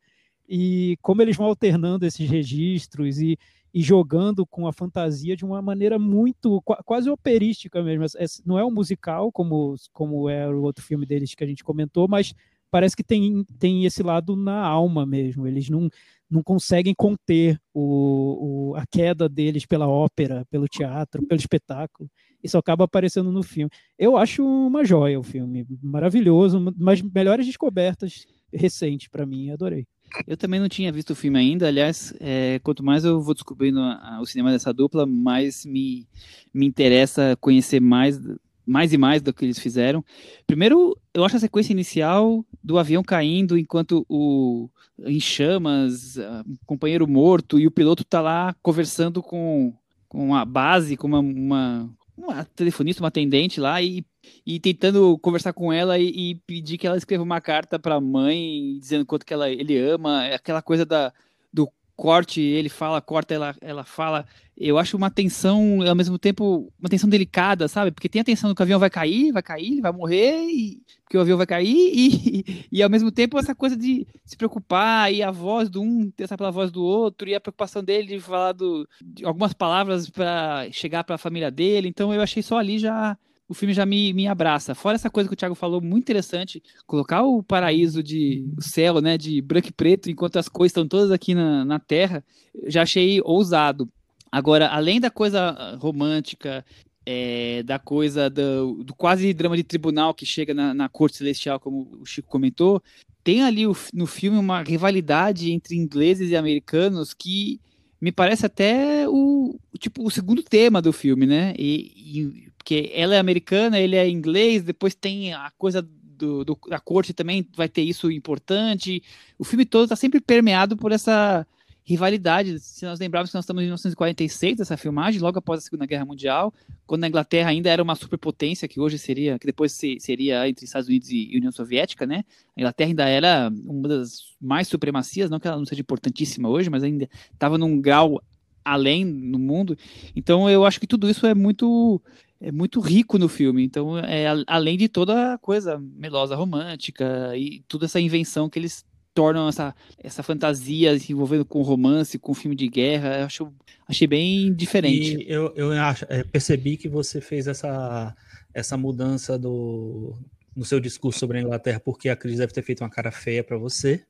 [0.48, 3.38] E como eles vão alternando esses registros e
[3.72, 8.04] e jogando com a fantasia de uma maneira muito quase operística mesmo.
[8.16, 11.64] É, não é um musical como como é o outro filme deles que a gente
[11.64, 12.34] comentou, mas
[12.70, 15.46] parece que tem, tem esse lado na alma mesmo.
[15.46, 15.88] Eles não,
[16.30, 22.10] não conseguem conter o, o, a queda deles pela ópera, pelo teatro, pelo espetáculo.
[22.42, 23.70] Isso acaba aparecendo no filme.
[23.98, 29.86] Eu acho uma joia o filme, maravilhoso, uma das melhores descobertas recentes para mim, adorei.
[30.26, 31.68] Eu também não tinha visto o filme ainda.
[31.68, 36.06] Aliás, é, quanto mais eu vou descobrindo a, a, o cinema dessa dupla, mais me,
[36.52, 38.20] me interessa conhecer mais,
[38.66, 40.04] mais e mais do que eles fizeram.
[40.46, 44.68] Primeiro, eu acho a sequência inicial do avião caindo enquanto o
[45.04, 49.72] em chamas, um companheiro morto e o piloto está lá conversando com,
[50.08, 54.04] com a base, com uma, uma, uma telefonista, uma atendente lá e
[54.44, 58.00] e tentando conversar com ela e, e pedir que ela escreva uma carta para a
[58.00, 61.12] mãe dizendo quanto que ela, ele ama, aquela coisa da,
[61.52, 64.24] do corte, ele fala, corta, ela, ela fala.
[64.56, 67.90] Eu acho uma tensão, ao mesmo tempo, uma tensão delicada, sabe?
[67.90, 71.18] Porque tem a tensão que o avião vai cair, vai cair, vai morrer, e, porque
[71.18, 75.12] o avião vai cair, e, e, e, ao mesmo tempo essa coisa de se preocupar,
[75.12, 78.20] e a voz do um pensar pela voz do outro, e a preocupação dele de
[78.20, 81.88] falar do, de algumas palavras para chegar para a família dele.
[81.88, 83.18] Então eu achei só ali já
[83.48, 84.74] o filme já me, me abraça.
[84.74, 89.00] Fora essa coisa que o Thiago falou, muito interessante, colocar o paraíso de o céu,
[89.00, 92.22] né, de branco e preto, enquanto as coisas estão todas aqui na, na Terra,
[92.66, 93.90] já achei ousado.
[94.30, 96.64] Agora, além da coisa ah, romântica,
[97.06, 101.58] é, da coisa do, do, quase drama de tribunal que chega na, na corte celestial,
[101.58, 102.82] como o Chico comentou,
[103.24, 107.58] tem ali o, no filme uma rivalidade entre ingleses e americanos que
[107.98, 111.54] me parece até o tipo o segundo tema do filme, né?
[111.58, 116.58] E, e porque ela é americana, ele é inglês, depois tem a coisa do, do,
[116.68, 119.02] da corte também vai ter isso importante.
[119.38, 121.46] O filme todo está sempre permeado por essa
[121.82, 122.60] rivalidade.
[122.60, 126.04] Se nós lembrarmos que nós estamos em 1946, essa filmagem, logo após a Segunda Guerra
[126.04, 126.52] Mundial,
[126.86, 130.90] quando a Inglaterra ainda era uma superpotência, que hoje seria, que depois seria entre Estados
[130.90, 132.22] Unidos e União Soviética, né?
[132.54, 136.68] A Inglaterra ainda era uma das mais supremacias, não que ela não seja importantíssima hoje,
[136.68, 138.20] mas ainda estava num grau
[138.62, 139.76] além no mundo.
[140.14, 142.00] Então eu acho que tudo isso é muito
[142.40, 143.64] é muito rico no filme.
[143.64, 148.84] Então é além de toda a coisa melosa romântica e toda essa invenção que eles
[149.14, 153.52] tornam essa, essa fantasia se envolvendo com romance, com filme de guerra, eu acho,
[153.88, 155.24] achei bem diferente.
[155.24, 158.14] E eu, eu acho, é, percebi que você fez essa,
[158.54, 160.14] essa mudança do,
[160.54, 163.42] no seu discurso sobre a Inglaterra, porque a Cris deve ter feito uma cara feia
[163.42, 164.04] para você.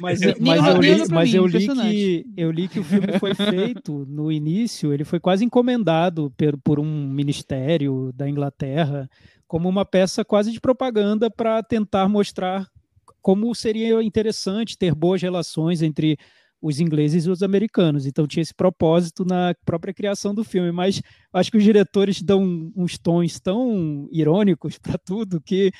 [0.00, 4.06] Mas, mas, eu li, mas eu, li que, eu li que o filme foi feito
[4.08, 9.08] no início, ele foi quase encomendado por, por um ministério da Inglaterra
[9.46, 12.66] como uma peça quase de propaganda para tentar mostrar
[13.20, 16.16] como seria interessante ter boas relações entre
[16.62, 18.06] os ingleses e os americanos.
[18.06, 22.70] Então tinha esse propósito na própria criação do filme, mas acho que os diretores dão
[22.76, 25.72] uns tons tão irônicos para tudo que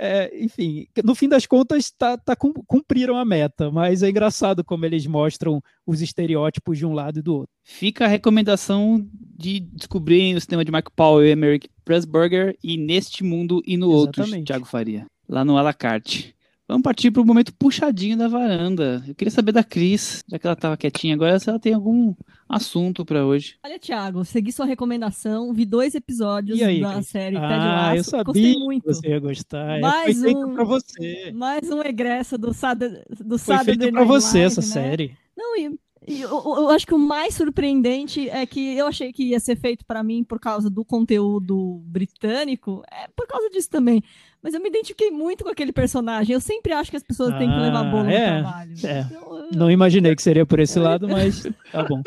[0.00, 4.86] é, enfim, no fim das contas, tá, tá, cumpriram a meta, mas é engraçado como
[4.86, 7.52] eles mostram os estereótipos de um lado e do outro.
[7.64, 13.24] Fica a recomendação de descobrir o cinema de Michael Powell e Americ Pressburger e Neste
[13.24, 14.34] Mundo e no Exatamente.
[14.34, 16.34] Outro, Thiago Faria, lá no Alacarte.
[16.68, 19.02] Vamos partir para o momento puxadinho da varanda.
[19.08, 22.14] Eu queria saber da Cris, já que ela estava quietinha agora, se ela tem algum
[22.46, 23.56] assunto para hoje.
[23.64, 27.96] Olha, Thiago, segui sua recomendação, vi dois episódios aí, da série ah, Ted Lasso.
[27.96, 28.82] eu sabia Gostei muito.
[28.82, 29.78] que você ia gostar.
[29.78, 31.32] É, mais Foi um, para você.
[31.32, 32.80] Mais um egresso do, Sad,
[33.18, 34.66] do Foi feito para você essa né?
[34.66, 35.16] série.
[35.34, 39.40] Não, e eu, eu, acho que o mais surpreendente é que eu achei que ia
[39.40, 44.02] ser feito para mim por causa do conteúdo britânico, é por causa disso também.
[44.42, 46.32] Mas eu me identifiquei muito com aquele personagem.
[46.32, 48.72] Eu sempre acho que as pessoas ah, têm que levar bolo é, no trabalho.
[48.84, 49.00] É.
[49.00, 49.52] Então, eu...
[49.52, 52.02] Não imaginei que seria por esse lado, mas tá bom.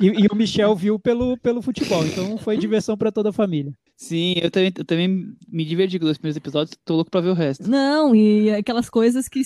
[0.00, 3.72] E, e, o Michel viu pelo, pelo futebol, então foi diversão para toda a família.
[3.96, 7.28] Sim, eu também, eu também me diverti com os primeiros episódios, tô louco pra ver
[7.28, 7.70] o resto.
[7.70, 9.42] Não, e aquelas coisas que,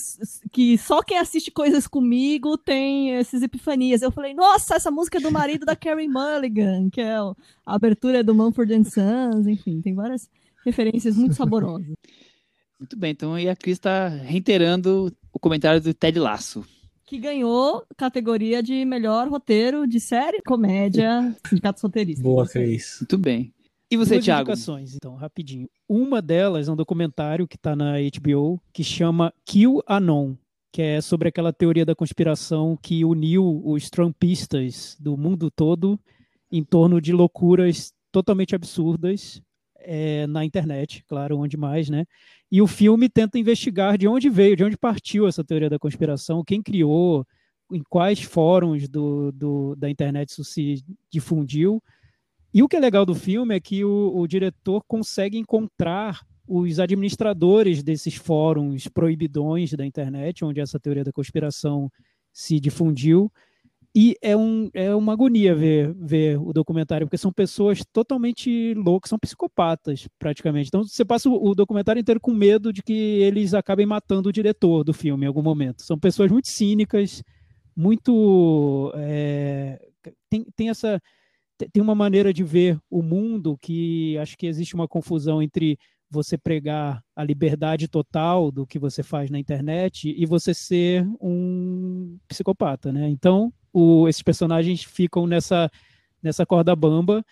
[0.53, 4.01] que só quem assiste coisas comigo tem essas epifanias.
[4.01, 7.35] Eu falei, nossa, essa música é do marido da Carrie Mulligan, que é a
[7.67, 10.31] abertura do Mumford Sons, enfim, tem várias
[10.65, 11.95] referências muito saborosas.
[12.79, 16.65] Muito bem, então aí a Cris está reiterando o comentário do Ted Lasso.
[17.07, 22.23] Que ganhou categoria de melhor roteiro de série, comédia, sindicato roteirista.
[22.23, 22.97] Boa, Cris.
[23.01, 23.53] Muito bem.
[23.91, 24.51] E você, Duas Thiago?
[24.51, 25.69] indicações, então, rapidinho.
[25.89, 30.35] Uma delas é um documentário que está na HBO que chama Kill Anon,
[30.73, 36.01] que é sobre aquela teoria da conspiração que uniu os trumpistas do mundo todo
[36.51, 39.41] em torno de loucuras totalmente absurdas
[39.85, 42.05] é, na internet, claro, onde mais, né?
[42.51, 46.45] E o filme tenta investigar de onde veio, de onde partiu essa teoria da conspiração,
[46.45, 47.27] quem criou,
[47.73, 51.83] em quais fóruns do, do, da internet isso se difundiu.
[52.53, 56.79] E o que é legal do filme é que o, o diretor consegue encontrar os
[56.79, 61.91] administradores desses fóruns proibidões da internet, onde essa teoria da conspiração
[62.33, 63.33] se difundiu,
[63.97, 69.09] e é, um, é uma agonia ver, ver o documentário, porque são pessoas totalmente loucas,
[69.09, 70.67] são psicopatas, praticamente.
[70.67, 74.33] Então você passa o, o, documentário inteiro com medo de que eles acabem matando o
[74.33, 75.83] diretor do filme em algum momento.
[75.83, 77.23] São pessoas muito cínicas,
[77.77, 78.93] muito.
[78.97, 79.79] É,
[80.29, 81.01] tem, tem essa.
[81.73, 85.79] Tem uma maneira de ver o mundo que acho que existe uma confusão entre
[86.15, 92.17] você pregar a liberdade total do que você faz na internet e você ser um
[92.29, 93.09] psicopata, né?
[93.09, 95.71] Então, o, esses personagens ficam nessa,
[96.23, 97.25] nessa corda bamba.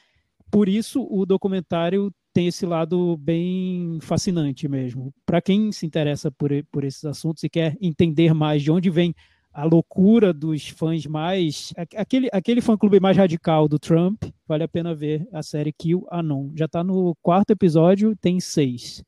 [0.50, 5.14] Por isso, o documentário tem esse lado bem fascinante mesmo.
[5.24, 9.14] Para quem se interessa por, por esses assuntos e quer entender mais de onde vem
[9.52, 11.72] a loucura dos fãs mais.
[11.96, 16.50] Aquele, aquele fã-clube mais radical do Trump, vale a pena ver a série Kill Anon.
[16.56, 19.04] Já está no quarto episódio, tem seis.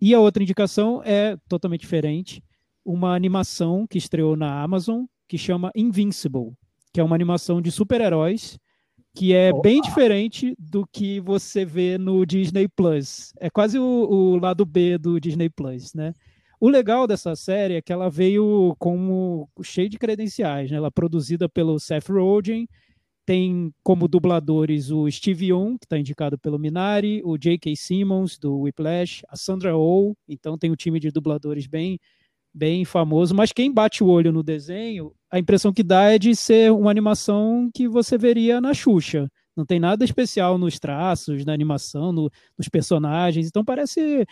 [0.00, 2.42] E a outra indicação é totalmente diferente.
[2.84, 6.52] Uma animação que estreou na Amazon, que chama Invincible,
[6.92, 8.58] que é uma animação de super-heróis
[9.14, 9.62] que é Opa.
[9.62, 13.32] bem diferente do que você vê no Disney Plus.
[13.38, 16.14] É quase o, o, lado B do Disney Plus, né?
[16.62, 20.76] O legal dessa série é que ela veio como cheio de credenciais, né?
[20.76, 22.68] Ela é produzida pelo Seth Rogen,
[23.26, 27.74] tem como dubladores o Steve Young, que está indicado pelo Minari, o J.K.
[27.74, 31.98] Simmons, do Whiplash, a Sandra Oh, então tem um time de dubladores bem,
[32.54, 36.36] bem famoso, mas quem bate o olho no desenho, a impressão que dá é de
[36.36, 39.28] ser uma animação que você veria na Xuxa.
[39.56, 44.24] Não tem nada especial nos traços, na animação, no, nos personagens, então parece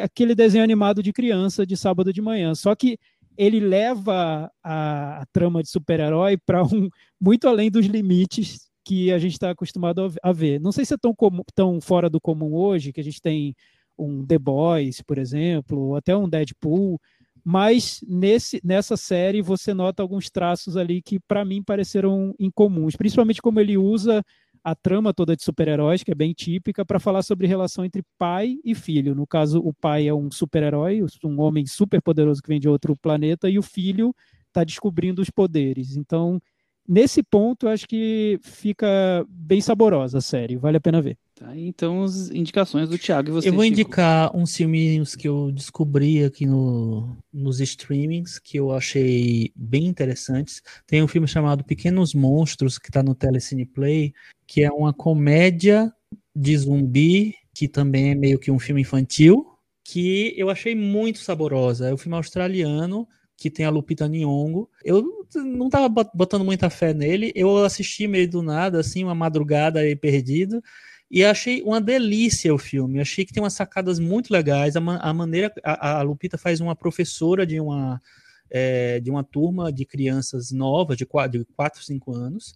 [0.00, 2.54] aquele desenho animado de criança de sábado de manhã.
[2.54, 2.98] Só que
[3.36, 6.88] ele leva a, a trama de super-herói para um
[7.20, 10.60] muito além dos limites que a gente está acostumado a ver.
[10.60, 13.54] Não sei se é tão, comum, tão fora do comum hoje, que a gente tem
[13.98, 17.00] um The Boys, por exemplo, ou até um Deadpool,
[17.44, 23.42] mas nesse, nessa série você nota alguns traços ali que para mim pareceram incomuns, principalmente
[23.42, 24.24] como ele usa
[24.70, 28.56] a trama toda de super-heróis, que é bem típica, para falar sobre relação entre pai
[28.64, 29.14] e filho.
[29.14, 32.94] No caso, o pai é um super-herói, um homem super poderoso que vem de outro
[32.96, 34.14] planeta, e o filho
[34.48, 35.96] está descobrindo os poderes.
[35.96, 36.40] Então,
[36.88, 38.86] nesse ponto, eu acho que fica
[39.28, 41.18] bem saborosa a série, vale a pena ver.
[41.34, 43.48] Tá, então, as indicações do Thiago e você.
[43.48, 43.74] Eu vou Chico.
[43.74, 50.60] indicar uns filminhos que eu descobri aqui no, nos streamings que eu achei bem interessantes.
[50.86, 54.12] Tem um filme chamado Pequenos Monstros, que está no Telecine Play,
[54.46, 55.92] que é uma comédia
[56.34, 59.46] de zumbi, que também é meio que um filme infantil,
[59.84, 61.88] que eu achei muito saborosa.
[61.88, 63.06] É um filme australiano
[63.38, 64.68] que tem a Lupita Nyong'o.
[64.84, 65.04] Eu
[65.36, 69.94] não tava botando muita fé nele, eu assisti meio do nada, assim, uma madrugada aí
[69.94, 70.60] perdido,
[71.08, 73.00] e achei uma delícia o filme.
[73.00, 74.76] Achei que tem umas sacadas muito legais.
[74.76, 75.52] A, a maneira.
[75.64, 78.02] A, a, Lupita faz uma professora de uma,
[78.50, 82.54] é, de uma turma de crianças novas, de 4, de 4 5 anos,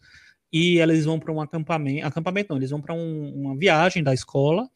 [0.53, 2.07] e eles vão para um acampamento.
[2.07, 4.69] Acampamento não, eles vão para um, uma viagem da escola.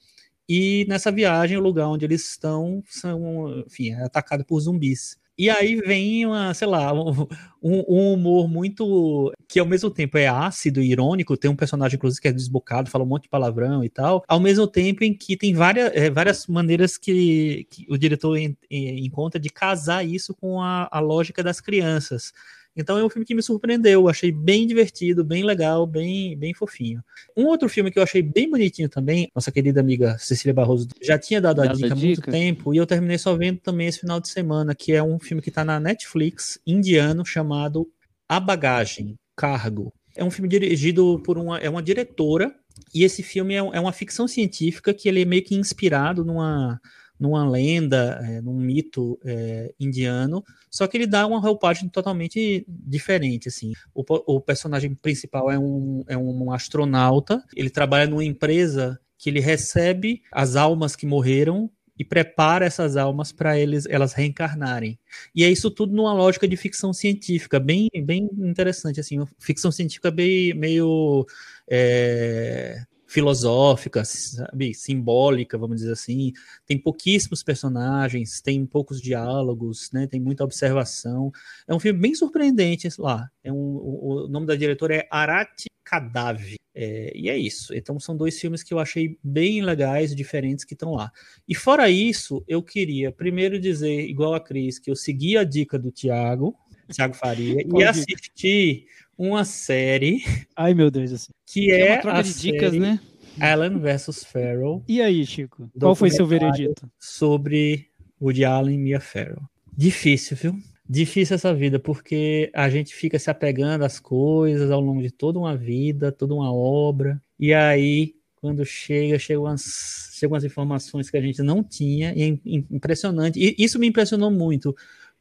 [0.48, 5.18] E nessa viagem, o lugar onde eles estão são, enfim, é atacado por zumbis.
[5.38, 7.26] E aí vem uma, sei lá, um,
[7.62, 9.32] um, humor muito.
[9.46, 11.36] que ao mesmo tempo é ácido e irônico.
[11.36, 14.24] Tem um personagem, inclusive, que é desbocado, fala um monte de palavrão e tal.
[14.26, 18.38] Ao mesmo tempo em que tem várias, é, várias maneiras que, que o diretor
[18.70, 22.32] encontra de casar isso com a, a lógica das crianças.
[22.76, 27.02] Então é um filme que me surpreendeu, achei bem divertido, bem legal, bem, bem fofinho.
[27.36, 31.18] Um outro filme que eu achei bem bonitinho também, nossa querida amiga Cecília Barroso já
[31.18, 34.20] tinha dado a dica há muito tempo, e eu terminei só vendo também esse final
[34.20, 37.88] de semana, que é um filme que está na Netflix, indiano, chamado
[38.28, 39.92] A Bagagem, Cargo.
[40.14, 42.54] É um filme dirigido por uma, é uma diretora,
[42.94, 46.80] e esse filme é, é uma ficção científica que ele é meio que inspirado numa
[47.18, 53.48] numa lenda, é, num mito é, indiano, só que ele dá uma roupagem totalmente diferente,
[53.48, 53.72] assim.
[53.94, 59.40] O, o, personagem principal é um, é um astronauta, ele trabalha numa empresa que ele
[59.40, 64.98] recebe as almas que morreram e prepara essas almas para eles elas reencarnarem.
[65.34, 70.10] E é isso tudo numa lógica de ficção científica, bem, bem interessante, assim, ficção científica
[70.10, 71.26] bem, meio...
[71.68, 76.32] É, filosófica, sabe, simbólica, vamos dizer assim.
[76.66, 80.06] Tem pouquíssimos personagens, tem poucos diálogos, né?
[80.06, 81.32] Tem muita observação.
[81.66, 83.30] É um filme bem surpreendente lá.
[83.42, 86.56] É um, o, o nome da diretora é Arati Kadavi.
[86.74, 87.72] É, e é isso.
[87.72, 91.10] Então são dois filmes que eu achei bem legais, diferentes que estão lá.
[91.48, 95.78] E fora isso, eu queria primeiro dizer, igual a Cris, que eu segui a dica
[95.78, 96.54] do Tiago,
[96.92, 98.86] Tiago Faria, e assisti
[99.18, 100.22] uma série.
[100.54, 101.34] Ai, meu Deus do céu.
[101.46, 103.00] Que é, é uma troca de dicas, né?
[103.40, 104.82] Alan versus Farrell.
[104.88, 105.70] E aí, Chico?
[105.78, 106.90] Qual foi seu veredito?
[106.98, 107.86] Sobre
[108.20, 109.42] Woody Allen e Mia Farrell.
[109.76, 110.58] Difícil, viu?
[110.88, 115.38] Difícil essa vida, porque a gente fica se apegando às coisas ao longo de toda
[115.38, 121.16] uma vida, toda uma obra, e aí, quando chega, chegam umas, chegam umas informações que
[121.16, 122.38] a gente não tinha, e é
[122.70, 123.38] impressionante.
[123.38, 124.74] E isso me impressionou muito,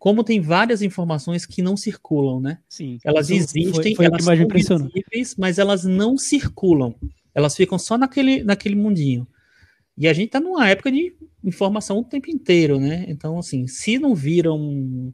[0.06, 2.60] como tem várias informações que não circulam, né?
[2.70, 3.00] Sim.
[3.04, 4.24] Elas existem, foi, foi elas
[4.64, 6.94] são visíveis, mas elas não circulam.
[7.34, 9.28] Elas ficam só naquele, naquele mundinho.
[9.98, 13.04] E a gente tá numa época de informação o tempo inteiro, né?
[13.08, 15.12] Então, assim, se não viram.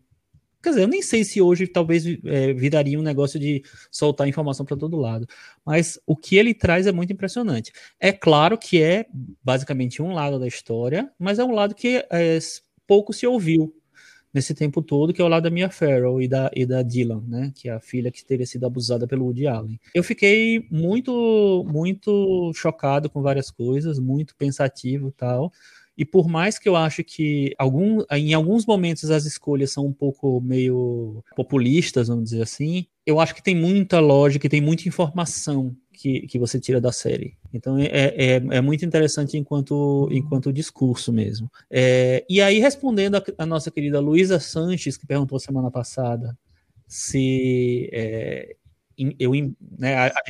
[0.61, 4.65] Quer dizer, eu nem sei se hoje talvez é, viraria um negócio de soltar informação
[4.65, 5.25] para todo lado.
[5.65, 7.71] Mas o que ele traz é muito impressionante.
[7.97, 9.05] É claro que é
[9.41, 12.39] basicamente um lado da história, mas é um lado que é,
[12.85, 13.73] pouco se ouviu
[14.33, 17.23] nesse tempo todo, que é o lado da Mia Farrow e da, e da Dylan,
[17.27, 19.79] né, que é a filha que teria sido abusada pelo Woody Allen.
[19.93, 25.51] Eu fiquei muito, muito chocado com várias coisas, muito pensativo tal,
[25.97, 29.93] e por mais que eu acho que algum, em alguns momentos as escolhas são um
[29.93, 34.87] pouco meio populistas, vamos dizer assim, eu acho que tem muita lógica e tem muita
[34.87, 37.37] informação que, que você tira da série.
[37.53, 41.49] Então é, é, é muito interessante enquanto, enquanto discurso mesmo.
[41.69, 46.35] É, e aí, respondendo a, a nossa querida Luísa Sanches, que perguntou semana passada
[46.87, 48.55] se é,
[49.19, 49.31] eu,
[49.77, 50.21] né, a, a,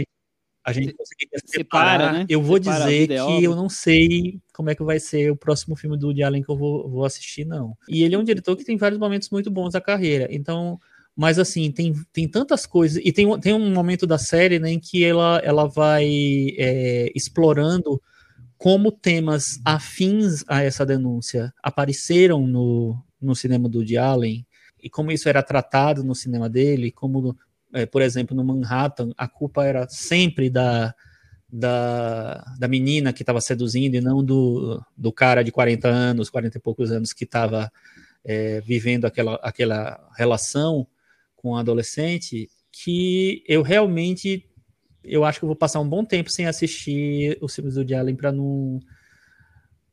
[0.66, 2.14] a gente conseguiria separa, separar.
[2.14, 2.26] né?
[2.28, 5.38] Eu vou Separa dizer a que eu não sei como é que vai ser o
[5.38, 7.78] próximo filme do Woody Allen que eu vou, vou assistir, não.
[7.88, 10.28] E ele é um diretor que tem vários momentos muito bons da carreira.
[10.30, 10.78] Então,
[11.16, 13.02] mas assim, tem, tem tantas coisas.
[13.04, 16.06] E tem, tem um momento da série né, em que ela, ela vai
[16.58, 18.02] é, explorando
[18.58, 24.46] como temas afins a essa denúncia apareceram no, no cinema do Woody Allen
[24.82, 27.36] e como isso era tratado no cinema dele, como,
[27.74, 30.94] é, por exemplo, no Manhattan, a culpa era sempre da,
[31.52, 36.58] da, da menina que estava seduzindo e não do, do cara de 40 anos, 40
[36.58, 37.72] e poucos anos que estava
[38.24, 40.88] é, vivendo aquela, aquela relação
[41.42, 44.48] com o adolescente, que eu realmente
[45.04, 48.16] eu acho que eu vou passar um bom tempo sem assistir os filmes do Allen
[48.16, 48.80] para não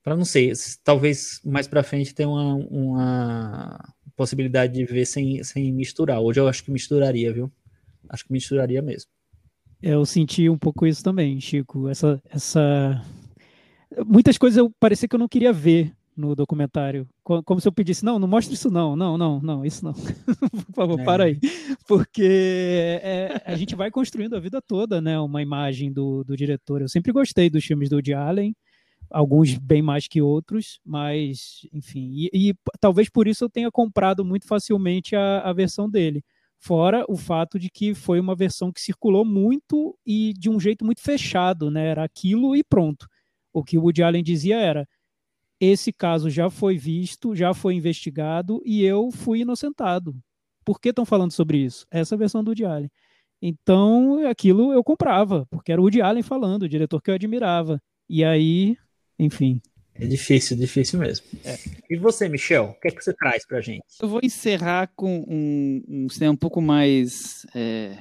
[0.02, 0.52] para não sei,
[0.84, 6.20] talvez mais para frente tenha uma, uma possibilidade de ver sem, sem misturar.
[6.20, 7.52] Hoje eu acho que misturaria, viu?
[8.08, 9.10] Acho que misturaria mesmo.
[9.82, 11.88] Eu senti um pouco isso também, Chico.
[11.88, 13.04] Essa, essa...
[14.06, 17.08] Muitas coisas eu parecia que eu não queria ver no documentário.
[17.22, 19.92] Co- Como se eu pedisse, não, não mostra isso não, não, não, não, isso não.
[20.66, 21.04] Por favor, É.
[21.04, 21.38] para aí.
[21.86, 26.80] Porque é, a gente vai construindo a vida toda, né, uma imagem do, do diretor.
[26.82, 28.54] Eu sempre gostei dos filmes do Woody Allen,
[29.10, 32.10] alguns bem mais que outros, mas, enfim.
[32.32, 36.22] E, e talvez por isso eu tenha comprado muito facilmente a, a versão dele.
[36.60, 40.84] Fora o fato de que foi uma versão que circulou muito e de um jeito
[40.84, 41.86] muito fechado, né?
[41.86, 43.06] Era aquilo e pronto.
[43.52, 44.84] O que o Woody Allen dizia era:
[45.60, 50.14] esse caso já foi visto, já foi investigado e eu fui inocentado.
[50.64, 51.86] Por que estão falando sobre isso?
[51.90, 52.90] Essa é a versão do Woody Allen.
[53.40, 57.80] Então, aquilo eu comprava, porque era o Woody Allen falando, o diretor que eu admirava.
[58.08, 58.76] E aí,
[59.18, 59.60] enfim,
[59.94, 61.26] É difícil, difícil mesmo.
[61.90, 63.82] E você, Michel, o que é que você traz pra gente?
[64.00, 67.98] Eu vou encerrar com um, um cinema um pouco mais é,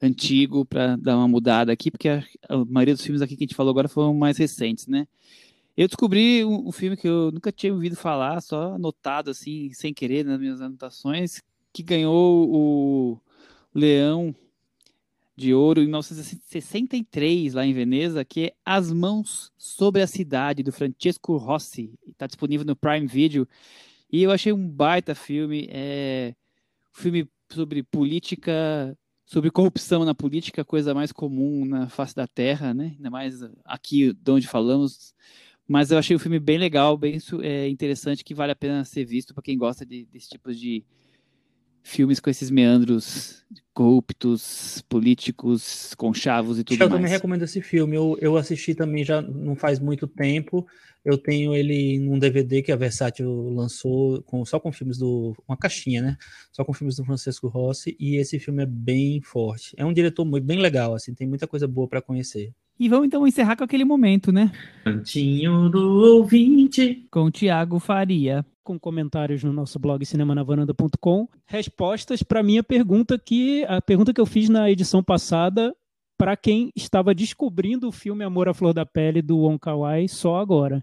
[0.00, 3.46] antigo para dar uma mudada aqui, porque a, a maioria dos filmes aqui que a
[3.46, 5.06] gente falou agora foram mais recentes, né?
[5.76, 9.92] Eu descobri um, um filme que eu nunca tinha ouvido falar, só anotado assim, sem
[9.92, 11.42] querer nas minhas anotações,
[11.72, 13.20] que ganhou o
[13.74, 14.34] Leão
[15.36, 20.72] de Ouro em 1963 lá em Veneza, que é As Mãos sobre a Cidade do
[20.72, 21.92] Francesco Rossi.
[22.06, 23.48] Está disponível no Prime Video.
[24.10, 26.34] E eu achei um baita filme, é
[26.92, 28.96] filme sobre política,
[29.26, 32.94] sobre corrupção na política, coisa mais comum na face da Terra, né?
[32.96, 35.14] Ainda mais aqui de onde falamos.
[35.66, 39.04] Mas eu achei o filme bem legal, bem é, interessante, que vale a pena ser
[39.04, 40.84] visto para quem gosta de, desse tipo de
[41.82, 47.00] filmes com esses meandros corruptos, políticos, conchavos e tudo Michel, eu mais.
[47.00, 47.96] também recomendo esse filme.
[47.96, 50.66] Eu, eu assisti também já não faz muito tempo.
[51.04, 55.36] Eu tenho ele num DVD que a Versátil lançou com, só com filmes do.
[55.46, 56.16] Uma caixinha, né?
[56.50, 57.94] Só com filmes do Francisco Rossi.
[58.00, 59.74] E esse filme é bem forte.
[59.76, 62.52] É um diretor muito, bem legal, assim, tem muita coisa boa para conhecer.
[62.78, 64.50] E vamos então encerrar com aquele momento, né?
[64.82, 67.06] Cantinho do ouvinte.
[67.10, 68.44] Com o Tiago Faria.
[68.64, 74.26] com comentários no nosso blog cinemanavaranda.com, respostas para minha pergunta que a pergunta que eu
[74.26, 75.74] fiz na edição passada
[76.16, 80.38] para quem estava descobrindo o filme Amor à Flor da Pele do Wong Kar-wai só
[80.38, 80.82] agora.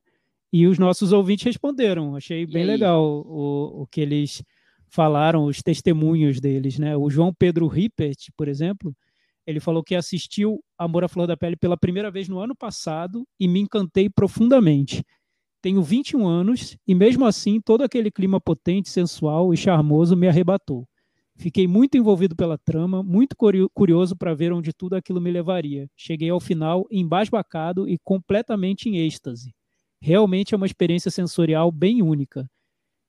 [0.53, 2.15] E os nossos ouvintes responderam.
[2.15, 4.43] Achei bem legal o, o que eles
[4.89, 6.95] falaram, os testemunhos deles, né?
[6.95, 8.93] O João Pedro Rippert, por exemplo,
[9.45, 13.25] ele falou que assistiu Amor à Flor da Pele pela primeira vez no ano passado
[13.39, 15.03] e me encantei profundamente.
[15.61, 20.87] Tenho 21 anos e, mesmo assim, todo aquele clima potente, sensual e charmoso me arrebatou.
[21.37, 25.87] Fiquei muito envolvido pela trama, muito curio- curioso para ver onde tudo aquilo me levaria.
[25.95, 29.53] Cheguei ao final embasbacado e completamente em êxtase.
[30.01, 32.49] Realmente é uma experiência sensorial bem única.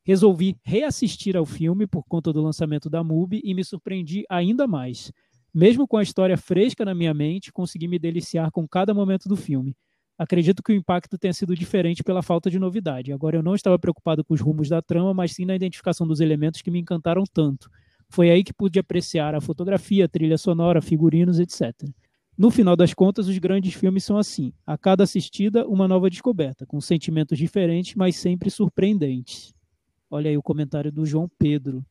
[0.04, 5.12] Resolvi reassistir ao filme por conta do lançamento da MUBI e me surpreendi ainda mais.
[5.54, 9.36] Mesmo com a história fresca na minha mente, consegui me deliciar com cada momento do
[9.36, 9.76] filme.
[10.16, 13.12] Acredito que o impacto tenha sido diferente pela falta de novidade.
[13.12, 16.20] Agora eu não estava preocupado com os rumos da trama, mas sim na identificação dos
[16.20, 17.68] elementos que me encantaram tanto.
[18.08, 21.72] Foi aí que pude apreciar a fotografia, a trilha sonora, figurinos, etc.
[22.36, 26.66] No final das contas, os grandes filmes são assim: a cada assistida, uma nova descoberta,
[26.66, 29.54] com sentimentos diferentes, mas sempre surpreendentes.
[30.10, 31.84] Olha aí o comentário do João Pedro.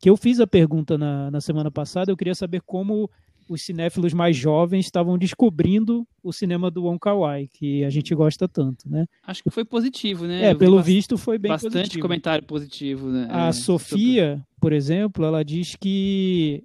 [0.00, 3.10] Que eu fiz a pergunta na, na semana passada, eu queria saber como
[3.48, 8.46] os cinéfilos mais jovens estavam descobrindo o cinema do Wong Kar-wai, que a gente gosta
[8.46, 9.06] tanto, né?
[9.26, 10.44] Acho que foi positivo, né?
[10.44, 12.02] É, Eu pelo visto foi bem bastante positivo.
[12.02, 13.26] comentário positivo, né?
[13.30, 16.62] A É, Sofia, por exemplo, ela diz que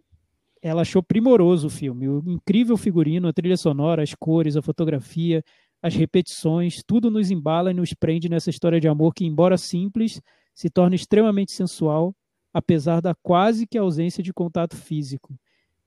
[0.62, 2.08] ela achou primoroso o filme.
[2.10, 5.42] O incrível figurino, a trilha sonora, as cores, a fotografia,
[5.82, 10.22] as repetições, tudo nos embala e nos prende nessa história de amor que, embora simples,
[10.54, 12.14] se torna extremamente sensual,
[12.54, 15.34] apesar da quase que ausência de contato físico.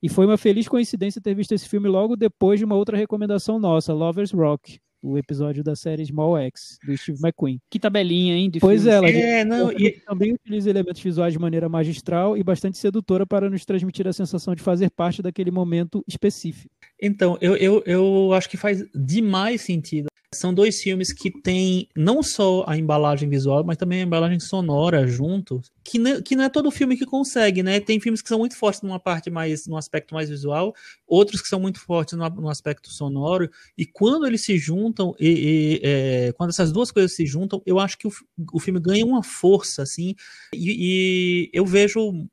[0.02, 3.58] E foi uma feliz coincidência ter visto esse filme logo depois de uma outra recomendação
[3.58, 7.60] nossa, Lovers Rock, o episódio da série Small X, do Steve McQueen.
[7.70, 8.50] Que tabelinha, hein?
[8.50, 8.92] De Pois filmes.
[8.92, 9.08] é, ela
[9.40, 13.64] É, não, e- também utiliza elementos visuais de maneira magistral e bastante sedutora para nos
[13.64, 16.74] transmitir a sensação de fazer parte daquele momento específico.
[17.00, 20.08] Então, eu, eu, eu acho que faz demais sentido.
[20.34, 25.06] São dois filmes que têm não só a embalagem visual, mas também a embalagem sonora
[25.06, 27.78] junto, que não, que não é todo filme que consegue, né?
[27.78, 30.74] Tem filmes que são muito fortes numa parte mais, num aspecto mais visual,
[31.06, 33.48] outros que são muito fortes no, aspecto sonoro,
[33.78, 37.78] e quando eles se juntam, e, e, é, quando essas duas coisas se juntam, eu
[37.78, 38.12] acho que o,
[38.52, 40.14] o filme ganha uma força, assim,
[40.52, 42.26] e, e eu vejo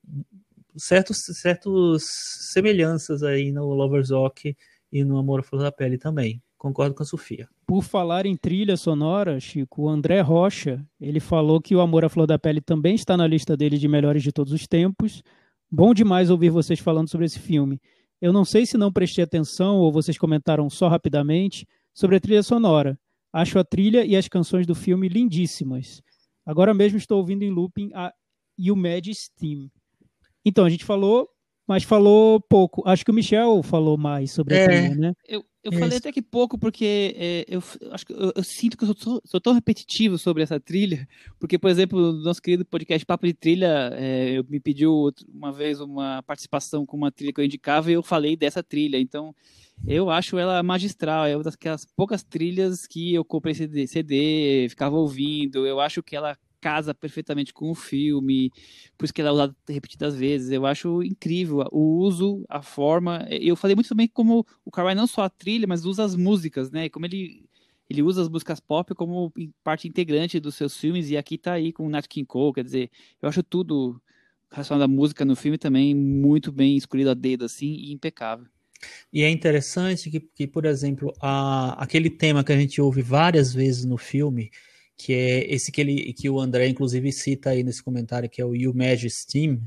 [0.76, 2.04] certos, certos
[2.52, 4.56] semelhanças aí no Lover's Rock
[4.92, 6.42] e no Amor à Flor da Pele também.
[6.64, 7.50] Concordo com a Sofia.
[7.68, 12.10] Por falar em trilha sonora, Chico, o André Rocha, ele falou que o Amor à
[12.10, 15.22] Flor da Pele também está na lista dele de melhores de todos os tempos.
[15.70, 17.82] Bom demais ouvir vocês falando sobre esse filme.
[18.22, 22.42] Eu não sei se não prestei atenção ou vocês comentaram só rapidamente sobre a trilha
[22.42, 22.98] sonora.
[23.34, 26.02] Acho a trilha e as canções do filme lindíssimas.
[26.46, 28.14] Agora mesmo estou ouvindo em looping a
[28.58, 29.70] You Magis Theme.
[30.46, 31.28] Então, a gente falou,
[31.68, 32.84] mas falou pouco.
[32.86, 34.66] Acho que o Michel falou mais sobre a É.
[34.66, 35.14] trilha, né?
[35.28, 35.80] Eu, eu Isso.
[35.80, 39.22] falei até que pouco, porque é, eu acho que eu, eu sinto que eu sou,
[39.24, 41.08] sou tão repetitivo sobre essa trilha,
[41.40, 45.52] porque, por exemplo, no nosso querido podcast Papo de Trilha, é, eu me pediu uma
[45.54, 48.98] vez uma participação com uma trilha que eu indicava e eu falei dessa trilha.
[49.00, 49.34] Então,
[49.88, 51.56] eu acho ela magistral, é uma das
[51.96, 55.66] poucas trilhas que eu comprei CD, CD, ficava ouvindo.
[55.66, 58.50] Eu acho que ela casa perfeitamente com o filme,
[58.98, 60.50] por isso que ela é usada repetidas vezes.
[60.50, 63.28] Eu acho incrível o uso, a forma.
[63.30, 66.72] Eu falei muito também como o Kawhi não só a trilha, mas usa as músicas,
[66.72, 66.88] né?
[66.88, 67.44] Como ele
[67.90, 69.32] ele usa as músicas pop como
[69.62, 72.64] parte integrante dos seus filmes e aqui tá aí com o Nat King Cole, quer
[72.64, 72.90] dizer,
[73.22, 74.02] eu acho tudo
[74.50, 78.48] relacionado à música no filme também muito bem escolhido a dedo assim e impecável.
[79.12, 83.54] E é interessante que, que por exemplo, a, aquele tema que a gente ouve várias
[83.54, 84.50] vezes no filme,
[84.98, 88.46] que é esse que, ele, que o André, inclusive, cita aí nesse comentário, que é
[88.46, 89.62] o You Magis Team,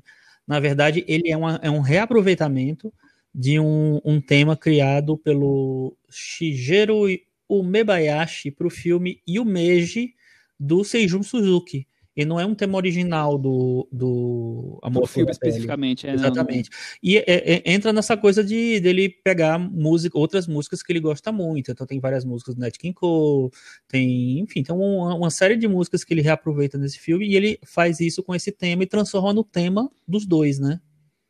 [0.47, 2.93] na verdade, ele é, uma, é um reaproveitamento
[3.35, 7.07] de um, um tema criado pelo Shigeru
[7.49, 10.15] Umebayashi para o filme Yumeji
[10.59, 11.87] do Seijun Suzuki.
[12.17, 16.11] E não é um tema original do, do Amor O à Flor filme especificamente, é,
[16.11, 16.71] não, Exatamente.
[17.03, 21.31] E é- é- entra nessa coisa de dele pegar música, outras músicas que ele gosta
[21.31, 21.71] muito.
[21.71, 23.51] Então tem várias músicas do Nat King Cole,
[23.87, 27.59] tem, enfim, tem uma, uma série de músicas que ele reaproveita nesse filme e ele
[27.67, 30.81] faz isso com esse tema e transforma no tema dos dois, né?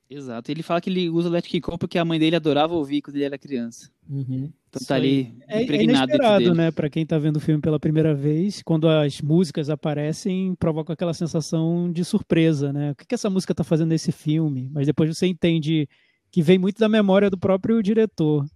[0.08, 0.50] Exato.
[0.50, 3.02] Ele fala que ele usa o Let King Cole porque a mãe dele adorava ouvir
[3.02, 3.90] quando ele era criança.
[4.08, 4.52] Uhum.
[4.68, 6.56] Então Isso tá ali É, é impregnado dentro inesperado, dele.
[6.56, 6.70] né?
[6.70, 11.12] Pra quem tá vendo o filme pela primeira vez, quando as músicas aparecem, provoca aquela
[11.12, 12.92] sensação de surpresa, né?
[12.92, 14.70] O que, que essa música tá fazendo nesse filme?
[14.72, 15.88] Mas depois você entende
[16.30, 18.46] que vem muito da memória do próprio diretor.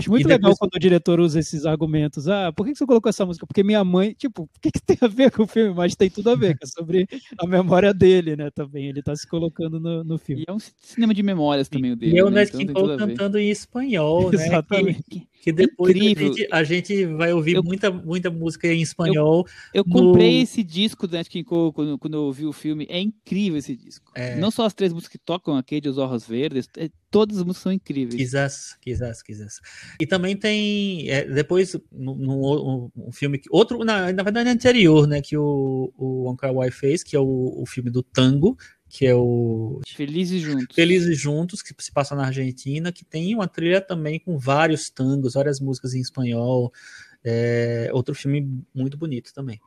[0.00, 2.26] Acho muito E legal depois- quando o diretor usa esses argumentos.
[2.28, 3.46] Ah, por que você colocou essa música?
[3.46, 5.74] Porque minha mãe, tipo, o que, que tem a ver com o filme?
[5.74, 7.06] Mas tem tudo a ver, que é sobre
[7.38, 8.50] a memória dele, né?
[8.50, 8.86] Também.
[8.88, 10.42] Ele tá se colocando no, no filme.
[10.46, 12.14] E é um cinema de memórias também o dele.
[12.16, 12.42] E é o né?
[12.44, 13.12] Então King tem Cole tudo a ver.
[13.12, 14.46] cantando em espanhol, né?
[14.46, 15.02] Exatamente.
[15.08, 16.34] Que, que depois a Incrível.
[16.34, 19.46] gente, a gente vai ouvir Eu- muita, muita música em espanhol.
[19.72, 22.86] Eu no- comprei esse disco do Nat King Cole quando, quando eu vi o filme.
[22.90, 24.12] É incrível esse disco.
[24.14, 24.36] É.
[24.36, 27.42] Não só as três músicas que tocam aqui de Os Horros Verdes, é- todas as
[27.42, 28.14] músicas são incríveis.
[28.16, 29.54] Quizás, quizás, quizás.
[29.98, 35.06] E também tem, é, depois, no, no- um filme, que, outro, na, na verdade, anterior,
[35.06, 38.56] né, que o, o Wong Kar Wai fez, que é o, o filme do tango,
[38.90, 40.74] que é o Felizes juntos.
[40.74, 45.34] Felizes Juntos, que se passa na Argentina, que tem uma trilha também com vários tangos,
[45.34, 46.72] várias músicas em espanhol.
[47.24, 49.60] É, outro filme muito bonito também.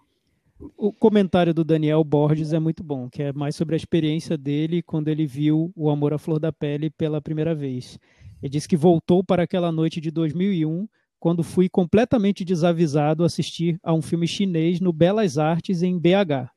[0.78, 4.84] O comentário do Daniel Borges é muito bom, que é mais sobre a experiência dele
[4.84, 7.98] quando ele viu O Amor à Flor da Pele pela primeira vez.
[8.42, 10.86] Ele disse que voltou para aquela noite de 2001,
[11.18, 16.53] quando fui completamente desavisado assistir a um filme chinês no Belas Artes em BH.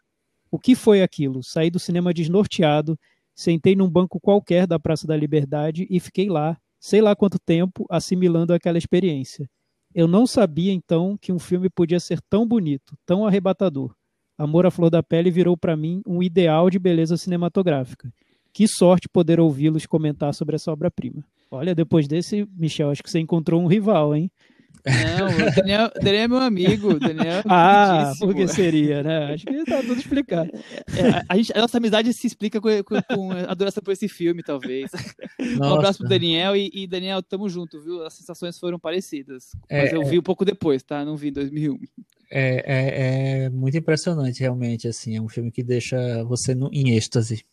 [0.50, 1.42] O que foi aquilo?
[1.42, 2.98] Saí do cinema desnorteado,
[3.34, 7.84] sentei num banco qualquer da Praça da Liberdade e fiquei lá, sei lá quanto tempo,
[7.90, 9.48] assimilando aquela experiência.
[9.94, 13.94] Eu não sabia então que um filme podia ser tão bonito, tão arrebatador.
[14.38, 18.12] Amor à Flor da Pele virou para mim um ideal de beleza cinematográfica.
[18.52, 21.24] Que sorte poder ouvi-los comentar sobre essa obra-prima.
[21.50, 24.30] Olha, depois desse, Michel, acho que você encontrou um rival, hein?
[24.86, 26.88] Não, o Daniel, Daniel é meu amigo.
[26.94, 28.26] o Daniel é Ah, queridíssimo.
[28.26, 29.34] por que seria, né?
[29.34, 30.50] Acho que tá tudo explicado.
[30.96, 33.90] É, a, a gente- a nossa amizade se explica com, com, com a adoração por
[33.92, 34.90] esse filme, talvez.
[35.40, 35.74] Um Nossa.
[35.74, 38.04] abraço pro Daniel e, e, Daniel, tamo junto, viu?
[38.04, 39.50] As sensações foram parecidas.
[39.68, 41.04] É, Mas eu vi um pouco depois, tá?
[41.04, 41.78] Não vi em 2001.
[42.30, 45.16] É, é, é muito impressionante, realmente, assim.
[45.16, 47.44] É um filme que deixa você no- em êxtase.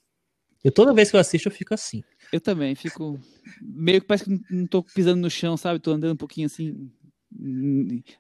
[0.64, 2.04] Eu toda vez que eu assisto, eu fico assim.
[2.32, 3.20] Eu também, fico.
[3.62, 5.78] Meio que parece que não tô pisando no chão, sabe?
[5.80, 6.90] Tô andando um pouquinho assim.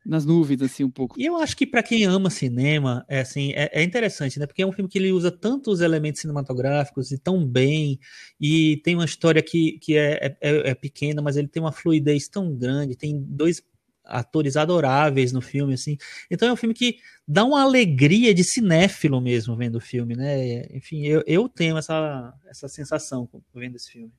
[0.06, 1.20] Nas nuvens, assim, um pouco.
[1.20, 4.46] E eu acho que para quem ama cinema, é assim, é, é, interessante, né?
[4.46, 8.00] Porque é um filme que ele usa tantos elementos cinematográficos e tão bem,
[8.40, 12.28] e tem uma história que, que é, é, é pequena, mas ele tem uma fluidez
[12.28, 13.62] tão grande, tem dois
[14.04, 15.98] atores adoráveis no filme, assim.
[16.30, 20.66] Então é um filme que dá uma alegria de cinéfilo mesmo vendo o filme, né?
[20.76, 24.12] Enfim, eu, eu tenho essa, essa sensação vendo esse filme.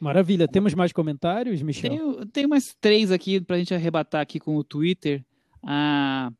[0.00, 0.48] Maravilha.
[0.48, 1.90] Temos mais comentários, Michel?
[1.90, 5.22] Tenho, tenho mais três aqui para a gente arrebatar aqui com o Twitter.
[5.62, 6.32] A,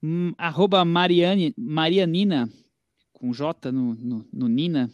[0.00, 2.48] um, arroba Mariane, Marianina,
[3.12, 4.88] com J no, no, no Nina,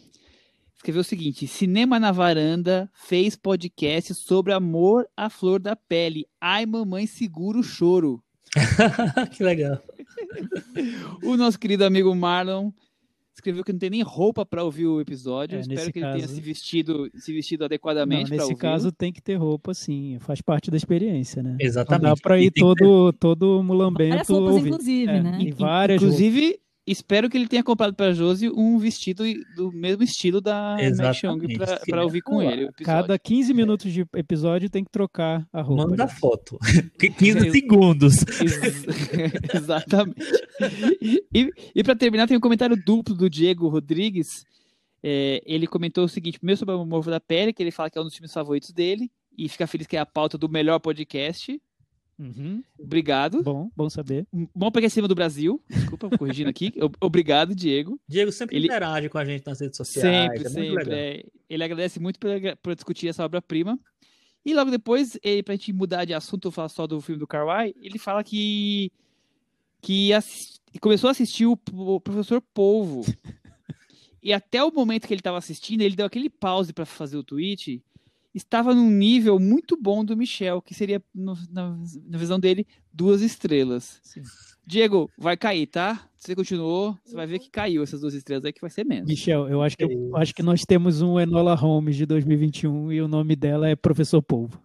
[0.75, 6.25] escreveu o seguinte: Cinema na Varanda fez podcast sobre amor à flor da pele.
[6.41, 8.23] Ai, mamãe, segura o choro.
[9.31, 9.79] que legal.
[11.23, 12.71] o nosso querido amigo Marlon
[13.37, 15.57] escreveu que não tem nem roupa para ouvir o episódio.
[15.57, 16.17] É, Espero que caso...
[16.17, 18.31] ele tenha se vestido, se vestido adequadamente.
[18.31, 20.17] Não, nesse caso tem que ter roupa, sim.
[20.19, 21.55] Faz parte da experiência, né?
[21.59, 22.03] Exatamente.
[22.03, 23.19] Não dá para ir todo, ter...
[23.19, 24.09] todo mulambento.
[24.09, 24.67] Várias roupas, ouvir.
[24.69, 25.49] inclusive, é, né?
[25.57, 29.23] várias Inclusive, roupas espero que ele tenha comprado para Josi um vestido
[29.55, 31.57] do mesmo estilo da Exatamente.
[31.87, 32.71] para ouvir com ele.
[32.83, 35.87] Cada 15 minutos de episódio tem que trocar a roupa.
[35.87, 36.57] Manda foto.
[36.97, 38.15] 15 segundos.
[39.53, 40.15] Exatamente.
[41.33, 44.45] E, e para terminar, tem um comentário duplo do Diego Rodrigues.
[45.03, 47.97] É, ele comentou o seguinte: primeiro sobre o Morro da Pele, que ele fala que
[47.97, 50.79] é um dos filmes favoritos dele, e fica feliz que é a pauta do melhor
[50.79, 51.61] podcast.
[52.19, 52.63] Uhum.
[52.79, 53.43] Obrigado.
[53.43, 54.25] Bom, bom saber.
[54.55, 55.61] Bom pegar em cima do Brasil.
[55.69, 56.73] Desculpa, corrigindo aqui.
[56.99, 57.99] Obrigado, Diego.
[58.07, 58.65] Diego sempre ele...
[58.65, 60.05] interage com a gente nas redes sociais.
[60.05, 60.93] Sempre, é sempre.
[60.93, 62.29] É, ele agradece muito por,
[62.61, 63.79] por discutir essa obra-prima.
[64.43, 67.73] E logo depois, ele, pra gente mudar de assunto, falar só do filme do Carwai,
[67.81, 68.91] ele fala que,
[69.81, 70.61] que assist...
[70.81, 73.01] começou a assistir o, o Professor Polvo.
[74.23, 77.23] e até o momento que ele estava assistindo, ele deu aquele pause para fazer o
[77.23, 77.83] tweet
[78.37, 81.77] estava num nível muito bom do Michel, que seria, no, na,
[82.07, 83.99] na, visão dele, duas estrelas.
[84.03, 84.21] Sim.
[84.65, 86.07] Diego, vai cair, tá?
[86.15, 89.07] Você continuou, você vai ver que caiu essas duas estrelas aí, que vai ser menos.
[89.07, 93.01] Michel, eu acho que, eu acho que nós temos um Enola Holmes de 2021 e
[93.01, 94.61] o nome dela é Professor Polvo.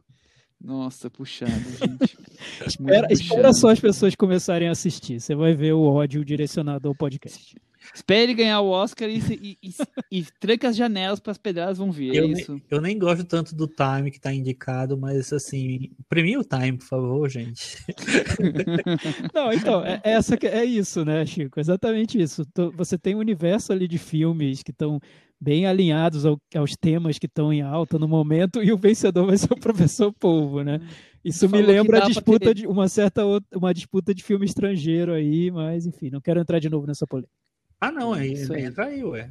[0.60, 2.16] Nossa, puxado, gente.
[2.66, 5.20] espera, espera só as pessoas começarem a assistir.
[5.20, 7.56] Você vai ver o ódio direcionado ao podcast.
[7.94, 9.74] Espere ele ganhar o Oscar e, e, e,
[10.10, 12.14] e tranca as janelas para as pedradas vão vir.
[12.14, 12.52] É eu, isso.
[12.52, 16.78] Nem, eu nem gosto tanto do time que está indicado, mas assim, premia o time,
[16.78, 17.78] por favor, gente.
[19.34, 21.60] Não, então, é, é, essa, é isso, né, Chico?
[21.60, 22.46] Exatamente isso.
[22.76, 25.00] Você tem um universo ali de filmes que estão
[25.42, 29.36] bem alinhados ao, aos temas que estão em alta no momento, e o vencedor vai
[29.36, 30.80] ser o professor Polvo, né?
[31.24, 32.54] Isso me lembra a disputa ter...
[32.54, 33.22] de uma certa
[33.52, 37.41] uma disputa de filme estrangeiro aí, mas enfim, não quero entrar de novo nessa polêmica.
[37.82, 38.64] Ah, não, aí, aí.
[38.64, 39.28] entra aí, ué.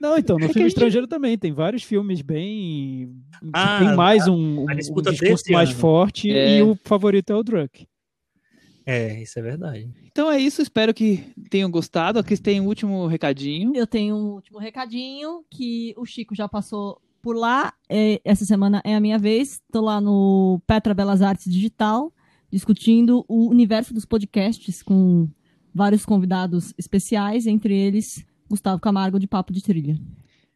[0.00, 1.10] Não, então, no é filme estrangeiro gente...
[1.10, 3.12] também, tem vários filmes bem.
[3.52, 5.78] Ah, tem mais um, um discurso mais ano.
[5.80, 6.58] forte é.
[6.58, 7.88] e o favorito é o Drunk.
[8.86, 9.90] É, isso é verdade.
[10.12, 12.20] Então é isso, espero que tenham gostado.
[12.20, 13.72] Aqui tem um último recadinho.
[13.74, 17.74] Eu tenho um último recadinho que o Chico já passou por lá.
[17.88, 19.54] É, essa semana é a minha vez.
[19.54, 22.12] Estou lá no Petra Belas Artes Digital,
[22.48, 25.28] discutindo o universo dos podcasts com
[25.74, 29.98] vários convidados especiais, entre eles Gustavo Camargo de Papo de Trilha.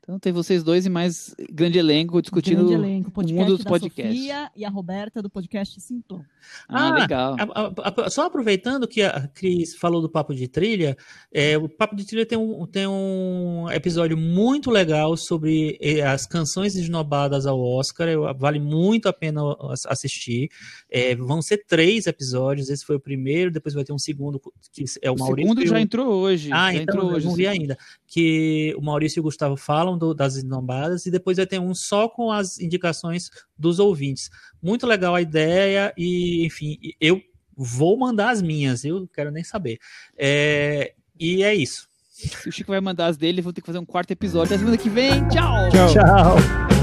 [0.06, 4.16] Então tem vocês dois e mais grande elenco discutindo grande elenco, o mundo dos podcasts.
[4.16, 6.20] Sofia e a Roberta do podcast Sintom.
[6.68, 7.36] Ah, ah legal.
[7.52, 10.96] A, a, só aproveitando que a Cris falou do Papo de Trilha,
[11.32, 16.24] é, o Papo de Trilha tem um, tem um episódio muito legal sobre é, as
[16.24, 18.06] canções esnobadas ao Oscar.
[18.38, 19.40] Vale muito a pena
[19.88, 20.48] assistir.
[20.88, 22.70] É, vão ser três episódios.
[22.70, 24.40] Esse foi o primeiro, depois vai ter um segundo
[24.72, 25.50] que é o, o Maurício.
[25.50, 26.52] O segundo já entrou hoje.
[26.52, 27.76] Ah, já então entrou eu hoje, não vi ainda.
[28.06, 31.74] Que o Maurício e o Gustavo falam do, das esnobadas e depois vai ter um
[31.74, 34.30] só com as indicações dos ouvintes.
[34.62, 37.20] Muito legal a ideia e, enfim, eu
[37.56, 39.78] vou mandar as minhas, eu quero nem saber.
[40.16, 41.88] É, e é isso.
[42.46, 44.54] O Chico vai mandar as dele, vou ter que fazer um quarto episódio.
[44.54, 45.26] Até semana que vem.
[45.28, 45.68] Tchau!
[45.70, 45.92] Tchau!
[45.92, 46.75] Tchau.